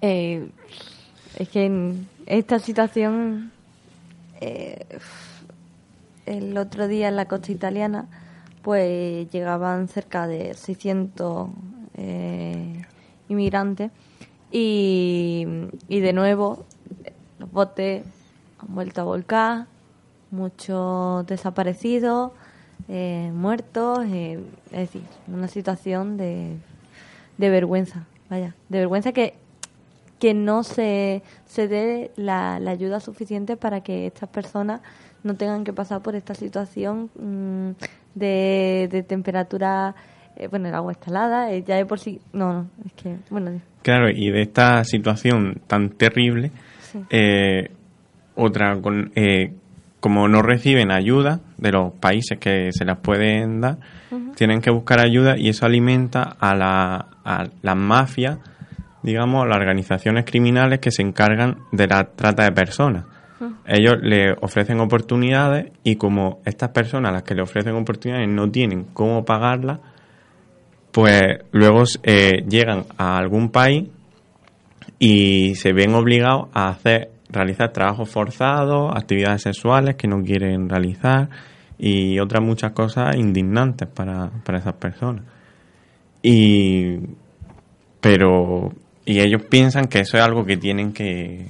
Eh, 0.00 0.50
es 1.38 1.48
que 1.48 1.66
en 1.66 2.08
esta 2.26 2.58
situación, 2.58 3.52
eh, 4.40 4.84
el 6.26 6.58
otro 6.58 6.88
día 6.88 7.08
en 7.08 7.16
la 7.16 7.26
costa 7.26 7.52
italiana, 7.52 8.06
pues 8.62 9.30
llegaban 9.30 9.88
cerca 9.88 10.26
de 10.26 10.54
600 10.54 11.50
eh, 11.94 12.82
inmigrantes 13.28 13.90
y, 14.50 15.46
y 15.88 16.00
de 16.00 16.12
nuevo 16.12 16.64
los 17.38 17.50
botes 17.52 18.04
han 18.58 18.74
vuelto 18.74 19.02
a 19.02 19.04
volcar, 19.04 19.66
muchos 20.30 21.26
desaparecidos, 21.26 22.32
muertos, 22.88 24.04
es 24.06 24.40
decir, 24.70 25.02
una 25.28 25.48
situación 25.48 26.16
de 26.16 26.56
de 27.38 27.50
vergüenza, 27.50 28.06
vaya, 28.28 28.54
de 28.68 28.78
vergüenza 28.78 29.12
que, 29.12 29.34
que 30.18 30.34
no 30.34 30.62
se, 30.62 31.22
se 31.46 31.68
dé 31.68 32.12
la, 32.16 32.54
ayuda 32.54 33.00
suficiente 33.00 33.56
para 33.56 33.80
que 33.80 34.06
estas 34.06 34.28
personas 34.28 34.80
no 35.24 35.34
tengan 35.34 35.64
que 35.64 35.72
pasar 35.72 36.02
por 36.02 36.14
esta 36.14 36.34
situación 36.34 37.10
mm, 37.18 37.70
de, 38.14 38.88
de 38.90 39.02
temperatura, 39.02 39.94
eh, 40.36 40.48
bueno, 40.48 40.68
el 40.68 40.74
agua 40.74 40.92
estalada, 40.92 41.50
eh, 41.52 41.64
ya 41.66 41.76
de 41.76 41.86
por 41.86 41.98
sí, 41.98 42.20
no, 42.32 42.52
no, 42.52 42.70
es 42.84 42.92
que, 42.92 43.16
bueno. 43.30 43.60
Claro, 43.82 44.10
y 44.10 44.30
de 44.30 44.42
esta 44.42 44.84
situación 44.84 45.60
tan 45.66 45.90
terrible, 45.90 46.52
eh, 47.10 47.70
otra, 48.36 48.80
con, 48.80 49.12
como 49.98 50.28
no 50.28 50.42
reciben 50.42 50.90
ayuda 50.90 51.40
de 51.58 51.72
los 51.72 51.92
países 51.94 52.38
que 52.38 52.70
se 52.72 52.84
las 52.84 52.98
pueden 52.98 53.60
dar, 53.60 53.78
tienen 54.36 54.60
que 54.60 54.70
buscar 54.70 55.00
ayuda 55.00 55.36
y 55.36 55.48
eso 55.48 55.66
alimenta 55.66 56.22
a 56.38 56.54
la, 56.54 57.11
a 57.24 57.46
las 57.62 57.76
mafias, 57.76 58.38
digamos, 59.02 59.44
a 59.44 59.48
las 59.48 59.58
organizaciones 59.58 60.24
criminales 60.24 60.78
que 60.80 60.90
se 60.90 61.02
encargan 61.02 61.58
de 61.72 61.86
la 61.86 62.04
trata 62.04 62.44
de 62.44 62.52
personas. 62.52 63.04
Ellos 63.66 63.96
le 64.00 64.32
ofrecen 64.40 64.78
oportunidades 64.80 65.72
y 65.82 65.96
como 65.96 66.40
estas 66.44 66.70
personas 66.70 67.10
a 67.10 67.12
las 67.12 67.22
que 67.24 67.34
le 67.34 67.42
ofrecen 67.42 67.74
oportunidades 67.74 68.28
no 68.28 68.50
tienen 68.50 68.84
cómo 68.92 69.24
pagarlas, 69.24 69.80
pues 70.92 71.22
luego 71.50 71.82
eh, 72.04 72.44
llegan 72.48 72.84
a 72.98 73.18
algún 73.18 73.50
país 73.50 73.88
y 74.98 75.56
se 75.56 75.72
ven 75.72 75.94
obligados 75.94 76.48
a 76.52 76.68
hacer 76.68 77.10
realizar 77.30 77.72
trabajos 77.72 78.08
forzados, 78.10 78.92
actividades 78.94 79.42
sexuales 79.42 79.96
que 79.96 80.06
no 80.06 80.22
quieren 80.22 80.68
realizar 80.68 81.28
y 81.78 82.20
otras 82.20 82.42
muchas 82.42 82.72
cosas 82.72 83.16
indignantes 83.16 83.88
para, 83.88 84.30
para 84.44 84.58
esas 84.58 84.74
personas. 84.74 85.24
Y 86.22 86.98
pero 88.00 88.72
y 89.04 89.20
ellos 89.20 89.42
piensan 89.48 89.86
que 89.86 90.00
eso 90.00 90.16
es 90.16 90.22
algo 90.22 90.44
que 90.44 90.56
tienen 90.56 90.92
que 90.92 91.46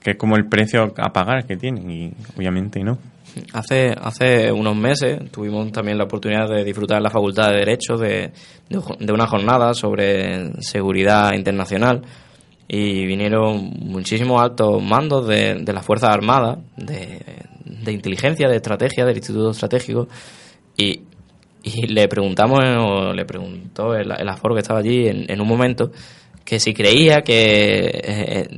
que 0.00 0.12
es 0.12 0.16
como 0.16 0.36
el 0.36 0.46
precio 0.46 0.94
a 0.98 1.12
pagar 1.12 1.46
que 1.46 1.56
tienen 1.56 1.90
y 1.90 2.12
obviamente 2.36 2.80
no. 2.84 2.96
Hace, 3.52 3.88
hace 4.00 4.52
unos 4.52 4.76
meses 4.76 5.30
tuvimos 5.30 5.70
también 5.72 5.98
la 5.98 6.04
oportunidad 6.04 6.48
de 6.48 6.64
disfrutar 6.64 6.98
en 6.98 7.02
la 7.02 7.10
Facultad 7.10 7.50
de 7.50 7.56
Derecho 7.56 7.96
de, 7.96 8.32
de, 8.68 9.12
una 9.12 9.26
jornada 9.26 9.74
sobre 9.74 10.52
seguridad 10.62 11.34
internacional 11.34 12.02
y 12.68 13.04
vinieron 13.04 13.74
muchísimos 13.80 14.40
altos 14.40 14.82
mandos 14.82 15.26
de, 15.26 15.56
de 15.56 15.72
las 15.72 15.84
Fuerzas 15.84 16.10
Armadas, 16.10 16.58
de, 16.76 17.20
de 17.64 17.92
inteligencia, 17.92 18.48
de 18.48 18.56
estrategia, 18.56 19.04
del 19.04 19.16
Instituto 19.16 19.50
Estratégico 19.50 20.08
y, 20.76 21.02
y 21.66 21.88
le 21.88 22.06
preguntamos, 22.06 22.60
o 22.60 23.12
le 23.12 23.24
preguntó 23.24 23.94
el, 23.94 24.12
el 24.12 24.28
aforo 24.28 24.54
que 24.54 24.60
estaba 24.60 24.78
allí 24.78 25.08
en, 25.08 25.24
en 25.28 25.40
un 25.40 25.48
momento, 25.48 25.90
que 26.46 26.60
si 26.60 26.72
creía 26.72 27.22
que 27.22 27.90
eh, 28.04 28.48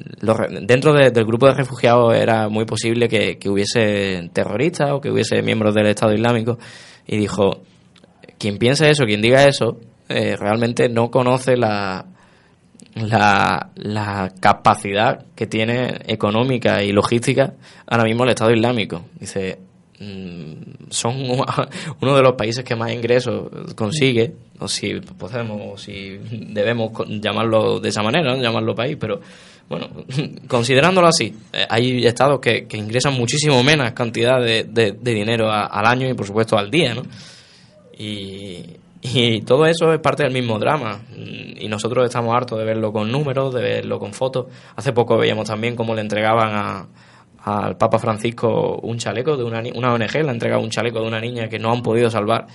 dentro 0.60 0.92
del 0.92 1.24
grupo 1.24 1.46
de 1.46 1.54
refugiados 1.54 2.14
era 2.14 2.50
muy 2.50 2.66
posible 2.66 3.08
que, 3.08 3.38
hubiese 3.48 4.28
terroristas 4.34 4.90
o 4.92 5.00
que 5.00 5.10
hubiese 5.10 5.42
miembros 5.42 5.74
del 5.74 5.86
Estado 5.86 6.12
Islámico 6.12 6.58
y 7.06 7.16
dijo, 7.16 7.62
quien 8.38 8.58
piense 8.58 8.90
eso, 8.90 9.04
quien 9.06 9.22
diga 9.22 9.48
eso, 9.48 9.78
eh, 10.10 10.36
realmente 10.36 10.90
no 10.90 11.10
conoce 11.10 11.56
la, 11.56 12.04
la, 12.94 14.32
capacidad 14.38 15.24
que 15.34 15.46
tiene 15.46 16.00
económica 16.06 16.84
y 16.84 16.92
logística 16.92 17.54
ahora 17.86 18.04
mismo 18.04 18.24
el 18.24 18.30
Estado 18.30 18.52
Islámico. 18.52 19.06
Dice, 19.18 19.60
son 20.90 21.16
uno 22.00 22.16
de 22.16 22.22
los 22.22 22.32
países 22.34 22.64
que 22.64 22.76
más 22.76 22.92
ingresos 22.92 23.50
consigue, 23.74 24.34
o 24.58 24.68
si 24.68 25.00
podemos, 25.00 25.60
o 25.74 25.78
si 25.78 26.18
debemos 26.50 26.92
llamarlo 27.08 27.80
de 27.80 27.88
esa 27.88 28.02
manera, 28.02 28.36
llamarlo 28.36 28.74
país, 28.74 28.96
pero 28.98 29.20
bueno, 29.68 29.88
considerándolo 30.48 31.08
así, 31.08 31.34
eh, 31.52 31.66
hay 31.68 32.06
estados 32.06 32.40
que, 32.40 32.66
ingresan 32.72 33.14
muchísimo 33.14 33.62
menos 33.62 33.92
cantidad 33.92 34.40
de, 34.40 34.96
dinero 35.00 35.50
al 35.50 35.86
año 35.86 36.08
y 36.08 36.14
por 36.14 36.26
supuesto 36.26 36.56
al 36.56 36.70
día, 36.70 36.94
¿no? 36.94 37.02
Y, 37.98 38.64
y 39.00 39.42
todo 39.42 39.66
eso 39.66 39.92
es 39.92 40.00
parte 40.00 40.22
del 40.22 40.32
mismo 40.32 40.58
drama. 40.58 41.00
Y 41.16 41.68
nosotros 41.68 42.04
estamos 42.04 42.34
hartos 42.34 42.58
de 42.58 42.64
verlo 42.64 42.92
con 42.92 43.10
números, 43.10 43.52
de 43.54 43.60
verlo 43.60 43.98
con 43.98 44.12
fotos. 44.12 44.46
Hace 44.76 44.92
poco 44.92 45.16
veíamos 45.16 45.48
también 45.48 45.76
cómo 45.76 45.94
le 45.94 46.00
entregaban 46.00 46.54
a, 46.54 46.86
al 47.56 47.76
Papa 47.76 47.98
Francisco 47.98 48.78
un 48.82 48.98
chaleco 48.98 49.36
de 49.36 49.44
una, 49.44 49.62
una 49.74 49.92
ONG, 49.92 50.14
le 50.14 50.28
ha 50.28 50.32
entregado 50.32 50.62
un 50.62 50.70
chaleco 50.70 51.00
de 51.00 51.06
una 51.06 51.20
niña 51.20 51.48
que 51.48 51.58
no 51.58 51.72
han 51.72 51.82
podido 51.82 52.10
salvar. 52.10 52.46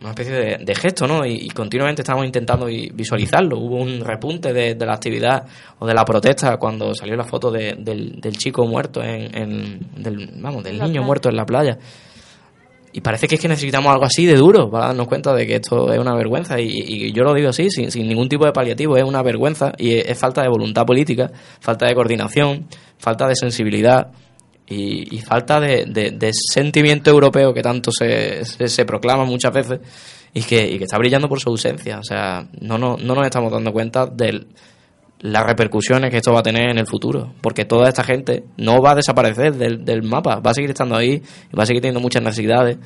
Una 0.00 0.10
especie 0.10 0.58
de, 0.58 0.74
gesto, 0.74 1.06
¿no? 1.06 1.24
Y, 1.24 1.48
continuamente 1.50 2.02
estamos 2.02 2.24
intentando 2.24 2.66
visualizarlo. 2.66 3.56
Hubo 3.56 3.76
un 3.76 4.00
repunte 4.00 4.52
de, 4.52 4.74
la 4.74 4.94
actividad 4.94 5.44
o 5.78 5.86
de 5.86 5.94
la 5.94 6.04
protesta 6.04 6.56
cuando 6.56 6.92
salió 6.92 7.14
la 7.14 7.22
foto 7.22 7.52
del, 7.52 7.84
del, 7.84 8.36
chico 8.36 8.66
muerto, 8.66 9.00
en, 9.00 9.78
del, 9.96 10.28
vamos, 10.40 10.64
del 10.64 10.80
niño 10.80 11.04
muerto 11.04 11.28
en 11.28 11.36
la 11.36 11.46
playa. 11.46 11.78
Y 12.92 13.00
parece 13.00 13.26
que 13.26 13.36
es 13.36 13.40
que 13.40 13.48
necesitamos 13.48 13.90
algo 13.90 14.04
así 14.04 14.26
de 14.26 14.34
duro 14.34 14.70
para 14.70 14.88
darnos 14.88 15.08
cuenta 15.08 15.34
de 15.34 15.46
que 15.46 15.56
esto 15.56 15.92
es 15.92 15.98
una 15.98 16.14
vergüenza. 16.14 16.60
Y, 16.60 17.12
yo 17.12 17.22
lo 17.24 17.32
digo 17.32 17.48
así, 17.48 17.70
sin, 17.70 17.88
ningún 18.06 18.28
tipo 18.28 18.44
de 18.44 18.52
paliativo, 18.52 18.96
es 18.96 19.04
una 19.04 19.22
vergüenza 19.22 19.72
y 19.78 19.94
es 19.94 20.18
falta 20.18 20.42
de 20.42 20.48
voluntad 20.48 20.84
política, 20.84 21.30
falta 21.60 21.86
de 21.86 21.94
coordinación, 21.94 22.66
falta 22.98 23.26
de 23.26 23.34
sensibilidad 23.34 24.08
y, 24.68 25.18
falta 25.20 25.58
de, 25.58 26.30
sentimiento 26.32 27.10
europeo 27.10 27.54
que 27.54 27.62
tanto 27.62 27.90
se, 27.92 28.44
se, 28.44 28.84
proclama 28.84 29.24
muchas 29.24 29.52
veces 29.52 29.80
y 30.34 30.42
que, 30.42 30.76
está 30.76 30.98
brillando 30.98 31.28
por 31.28 31.40
su 31.40 31.48
ausencia. 31.48 31.98
O 31.98 32.04
sea, 32.04 32.46
no, 32.60 32.76
no, 32.76 32.98
no 32.98 33.14
nos 33.14 33.24
estamos 33.24 33.50
dando 33.50 33.72
cuenta 33.72 34.06
de 34.06 34.46
las 35.22 35.46
repercusiones 35.46 36.10
que 36.10 36.16
esto 36.16 36.32
va 36.32 36.40
a 36.40 36.42
tener 36.42 36.70
en 36.70 36.78
el 36.78 36.86
futuro, 36.86 37.32
porque 37.40 37.64
toda 37.64 37.88
esta 37.88 38.02
gente 38.02 38.44
no 38.56 38.82
va 38.82 38.90
a 38.90 38.94
desaparecer 38.96 39.54
del, 39.54 39.84
del 39.84 40.02
mapa, 40.02 40.40
va 40.40 40.50
a 40.50 40.54
seguir 40.54 40.70
estando 40.70 40.96
ahí, 40.96 41.22
va 41.56 41.62
a 41.62 41.66
seguir 41.66 41.80
teniendo 41.80 42.00
muchas 42.00 42.22
necesidades. 42.22 42.76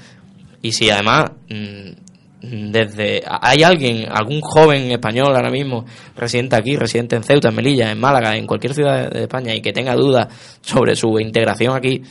Y 0.61 0.73
si 0.73 0.91
además 0.91 1.31
mm, 1.49 2.71
desde 2.71 3.23
hay 3.27 3.63
alguien, 3.63 4.07
algún 4.11 4.43
joven 4.43 4.91
español 4.93 5.35
ahora 5.35 5.51
mismo 5.51 5.87
residente 6.15 6.57
aquí, 6.57 6.77
residente 6.77 7.17
en 7.17 7.23
Ceuta, 7.23 7.49
en 7.49 7.55
Melilla, 7.55 7.91
en 7.91 7.99
Málaga, 7.99 8.37
en 8.37 8.47
cualquier 8.47 8.75
ciudad 8.75 9.11
de 9.11 9.23
España 9.23 9.55
y 9.55 9.63
que 9.63 9.73
tenga 9.73 9.95
dudas 9.95 10.29
sobre 10.61 10.95
su 10.95 11.19
integración 11.19 11.75
aquí, 11.75 12.03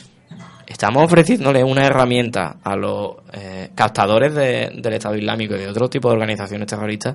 estamos 0.66 1.04
ofreciéndole 1.04 1.62
una 1.62 1.86
herramienta 1.86 2.56
a 2.64 2.74
los 2.74 3.12
eh, 3.32 3.70
captadores 3.76 4.34
del 4.34 4.92
Estado 4.92 5.14
Islámico 5.14 5.54
y 5.54 5.58
de 5.58 5.68
otros 5.68 5.88
tipos 5.88 6.10
de 6.10 6.14
organizaciones 6.14 6.66
terroristas 6.66 7.14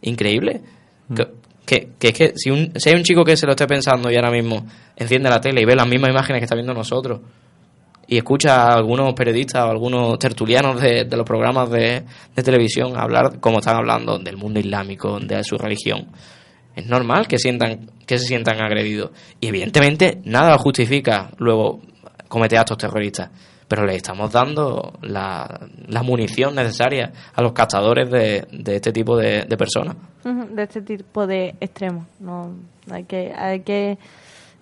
increíble. 0.00 0.60
Mm. 1.08 1.14
Que, 1.14 1.42
que, 1.64 1.88
es 2.00 2.12
que 2.12 2.32
si, 2.36 2.50
un, 2.50 2.72
si 2.76 2.90
hay 2.90 2.96
un 2.96 3.02
chico 3.02 3.24
que 3.24 3.36
se 3.36 3.46
lo 3.46 3.52
esté 3.52 3.66
pensando 3.66 4.10
y 4.10 4.16
ahora 4.16 4.30
mismo 4.30 4.66
enciende 4.96 5.30
la 5.30 5.40
tele 5.40 5.62
y 5.62 5.64
ve 5.64 5.76
las 5.76 5.86
mismas 5.86 6.10
imágenes 6.10 6.40
que 6.40 6.44
está 6.44 6.54
viendo 6.54 6.74
nosotros 6.74 7.20
y 8.06 8.18
escucha 8.18 8.64
a 8.64 8.74
algunos 8.74 9.14
periodistas 9.14 9.64
o 9.64 9.70
algunos 9.70 10.18
tertulianos 10.18 10.80
de, 10.80 11.06
los 11.10 11.24
programas 11.24 11.70
de, 11.70 12.04
televisión 12.34 12.96
hablar 12.96 13.40
como 13.40 13.60
están 13.60 13.76
hablando 13.76 14.18
del 14.18 14.36
mundo 14.36 14.60
islámico, 14.60 15.18
de 15.18 15.42
su 15.44 15.56
religión. 15.56 16.08
Es 16.74 16.86
normal 16.86 17.26
que 17.26 17.38
sientan 17.38 17.90
que 18.06 18.18
se 18.18 18.26
sientan 18.26 18.60
agredidos 18.60 19.10
y 19.40 19.46
evidentemente 19.46 20.20
nada 20.24 20.58
justifica 20.58 21.30
luego 21.38 21.80
cometer 22.28 22.58
actos 22.58 22.78
terroristas, 22.78 23.30
pero 23.68 23.86
le 23.86 23.96
estamos 23.96 24.30
dando 24.30 24.98
la, 25.02 25.60
munición 26.02 26.54
necesaria 26.54 27.12
a 27.32 27.42
los 27.42 27.52
cazadores 27.52 28.10
de, 28.10 28.46
de 28.50 28.76
este 28.76 28.92
tipo 28.92 29.16
de, 29.16 29.46
personas. 29.56 29.96
De 30.24 30.62
este 30.62 30.82
tipo 30.82 31.26
de 31.26 31.56
extremos. 31.60 32.06
No, 32.20 32.52
hay 32.90 33.04
que 33.04 33.32
hay 33.34 33.60
que 33.60 33.98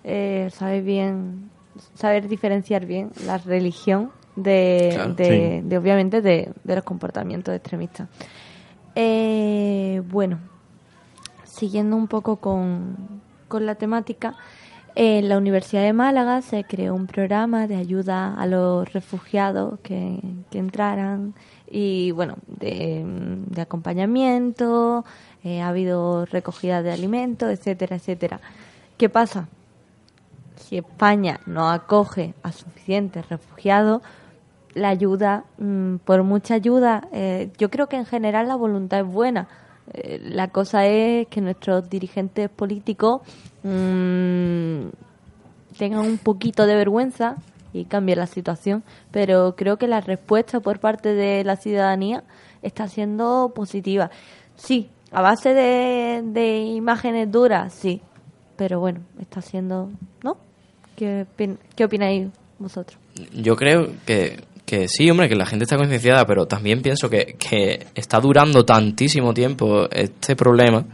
eh, 0.03 0.49
saber 0.51 0.83
bien 0.83 1.49
saber 1.95 2.27
diferenciar 2.27 2.85
bien 2.85 3.11
la 3.25 3.37
religión 3.37 4.11
de, 4.35 5.61
de, 5.63 5.77
obviamente, 5.77 6.21
de, 6.21 6.51
los 6.63 6.83
comportamientos 6.83 7.53
extremistas. 7.53 8.07
Eh, 8.95 10.01
bueno, 10.09 10.39
siguiendo 11.43 11.95
un 11.95 12.07
poco 12.07 12.37
con, 12.37 13.21
con 13.47 13.65
la 13.65 13.75
temática, 13.75 14.35
en 14.95 15.29
la 15.29 15.37
Universidad 15.37 15.83
de 15.83 15.93
Málaga 15.93 16.41
se 16.41 16.65
creó 16.65 16.93
un 16.95 17.07
programa 17.07 17.67
de 17.67 17.75
ayuda 17.75 18.33
a 18.35 18.45
los 18.45 18.91
refugiados 18.91 19.79
que, 19.81 20.19
que 20.49 20.59
entraran 20.59 21.33
y, 21.69 22.11
bueno, 22.11 22.35
de, 22.47 23.03
de 23.05 23.61
acompañamiento, 23.61 25.05
eh, 25.43 25.61
ha 25.61 25.69
habido 25.69 26.25
recogida 26.25 26.83
de 26.83 26.91
alimentos, 26.91 27.49
etcétera, 27.49 27.95
etcétera. 27.95 28.39
¿Qué 28.97 29.09
pasa? 29.09 29.47
si 30.71 30.77
España 30.77 31.41
no 31.45 31.69
acoge 31.69 32.33
a 32.43 32.53
suficientes 32.53 33.27
refugiados, 33.27 34.01
la 34.73 34.87
ayuda, 34.87 35.43
mm, 35.57 35.97
por 35.97 36.23
mucha 36.23 36.53
ayuda, 36.53 37.09
eh, 37.11 37.49
yo 37.57 37.69
creo 37.69 37.87
que 37.87 37.97
en 37.97 38.05
general 38.05 38.47
la 38.47 38.55
voluntad 38.55 39.01
es 39.01 39.05
buena. 39.05 39.49
Eh, 39.93 40.21
la 40.23 40.47
cosa 40.47 40.85
es 40.85 41.27
que 41.27 41.41
nuestros 41.41 41.89
dirigentes 41.89 42.49
políticos 42.49 43.21
mm, 43.63 44.87
tengan 45.77 46.05
un 46.05 46.17
poquito 46.17 46.65
de 46.65 46.75
vergüenza 46.75 47.35
y 47.73 47.83
cambien 47.83 48.19
la 48.19 48.27
situación, 48.27 48.83
pero 49.11 49.55
creo 49.57 49.75
que 49.75 49.87
la 49.87 49.99
respuesta 49.99 50.61
por 50.61 50.79
parte 50.79 51.13
de 51.13 51.43
la 51.43 51.57
ciudadanía 51.57 52.23
está 52.61 52.87
siendo 52.87 53.51
positiva. 53.53 54.09
Sí, 54.55 54.89
a 55.11 55.21
base 55.21 55.53
de, 55.53 56.21
de 56.23 56.57
imágenes 56.57 57.31
duras, 57.31 57.73
sí, 57.73 58.01
pero 58.55 58.79
bueno, 58.79 59.01
está 59.19 59.41
siendo, 59.41 59.89
¿no? 60.23 60.37
¿Qué, 60.95 61.25
qué 61.75 61.85
opináis 61.85 62.27
vosotros? 62.59 62.97
Yo 63.33 63.55
creo 63.55 63.89
que, 64.05 64.41
que 64.65 64.87
sí, 64.87 65.09
hombre, 65.09 65.27
que 65.27 65.35
la 65.35 65.45
gente 65.45 65.63
está 65.65 65.77
concienciada, 65.77 66.25
pero 66.25 66.45
también 66.45 66.81
pienso 66.81 67.09
que, 67.09 67.35
que 67.37 67.87
está 67.93 68.19
durando 68.19 68.63
tantísimo 68.63 69.33
tiempo 69.33 69.89
este 69.91 70.35
problema 70.35 70.85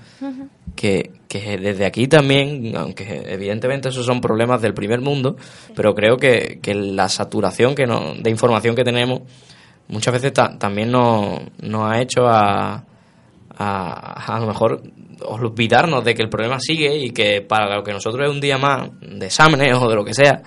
que, 0.76 1.12
que 1.28 1.58
desde 1.58 1.86
aquí 1.86 2.08
también, 2.08 2.76
aunque 2.76 3.24
evidentemente 3.28 3.90
esos 3.90 4.06
son 4.06 4.22
problemas 4.22 4.62
del 4.62 4.74
primer 4.74 5.02
mundo, 5.02 5.36
pero 5.76 5.94
creo 5.94 6.18
que, 6.18 6.60
que 6.62 6.74
la 6.74 7.10
saturación 7.10 7.76
que 7.76 7.86
no, 7.86 8.16
de 8.16 8.30
información 8.30 8.76
que 8.76 8.84
tenemos 8.84 9.22
muchas 9.90 10.14
veces 10.14 10.34
también 10.34 10.92
nos, 10.92 11.42
nos 11.62 11.92
ha 11.92 12.02
hecho 12.02 12.26
a, 12.26 12.84
a, 13.58 14.36
a 14.36 14.40
lo 14.40 14.48
mejor 14.48 14.82
olvidarnos 15.26 16.04
de 16.04 16.14
que 16.14 16.22
el 16.22 16.30
problema 16.30 16.60
sigue 16.60 16.96
y 16.98 17.10
que 17.12 17.42
para 17.42 17.76
lo 17.76 17.84
que 17.84 17.92
nosotros 17.92 18.28
es 18.28 18.34
un 18.34 18.42
día 18.42 18.58
más 18.58 18.90
de 19.02 19.26
exámenes 19.26 19.74
o 19.76 19.90
de 19.90 19.96
lo 19.96 20.06
que 20.06 20.14
sea, 20.14 20.42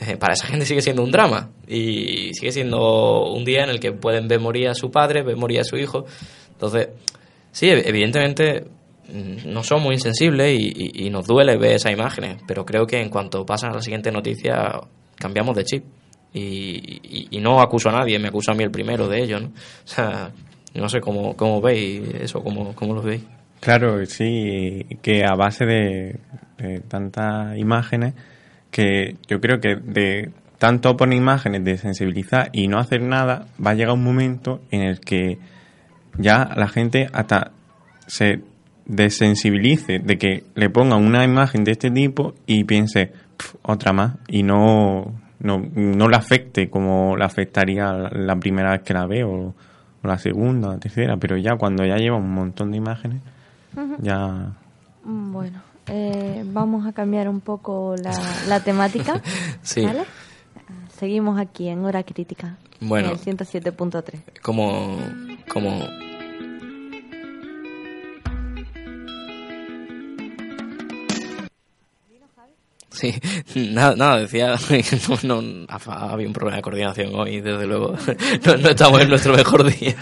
eh, 0.00 0.16
para 0.16 0.32
esa 0.32 0.46
gente 0.46 0.64
sigue 0.64 0.80
siendo 0.80 1.02
un 1.02 1.10
drama 1.10 1.50
y 1.68 2.32
sigue 2.32 2.52
siendo 2.52 3.32
un 3.32 3.44
día 3.44 3.64
en 3.64 3.70
el 3.70 3.80
que 3.80 3.92
pueden 3.92 4.28
ver 4.28 4.40
morir 4.40 4.68
a 4.68 4.74
su 4.74 4.90
padre, 4.90 5.22
ver 5.22 5.36
morir 5.36 5.60
a 5.60 5.64
su 5.64 5.76
hijo. 5.76 6.06
Entonces, 6.52 6.88
sí, 7.52 7.68
evidentemente 7.68 8.64
mm, 9.12 9.52
no 9.52 9.62
somos 9.62 9.92
insensibles 9.92 10.58
y, 10.58 11.10
nos 11.10 11.26
duele 11.26 11.56
ver 11.56 11.72
esas 11.72 11.92
imágenes, 11.92 12.38
pero 12.46 12.64
creo 12.64 12.86
que 12.86 13.00
en 13.00 13.10
cuanto 13.10 13.44
pasan 13.44 13.72
a 13.72 13.74
la 13.74 13.82
siguiente 13.82 14.10
noticia 14.10 14.80
cambiamos 15.16 15.54
de 15.56 15.64
chip. 15.64 15.84
Y, 16.32 17.38
no 17.40 17.60
acuso 17.60 17.88
a 17.88 17.92
nadie, 17.92 18.18
me 18.18 18.28
acuso 18.28 18.52
a 18.52 18.54
mí 18.54 18.62
el 18.62 18.70
primero 18.70 19.08
de 19.08 19.22
ellos, 19.22 19.42
¿no? 19.42 19.52
No 20.74 20.88
sé 20.88 21.00
cómo, 21.00 21.36
cómo 21.36 21.60
veis 21.60 22.02
eso, 22.14 22.42
cómo, 22.42 22.74
cómo 22.74 22.94
lo 22.94 23.02
veis. 23.02 23.22
Claro, 23.60 24.04
sí, 24.06 24.86
que 25.02 25.24
a 25.24 25.34
base 25.34 25.66
de, 25.66 26.18
tantas 26.88 27.56
imágenes, 27.58 28.14
que 28.70 29.16
yo 29.28 29.40
creo 29.40 29.60
que 29.60 29.76
de 29.76 30.30
tanto 30.58 30.96
poner 30.96 31.18
imágenes, 31.18 31.64
de 31.64 31.76
sensibilizar 31.76 32.48
y 32.52 32.68
no 32.68 32.78
hacer 32.78 33.02
nada, 33.02 33.46
va 33.64 33.70
a 33.70 33.74
llegar 33.74 33.94
un 33.94 34.04
momento 34.04 34.60
en 34.70 34.82
el 34.82 35.00
que 35.00 35.38
ya 36.18 36.50
la 36.56 36.68
gente 36.68 37.08
hasta 37.12 37.52
se 38.06 38.40
desensibilice 38.86 40.00
de 40.00 40.18
que 40.18 40.44
le 40.54 40.70
pongan 40.70 41.04
una 41.04 41.24
imagen 41.24 41.62
de 41.64 41.72
este 41.72 41.90
tipo 41.90 42.34
y 42.46 42.64
piense 42.64 43.12
"Pf, 43.36 43.56
otra 43.62 43.92
más 43.92 44.16
y 44.26 44.42
no, 44.42 45.20
no, 45.38 45.58
no 45.74 46.08
le 46.08 46.16
afecte 46.16 46.68
como 46.68 47.16
le 47.16 47.24
afectaría 47.24 47.92
la, 47.92 48.10
la 48.10 48.36
primera 48.36 48.72
vez 48.72 48.82
que 48.82 48.94
la 48.94 49.06
ve 49.06 49.22
o, 49.22 49.30
o 49.32 49.54
la 50.02 50.18
segunda 50.18 50.68
la 50.68 50.78
tercera, 50.78 51.16
pero 51.16 51.36
ya 51.36 51.56
cuando 51.56 51.84
ya 51.84 51.96
lleva 51.96 52.16
un 52.16 52.32
montón 52.32 52.70
de 52.70 52.76
imágenes, 52.76 53.20
ya... 54.00 54.52
Bueno, 55.04 55.60
eh, 55.86 56.42
vamos 56.46 56.86
a 56.86 56.92
cambiar 56.92 57.28
un 57.28 57.40
poco 57.40 57.94
la, 58.02 58.12
la 58.48 58.60
temática. 58.60 59.20
Sí. 59.62 59.84
¿vale? 59.84 60.04
Seguimos 60.96 61.38
aquí 61.38 61.68
en 61.68 61.84
Hora 61.84 62.02
Crítica. 62.02 62.56
Bueno. 62.80 63.08
En 63.08 63.14
el 63.14 63.20
107.3. 63.38 64.40
como 64.42 64.96
como 65.52 65.80
Sí, 72.92 73.14
nada, 73.54 73.94
nada 73.94 74.18
decía 74.20 74.56
no, 75.24 75.40
no, 75.40 75.66
ha- 75.68 76.12
había 76.12 76.26
un 76.26 76.32
problema 76.32 76.56
de 76.56 76.62
coordinación 76.62 77.14
hoy, 77.14 77.40
desde 77.40 77.66
luego. 77.66 77.94
No, 78.44 78.68
estamos 78.68 79.00
en 79.00 79.08
nuestro 79.08 79.34
mejor 79.34 79.64
día. 79.64 79.94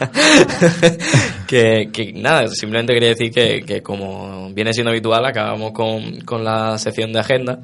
que, 1.46 2.12
nada, 2.14 2.48
simplemente 2.48 2.94
quería 2.94 3.10
decir 3.10 3.30
que, 3.32 3.62
que 3.66 3.82
como 3.82 4.50
viene 4.52 4.72
siendo 4.72 4.90
habitual, 4.90 5.24
acabamos 5.26 5.72
con, 5.72 6.20
con 6.22 6.44
la 6.44 6.78
sección 6.78 7.12
de 7.12 7.20
agenda. 7.20 7.60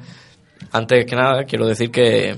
Antes 0.71 1.05
que 1.05 1.15
nada, 1.15 1.43
quiero 1.45 1.65
decir 1.67 1.91
que, 1.91 2.35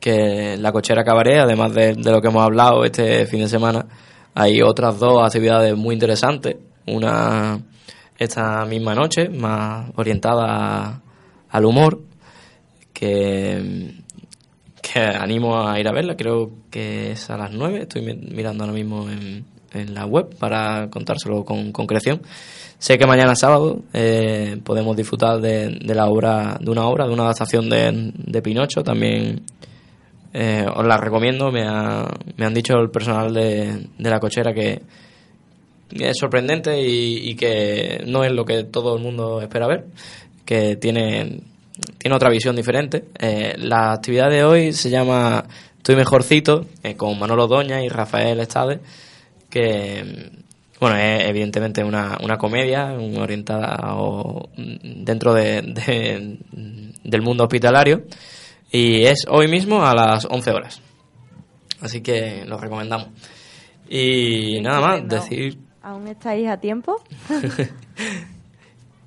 que 0.00 0.56
la 0.58 0.72
cochera 0.72 1.04
cabaret, 1.04 1.38
además 1.40 1.74
de, 1.74 1.94
de 1.94 2.10
lo 2.10 2.20
que 2.20 2.28
hemos 2.28 2.44
hablado 2.44 2.84
este 2.84 3.26
fin 3.26 3.40
de 3.40 3.48
semana, 3.48 3.86
hay 4.34 4.62
otras 4.62 4.98
dos 4.98 5.24
actividades 5.24 5.76
muy 5.76 5.94
interesantes. 5.94 6.56
Una 6.86 7.58
esta 8.18 8.64
misma 8.64 8.94
noche, 8.94 9.28
más 9.28 9.90
orientada 9.96 11.02
al 11.50 11.64
humor, 11.64 12.00
que, 12.98 13.94
animo 15.18 15.66
a 15.68 15.78
ir 15.80 15.88
a 15.88 15.92
verla. 15.92 16.16
Creo 16.16 16.50
que 16.70 17.12
es 17.12 17.30
a 17.30 17.36
las 17.36 17.52
9. 17.52 17.82
Estoy 17.82 18.02
mi- 18.02 18.14
mirando 18.14 18.64
ahora 18.64 18.74
mismo 18.74 19.08
en, 19.10 19.44
en 19.72 19.94
la 19.94 20.06
web 20.06 20.34
para 20.38 20.88
contárselo 20.90 21.44
con 21.44 21.72
concreción. 21.72 22.22
Sé 22.78 22.98
que 22.98 23.06
mañana 23.06 23.34
sábado 23.34 23.80
eh, 23.92 24.58
podemos 24.64 24.96
disfrutar 24.96 25.40
de, 25.40 25.78
la 25.94 26.06
obra, 26.06 26.58
de 26.60 26.70
una 26.70 26.86
obra, 26.86 27.06
de 27.06 27.12
una 27.12 27.24
adaptación 27.24 27.68
de, 27.68 28.12
de 28.16 28.42
Pinocho. 28.42 28.82
También 28.82 29.42
eh, 30.34 30.66
os 30.74 30.86
la 30.86 30.96
recomiendo. 30.98 31.50
Me, 31.50 31.64
ha- 31.66 32.08
me 32.36 32.46
han 32.46 32.54
dicho 32.54 32.74
el 32.78 32.90
personal 32.90 33.32
de, 33.34 33.86
de 33.98 34.10
la 34.10 34.20
cochera 34.20 34.52
que 34.54 34.82
es 35.90 36.16
sorprendente 36.18 36.80
y, 36.82 37.30
y 37.30 37.34
que 37.36 38.02
no 38.06 38.24
es 38.24 38.32
lo 38.32 38.44
que 38.44 38.64
todo 38.64 38.96
el 38.96 39.02
mundo 39.02 39.40
espera 39.40 39.66
ver. 39.66 39.86
Que 40.44 40.76
tiene, 40.76 41.40
tiene 41.98 42.14
otra 42.16 42.30
visión 42.30 42.56
diferente. 42.56 43.04
Eh, 43.18 43.54
la 43.58 43.92
actividad 43.92 44.30
de 44.30 44.44
hoy 44.44 44.72
se 44.72 44.90
llama 44.90 45.44
Estoy 45.76 45.96
Mejorcito, 45.96 46.66
eh, 46.82 46.96
con 46.96 47.18
Manolo 47.18 47.46
Doña 47.46 47.82
y 47.82 47.88
Rafael 47.88 48.40
Estade, 48.40 48.80
que 49.50 50.30
bueno, 50.80 50.96
es 50.96 51.24
evidentemente 51.28 51.82
una, 51.82 52.18
una 52.22 52.36
comedia 52.36 52.86
un- 52.92 53.16
orientada 53.18 53.94
o, 53.96 54.48
dentro 54.56 55.32
de, 55.32 55.62
de- 55.62 56.38
del 57.02 57.22
mundo 57.22 57.44
hospitalario 57.44 58.02
y 58.70 59.04
es 59.04 59.24
hoy 59.28 59.48
mismo 59.48 59.86
a 59.86 59.94
las 59.94 60.26
11 60.26 60.50
horas. 60.50 60.82
Así 61.80 62.00
que 62.02 62.44
lo 62.46 62.58
recomendamos. 62.58 63.08
Y 63.88 64.60
nada 64.60 64.80
más, 64.80 65.08
decir 65.08 65.58
¿Aún 65.82 66.08
estáis 66.08 66.48
a 66.48 66.56
tiempo? 66.58 66.96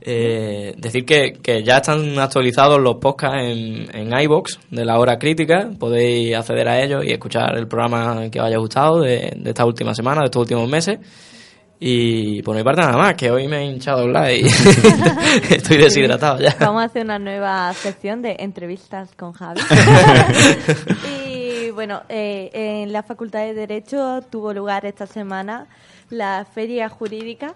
Eh, 0.02 0.76
decir 0.78 1.06
que, 1.06 1.34
que 1.34 1.62
ya 1.62 1.78
están 1.78 2.18
actualizados 2.20 2.80
los 2.80 2.95
podcasts 2.95 3.38
en, 3.41 3.93
en 3.93 4.18
iBox 4.22 4.60
de 4.72 4.86
la 4.86 4.97
hora 4.97 5.20
crítica. 5.20 5.70
Podéis 5.78 6.36
acceder 6.36 6.68
a 6.70 6.82
ellos 6.82 7.04
y 7.06 7.12
escuchar 7.12 7.58
el 7.58 7.68
programa 7.68 8.30
que 8.30 8.39
os 8.39 8.45
haya 8.45 8.58
gustado 8.58 9.02
de, 9.02 9.34
de 9.36 9.50
esta 9.50 9.66
última 9.66 9.93
semana, 9.93 10.22
de 10.22 10.26
estos 10.26 10.41
últimos 10.41 10.70
meses. 10.70 11.00
Y 11.82 12.41
por 12.41 12.58
mi 12.58 12.64
parte 12.64 12.82
nada 12.82 12.97
más, 12.97 13.16
que 13.16 13.32
hoy 13.32 13.47
me 13.47 13.60
he 13.60 13.66
hinchado 13.66 14.06
like 14.06 14.45
y 14.45 14.47
estoy 15.54 15.78
deshidratado 15.78 16.39
ya. 16.39 16.56
Vamos 16.60 16.82
a 16.82 16.86
hacer 16.86 17.06
una 17.06 17.20
nueva 17.20 17.74
sección 17.74 18.22
de 18.22 18.36
entrevistas 18.39 19.16
con 19.16 19.32
Javi. 19.32 19.62
y 21.26 21.72
bueno, 21.72 22.02
eh, 22.10 22.50
en 22.54 22.91
la 22.91 23.02
Facultad 23.02 23.39
de 23.39 23.54
Derecho 23.54 24.22
tuvo 24.30 24.54
lugar 24.54 24.86
esta 24.86 25.08
semana 25.08 25.68
la 26.10 26.45
feria 26.54 26.89
jurídica 26.89 27.54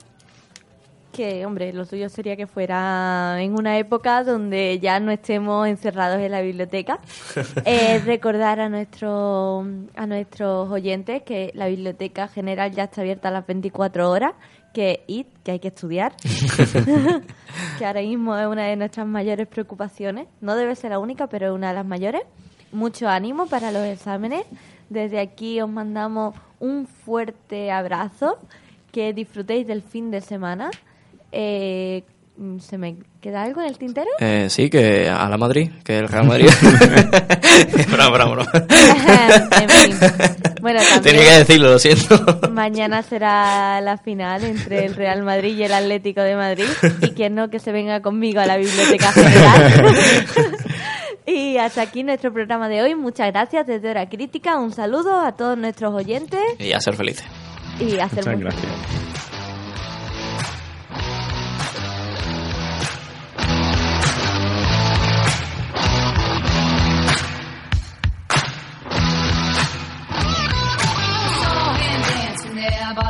que, 1.14 1.45
hombre, 1.45 1.72
lo 1.72 1.86
suyo 1.86 2.09
sería 2.09 2.36
que 2.36 2.47
fuera 2.47 3.38
en 3.39 3.53
una 3.53 3.78
época 3.78 4.24
donde 4.24 4.80
ya 4.80 4.99
no 4.99 5.11
estemos 5.11 5.68
encerrados 5.68 6.20
en 6.20 6.32
la 6.32 6.41
biblioteca. 6.41 6.99
Eh, 7.66 8.01
recordar 8.03 8.59
a, 8.59 8.68
nuestro, 8.68 9.66
a 9.95 10.05
nuestros 10.07 10.70
oyentes 10.70 11.22
que 11.24 11.51
la 11.53 11.68
biblioteca 11.68 12.28
general 12.28 12.72
ya 12.72 12.86
está 12.86 13.01
abierta 13.01 13.30
a 13.30 13.32
las 13.32 13.45
24 13.45 14.09
horas, 14.09 14.34
que 14.74 15.03
id, 15.07 15.28
que 15.43 15.51
hay 15.51 15.59
que 15.59 15.70
estudiar, 15.70 16.16
que 17.78 17.86
ahora 17.86 18.01
mismo 18.01 18.36
es 18.36 18.47
una 18.47 18.66
de 18.66 18.76
nuestras 18.76 19.05
mayores 19.05 19.47
preocupaciones. 19.47 20.28
No 20.41 20.55
debe 20.55 20.76
ser 20.76 20.91
la 20.91 20.99
única, 20.99 21.28
pero 21.28 21.47
es 21.47 21.53
una 21.53 21.70
de 21.70 21.76
las 21.76 21.86
mayores. 21.86 22.24
Mucho 22.72 23.07
ánimo 23.07 23.45
para 23.45 23.72
los 23.72 23.84
exámenes. 23.86 24.45
Desde 24.89 25.20
aquí 25.20 25.61
os 25.61 25.70
mandamos 25.70 26.36
un 26.59 26.88
fuerte 26.88 27.72
abrazo. 27.72 28.39
Que 28.91 29.14
disfrutéis 29.14 29.66
del 29.68 29.82
fin 29.82 30.11
de 30.11 30.22
semana. 30.22 30.70
Eh, 31.34 32.04
¿Se 32.60 32.78
me 32.80 32.96
queda 33.22 33.44
algo 33.44 33.62
en 33.62 33.68
el 33.68 33.78
tintero? 33.78 34.08
Eh, 34.20 34.48
sí, 34.50 34.70
que 34.70 35.08
a 35.08 35.30
la 35.30 35.38
Madrid, 35.38 35.70
que 35.84 36.00
el 36.00 36.08
Real 36.08 36.26
Madrid. 36.26 36.48
bravo, 37.92 38.14
bravo, 38.14 38.32
bravo. 38.34 38.50
en 38.54 39.70
fin. 39.70 39.98
Bueno, 40.62 40.80
también 40.80 41.04
Tenía 41.16 41.24
que 41.32 41.38
decirlo, 41.40 41.70
lo 41.72 41.80
siento. 41.80 42.50
mañana 42.52 43.04
será 43.04 43.80
la 43.82 43.98
final 43.98 44.44
entre 44.44 44.86
el 44.86 44.96
Real 44.96 45.22
Madrid 45.24 45.56
y 45.56 45.64
el 45.64 45.74
Atlético 45.74 46.22
de 46.22 46.36
Madrid. 46.36 46.66
Y 47.02 47.10
quien 47.12 47.36
no, 47.36 47.50
que 47.50 47.60
se 47.60 47.72
venga 47.72 48.02
conmigo 48.02 48.40
a 48.40 48.46
la 48.48 48.58
Biblioteca 48.58 49.12
General. 49.12 49.96
y 51.28 51.58
hasta 51.58 51.84
aquí 51.84 52.02
nuestro 52.04 52.34
programa 52.34 52.68
de 52.68 52.82
hoy. 52.82 52.96
Muchas 52.96 53.32
gracias 53.32 53.68
desde 53.68 53.90
Hora 53.92 54.10
Crítica. 54.10 54.58
Un 54.58 54.72
saludo 54.72 55.20
a 55.20 55.34
todos 55.34 55.58
nuestros 55.58 55.94
oyentes 55.94 56.42
Y 56.60 56.72
a 56.74 56.80
ser 56.80 56.96
felices. 56.96 57.26
y 57.80 58.00
a 58.00 58.10
ser 58.10 58.26
Muchas 58.26 58.40
gracias. 58.40 58.72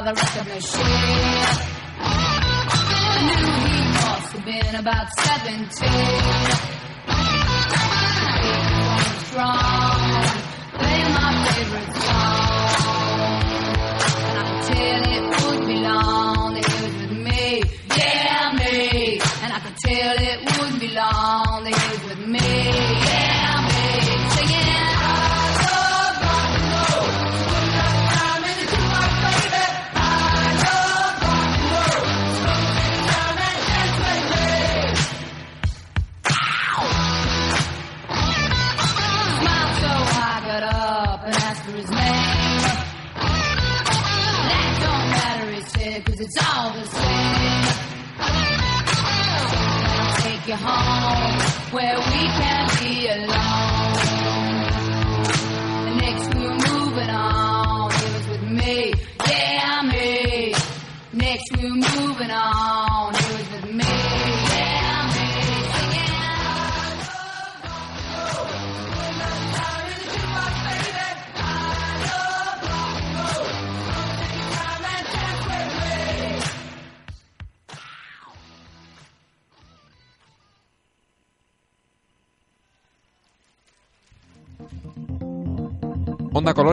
the 0.03 0.13
rest 0.13 0.35
of 0.37 0.47
us 0.51 0.75
shared. 0.75 1.57
I 1.99 3.21
knew 3.23 3.47
he 3.63 3.79
must 3.93 4.29
have 4.33 4.45
been 4.45 4.75
about 4.75 5.07
17. 5.17 5.69
Strong, 9.27 10.23
play 10.77 11.01
my 11.17 11.31
favorite 11.47 11.93
song, 12.03 12.83
and 14.27 14.37
I 14.39 14.47
tell 14.67 15.03
it 15.15 15.23
would 15.45 15.63
be 15.67 15.75
long. 15.75 16.12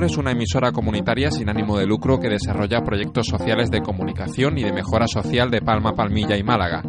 Es 0.00 0.16
una 0.16 0.32
emisora 0.32 0.72
comunitaria 0.72 1.30
sin 1.30 1.50
ánimo 1.50 1.76
de 1.76 1.86
lucro 1.86 2.18
que 2.18 2.30
desarrolla 2.30 2.80
proyectos 2.80 3.26
sociales 3.26 3.70
de 3.70 3.82
comunicación 3.82 4.56
y 4.56 4.64
de 4.64 4.72
mejora 4.72 5.06
social 5.06 5.50
de 5.50 5.60
Palma, 5.60 5.92
Palmilla 5.92 6.38
y 6.38 6.42
Málaga. 6.42 6.82